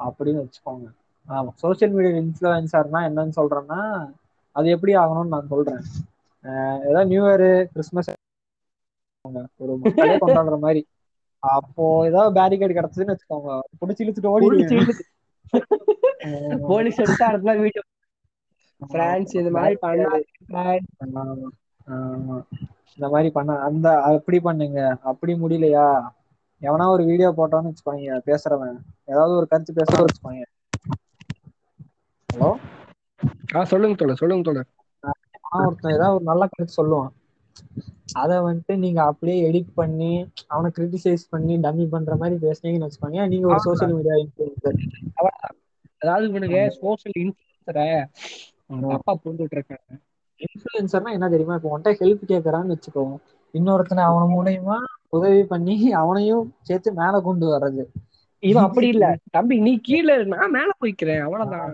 அப்படின்னு 0.01 0.43
வச்சுக்கோங்க. 0.43 0.87
ஆமா 1.29 1.51
சோஷியல் 1.63 1.95
மீடியா 1.95 2.13
இன்ஃப்ளூயன்சர்னா 2.23 3.01
என்னன்னு 3.09 3.39
சொல்றேன்னா 3.39 3.81
அது 4.57 4.69
எப்படி 4.71 4.93
ஆகணும்னு 4.97 5.35
நான் 5.35 5.51
சொல்றேன். 5.51 5.83
ஏதாவது 6.85 7.11
நியூ 7.11 7.25
இயர் 7.29 7.45
கிறிஸ்மஸ் 7.73 8.11
ஒரு 9.59 9.73
மக்களே 9.85 10.17
கொண்டாடுற 10.19 10.57
மாதிரி. 10.59 10.83
அப்போ 11.43 11.85
ஏதாவது 12.09 12.31
பேரிகேட் 12.39 12.77
கிடைச்சதுன்னு 12.79 13.15
வச்சுக்கோங்க. 13.15 13.51
புடிச்சு 13.81 14.05
இழுத்துட்டு 14.05 14.33
ஓடிடுவேன் 14.35 14.81
போலீஸ் 16.69 17.03
எடுத்தா 17.05 17.27
வீட்டு 17.61 17.83
பிரான்ஸ் 18.91 19.33
இது 19.41 19.51
மாதிரி 19.55 19.77
ஆமா. 21.95 22.37
இந்த 22.99 23.09
மாதிரி 23.09 23.29
பண்ண 23.31 23.59
அந்த 23.69 23.89
அப்படி 24.09 24.41
பண்ணுங்க. 24.41 24.81
அப்படி 25.11 25.33
முடியலையா? 25.35 25.89
எவனா 26.63 26.87
ஒரு 26.89 27.03
வீடியோ 27.05 27.29
போட்டோன்னு 27.37 27.71
வச்சுக்கோங்க 27.71 28.19
பேசுறவன். 28.29 28.77
ஏதாவது 29.05 29.35
ஒரு 29.37 29.47
கருத்து 29.47 29.79
பேசுற 29.81 29.99
வச்சுக்கோங்க. 30.05 30.45
ஹலோ? 32.29 32.51
ஆ 33.57 33.65
சொல்லுங்க 33.65 33.97
தோழர் 33.97 34.21
சொல்லுங்க 34.23 34.45
தோழர். 34.49 34.69
ஒருத்தன் 35.59 35.95
ஏதாவது 35.97 36.15
ஒரு 36.15 36.25
நல்ல 36.25 36.47
கருத்து 36.47 36.79
சொல்லுவான். 36.81 37.13
அத 38.13 38.33
வந்துட்டு 38.41 38.75
நீங்க 38.77 39.01
அப்படியே 39.05 39.37
எடிட் 39.49 39.73
பண்ணி 39.75 40.11
அவனை 40.47 40.69
கிரிட்டிசைஸ் 40.79 41.25
பண்ணி 41.31 41.55
டம்மி 41.57 41.87
பண்ற 41.89 42.13
மாதிரி 42.17 42.37
பேசுனீங்கன்னு 42.47 42.89
வச்சுக்கோங்க. 42.89 43.23
நீங்க 43.29 43.47
ஒரு 43.47 43.61
சோஷியல் 43.67 43.95
மீடியா 43.97 44.17
இன்ஃபுளுசர் 44.25 44.79
அதாவது 46.03 46.27
இவனுக்கு 46.29 46.61
சோசியல் 46.81 47.19
இன்ஃபுளுசரை 47.23 47.87
தப்பா 48.91 49.13
புரிஞ்சுட்டு 49.23 49.57
இருக்காங்க. 49.57 49.89
இன்ஃபுளுசர்னா 50.41 51.11
என்ன 51.13 51.29
தெரியுமா? 51.29 51.55
இப்போ 51.55 51.71
உன்கிட்ட 51.71 52.01
ஹெல்ப் 52.01 52.23
கேட்கறான்னு 52.31 52.75
வச்சுக்கோ. 52.75 53.05
இன்னொருத்தனை 53.55 54.03
அவன் 54.05 54.33
மூலியமா 54.35 54.77
உதவி 55.11 55.43
பண்ணி 55.45 55.75
அவனையும் 55.95 56.45
சேர்த்து 56.63 56.91
மேல 56.95 57.21
கொண்டு 57.21 57.47
வர்றது. 57.53 57.85
இவன் 58.43 58.67
அப்படி 58.67 58.89
இல்ல. 58.89 59.07
தம்பி 59.31 59.57
நீ 59.61 59.73
கீழே 59.81 60.15
நான் 60.33 60.51
மேல 60.51 60.71
போய்க்கிறேன். 60.81 61.23
அவ்வளவுதான். 61.27 61.73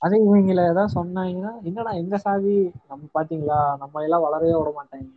அதே 0.00 0.18
இவங்கள 0.24 0.60
ஏதாவது 0.70 0.94
சொன்னாங்கன்னா 0.94 1.52
என்னடா 1.62 1.92
எங்க 2.00 2.16
சாதி? 2.18 2.54
நம்ம 2.88 3.10
பாத்தீங்களா? 3.14 3.60
நம்ம 3.82 4.02
எல்லாம் 4.02 4.24
வளரவே 4.26 4.54
விட 4.54 4.70
மாட்டாங்க. 4.78 5.10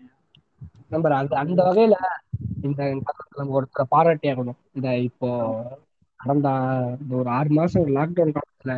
நம்ம 0.91 1.13
அது 1.17 1.35
அந்த 1.43 1.59
வகையில 1.67 1.95
இந்த 2.63 2.81
நம்ம 3.37 3.53
ஒருத்தரை 3.57 3.85
பாராட்டி 3.89 4.27
ஆகணும். 4.31 4.59
இந்த 4.75 4.87
இப்போ 5.07 5.29
கடந்த 6.19 6.49
இந்த 6.95 7.13
ஒரு 7.15 7.29
ஆறு 7.29 7.49
மாசம் 7.51 7.95
லாக்டவுன் 7.97 8.35
காலத்துல 8.37 8.73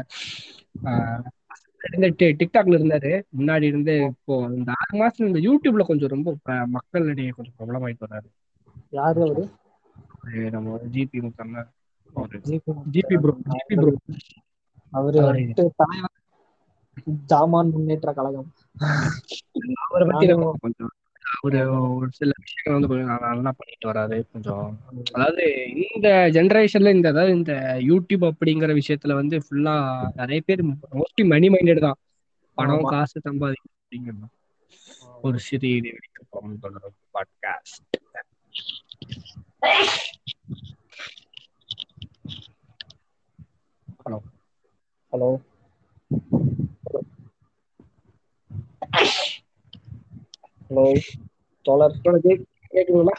டி- 1.92 2.36
டிக்டாக்ல 2.40 2.78
இருந்தாரு. 2.78 3.22
முன்னாடி 3.38 3.62
இருந்து 3.62 4.00
இப்போ 4.02 4.48
இந்த 4.50 4.72
ஆறு 4.76 4.98
மாசம் 4.98 5.28
இந்த 5.28 5.40
யூடியூப்ல 5.40 5.86
கொஞ்சம் 5.86 6.10
ரொம்ப 6.10 6.36
மக்களிடையே 6.66 7.30
கொஞ்சம் 7.30 7.56
பிரபலம் 7.60 7.88
ஆயிட்டு 7.88 8.06
வர்றாரு 8.10 8.30
யாரு 8.90 9.22
அவரு? 9.22 9.44
நம்ம 10.52 10.80
ஜிபி 10.92 11.32
ஒரு 12.14 12.40
ஜிபி 12.92 13.20
ப்ரோ 13.20 13.38
ஜிபி 13.50 13.76
ப்ரோ 13.76 13.94
அவரு 14.90 15.54
ஜாமான் 17.28 17.72
முன்னேற்ற 17.72 18.14
கழகம். 18.14 18.54
அவரை 19.90 20.08
பத்தி 20.08 20.28
கொஞ்சம் 20.60 20.92
அவரு 21.34 21.60
ஒரு 21.96 22.10
சில 22.12 22.32
விஷயங்கள் 22.38 22.76
வந்து 22.76 22.88
கொஞ்சம் 22.88 23.24
நல்லா 23.26 23.52
பண்ணிட்டு 23.52 23.90
வராரு 23.90 24.18
கொஞ்சம். 24.34 24.68
அதாவது 25.12 25.46
இந்த 25.86 26.08
ஜெனரேஷன்ல 26.34 26.94
இந்த 26.94 27.08
அதாவது 27.10 27.34
இந்த 27.34 27.54
யூடியூப் 27.82 28.26
அப்படிங்கிற 28.30 28.72
விஷயத்துல 28.80 29.14
வந்து 29.14 29.38
ஃபுல்லா 29.40 29.76
நிறைய 30.16 30.42
பேர் 30.42 30.64
மோஸ்ட்லி 30.94 31.26
மணி 31.26 31.50
மைண்டட் 31.50 31.86
தான். 31.88 32.00
பணம். 32.58 32.86
காசு 32.86 33.20
சம்பாதிக்கணும் 33.20 33.76
அப்படிங்கிறது 33.78 34.34
ஒரு 35.22 35.40
சிறிய 35.40 35.94
பாட்காஸ்ட் 37.16 37.84
ஹலோ 44.04 44.20
ஹலோ 45.14 45.30
ஹலோ 50.68 50.84
தோழர். 51.66 51.96
கேக்குதுங்களா? 52.74 53.16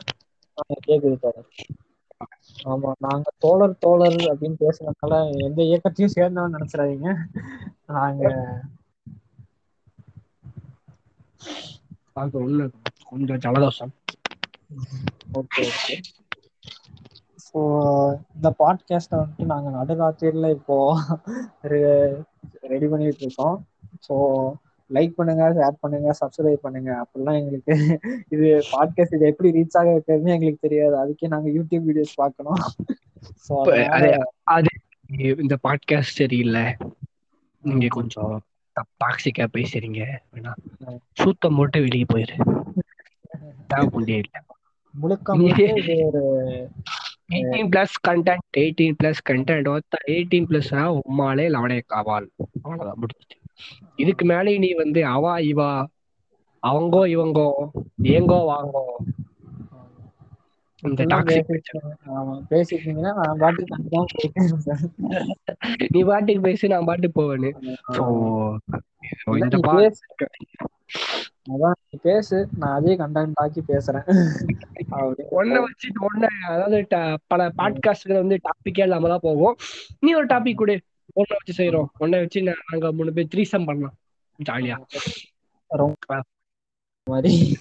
கேக்குது 0.86 1.16
தோழர். 1.22 1.48
ஆமா 2.66 2.90
நாங்க 2.98 3.28
தோழர் 3.38 3.74
தோழர் 3.78 4.18
அப்படின்னு 4.30 4.58
பேசுறதுனால 4.62 5.14
எந்த 5.46 5.60
இயக்கத்தையும் 5.68 6.14
சேர்ந்தவன் 6.16 6.56
நினைச்சிடாதீங்க. 6.56 7.08
நாங்க 7.90 8.24
அது 12.20 12.36
ஒண்ணு 12.40 12.64
கொஞ்சம் 13.10 13.42
ஜலதோஷம். 13.44 13.92
Okay 15.38 15.62
okay. 15.70 15.96
ஸோ 17.46 17.58
இந்த 18.34 18.48
பாட்காஸ்ட்டை 18.60 19.18
வந்துட்டு 19.18 19.50
நாங்கள் 19.52 19.76
நடுராத்திரியில் 19.76 20.54
இப்போ 20.56 20.76
ரெடி 22.72 22.88
பண்ணிட்டு 22.92 23.24
இருக்கோம். 23.24 23.56
ஸோ 24.06 24.14
லைக் 24.96 25.14
பண்ணுங்க 25.18 25.44
ஷேர் 25.58 25.76
பண்ணுங்க 25.80 26.10
சப்ஸ்கிரைப் 26.20 26.64
பண்ணுங்க. 26.66 26.90
அப்படிலாம் 27.02 27.38
எங்களுக்கு 27.40 27.74
இது 28.34 28.46
பாட்காஸ்ட் 28.72 29.16
இது 29.16 29.26
எப்படி 29.26 29.50
ரீச் 29.56 29.78
ஆக 29.80 29.88
வைக்கிறதுன்னு 29.96 30.34
எங்களுக்கு 30.36 30.68
தெரியாது. 30.68 30.94
அதுக்கே 31.02 31.28
நாங்கள் 31.34 31.54
யூடியூப் 31.56 31.86
வீடியோஸ் 31.88 32.14
பார்க்கணும். 32.14 32.60
அது 34.54 34.68
இந்த 35.44 35.56
பாட்காஸ்ட் 35.68 36.18
சரியில்லை. 36.20 36.64
நீங்க 37.64 37.86
கொஞ்சம் 37.90 38.34
டாக்ஸிக்கா 39.04 39.44
பேசுறீங்க 39.56 40.00
வேணா 40.32 40.52
சூத்தம் 41.20 41.56
போட்டு 41.56 41.78
வெளியே 41.80 42.06
போயிரு. 42.14 42.36
தேவைப்பண்டே 43.72 44.18
இல்லை. 44.22 44.40
முழுக்க 44.94 45.36
இது 45.80 45.96
ஒரு 46.04 46.22
eighteen 47.32 47.68
plus 47.72 47.96
content 48.08 48.46
eighteen 48.58 48.96
plus 49.02 49.20
content 49.30 49.68
eighteen 50.10 50.48
plus 50.50 50.70
உம்மாலே 51.10 51.46
லவனே 51.56 51.78
காவால். 51.86 52.28
அவ்வளவுதான் 52.62 53.00
முடிஞ்சுச்சு. 53.02 53.37
இதுக்கு 53.96 54.24
மேலே 54.24 54.58
நீ 54.58 54.72
வந்து 54.74 55.06
அவா 55.06 55.38
இவா 55.48 55.70
அவங்கோ 56.62 57.02
இவங்கோ 57.08 57.48
ஏங்கோ 58.08 58.38
வாங்கோ. 58.48 58.84
இந்த 60.82 61.02
பேசிட்டீங்கன்னா 62.50 63.12
நான் 63.18 63.38
பாட்டுக்கு. 63.38 63.78
நீ 65.88 66.02
பாட்டுக்கு 66.02 66.40
பேசி 66.40 66.68
நான் 66.68 66.84
பாட்டுக்கு 66.84 67.16
போவேன்னு. 67.18 67.50
அதான் 71.46 71.76
பேசு. 72.02 72.48
நான் 72.56 72.74
அதே 72.74 72.96
கண்டென்ட் 72.96 73.40
ஆக்கி 73.42 73.60
பேசுறேன். 73.68 74.06
ஒன்ன 75.38 75.60
வச்சுட்டு 75.64 76.00
ஒன்ன 76.00 76.24
அதாவது 76.46 76.78
பல 77.26 77.48
பாட்காஸ்ட்கள் 77.58 78.22
வந்து 78.22 78.36
டாபிக்கே 78.44 78.80
இல்லாம 78.80 79.08
தான் 79.08 79.20
போகும். 79.20 79.56
நீ 80.00 80.14
ஒரு 80.14 80.26
டாபிக் 80.26 80.54
கொடு. 80.54 80.76
ஒன்ன 81.18 81.34
வச்சு 81.38 81.52
செய்யறோம் 81.56 81.86
ஒன்ன 82.00 82.18
வச்சு 82.18 82.54
நாங்க 82.70 82.92
மூணு 82.92 83.12
பேர் 83.12 83.28
த்ரீசம் 83.34 83.64
பண்ணலாம். 83.64 83.94
ஜாலியா 84.48 84.76
ரொம்ப 85.66 86.22
மாதிரி 87.04 87.58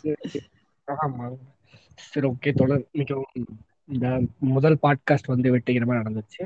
ஆமா. 0.88 1.38
சரி 1.96 2.28
ஓகே 2.28 2.54
தொடர். 2.54 2.86
மிகவும் 2.92 3.26
இந்த 3.86 4.22
முதல் 4.40 4.78
பாட்காஸ்ட் 4.82 5.28
வந்து 5.28 5.58
வெற்றிகரமா 5.58 5.96
நடந்துச்சு. 5.98 6.42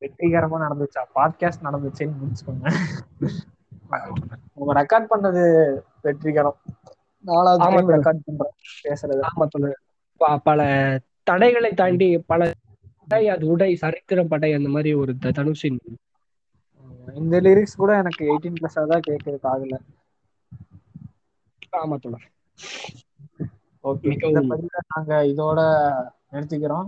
வெற்றிகரமா 0.00 0.58
நடந்துச்சா? 0.68 1.02
பாட்காஸ்ட் 1.14 1.64
நடந்துச்சுன்னு 1.64 2.16
முடிச்சுக்கோங்க. 2.22 2.74
நம்ம 4.54 4.82
ரெக்கார்ட் 4.82 5.06
பண்ணது 5.10 5.74
வெற்றிகரம். 6.02 6.56
நாலாவது 7.20 7.92
ரெக்கார்ட் 7.92 8.24
பண்றோம். 8.26 8.54
பேசுறது. 8.84 9.20
ஆமா 9.36 9.46
தொடர் 9.48 10.42
பல 10.42 11.00
தடைகளை 11.22 11.70
தாண்டி 11.70 12.18
பல 12.18 12.52
அது 13.08 13.46
உடை 13.46 13.76
சரித்திரம் 13.76 14.28
படை 14.28 14.52
அந்த 14.52 14.68
மாதிரி 14.68 14.94
ஒரு 14.94 15.14
தனுஷின் 15.22 15.78
இந்த 17.06 17.36
லிரிக்ஸ் 17.44 17.76
கூட 17.76 17.92
எனக்கு 17.98 18.22
எயிட்டீன் 18.28 18.58
பிளஸ் 18.58 18.78
தான் 18.86 19.06
கேட்குது 19.06 19.38
காதுல 19.42 19.76
ஆமா 21.78 21.96
ஓகே 23.84 24.12
இந்த 24.22 24.38
நாங்க 24.90 25.12
இதோட 25.30 25.60
நிறுத்திக்கிறோம். 26.30 26.86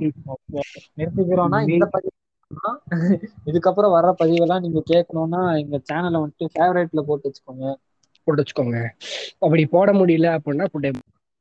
நிறுத்திக்கிறோம்னா 0.99 1.61
இந்த 1.69 1.85
பதிவு 1.93 2.14
இதுக்கப்புறம் 3.49 3.95
வர்ற 3.95 4.11
பதிவெல்லாம் 4.21 4.64
நீங்க 4.64 4.81
கேட்கணும்னா 4.91 5.41
எங்க 5.61 5.77
சேனலை 5.87 6.19
வந்துட்டு 6.21 6.53
ஃபேவரேட்ல 6.55 7.03
போட்டு 7.09 7.29
வச்சுக்கோங்க. 7.29 7.66
போட்டு 8.27 8.43
வச்சுக்கோங்க. 8.43 8.79
அப்படி 9.45 9.62
போட 9.75 9.91
முடியல 9.99 10.29
அப்படின்னா 10.37 10.66
புட்டை 10.73 10.91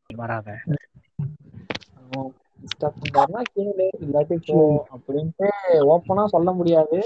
வராத. 0.09 0.49
இல்லாட்டி 4.01 4.37
போ 4.45 4.57
அப்படின்ட்டு 4.95 5.47
ஓப்பனா 5.91 6.23
சொல்ல 6.33 6.49
முடியாது. 6.57 6.99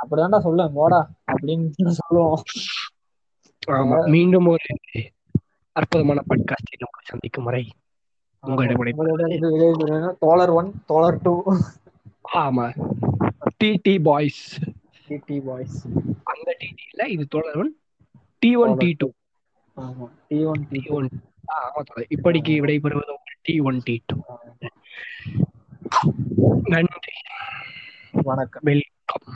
அப்படிதான்டா 0.00 0.38
சொல்லுவேன் 0.44 0.74
போடா 0.74 1.00
அப்படின்னு 1.28 1.94
சொல்லுவோம். 1.98 2.42
ஆமா 3.72 3.96
மீண்டும் 4.06 4.46
ஒரு 4.46 4.68
அற்புதமான 5.76 6.20
பாட்காஸ்டில் 6.28 6.86
உங்களை 6.86 7.04
சந்திக்கும் 7.04 7.44
முறை 7.44 7.62
உங்களிடம் 8.44 8.80
உங்களோட 8.90 9.22
இது 9.34 9.48
விடைபெறுவது 9.54 10.10
தோழர் 10.20 10.52
ஒன் 10.52 10.70
தோழர் 10.86 11.20
டூ. 11.22 11.34
ஆமா 12.42 12.66
டிடி 13.58 13.94
பாய்ஸ் 14.02 14.42
டிடி 15.08 15.38
பாய்ஸ் 15.44 15.78
அந்த 16.32 16.48
டிடி 16.60 16.84
இல்ல 16.88 17.04
இது 17.14 17.24
தொடர்வன் 17.34 17.72
டி 18.42 18.50
ஒன் 18.56 18.74
டி 18.76 18.90
டூ. 18.94 19.08
ஆமா 19.76 20.06
டி 20.28 20.38
ஒன் 20.44 20.62
டி 20.70 20.82
ஒன் 20.90 21.08
ஆமா 21.56 21.82
இப்படிக்கு 22.10 22.54
விடைபெறுவது 22.62 23.12
உங்கள் 23.16 23.40
டி 23.42 23.54
ஒன் 23.62 23.80
டி 23.82 23.96
டூ 24.06 24.16
நன்றி. 26.72 27.14
வணக்கம். 28.22 28.64
வெல்கம் 28.64 29.26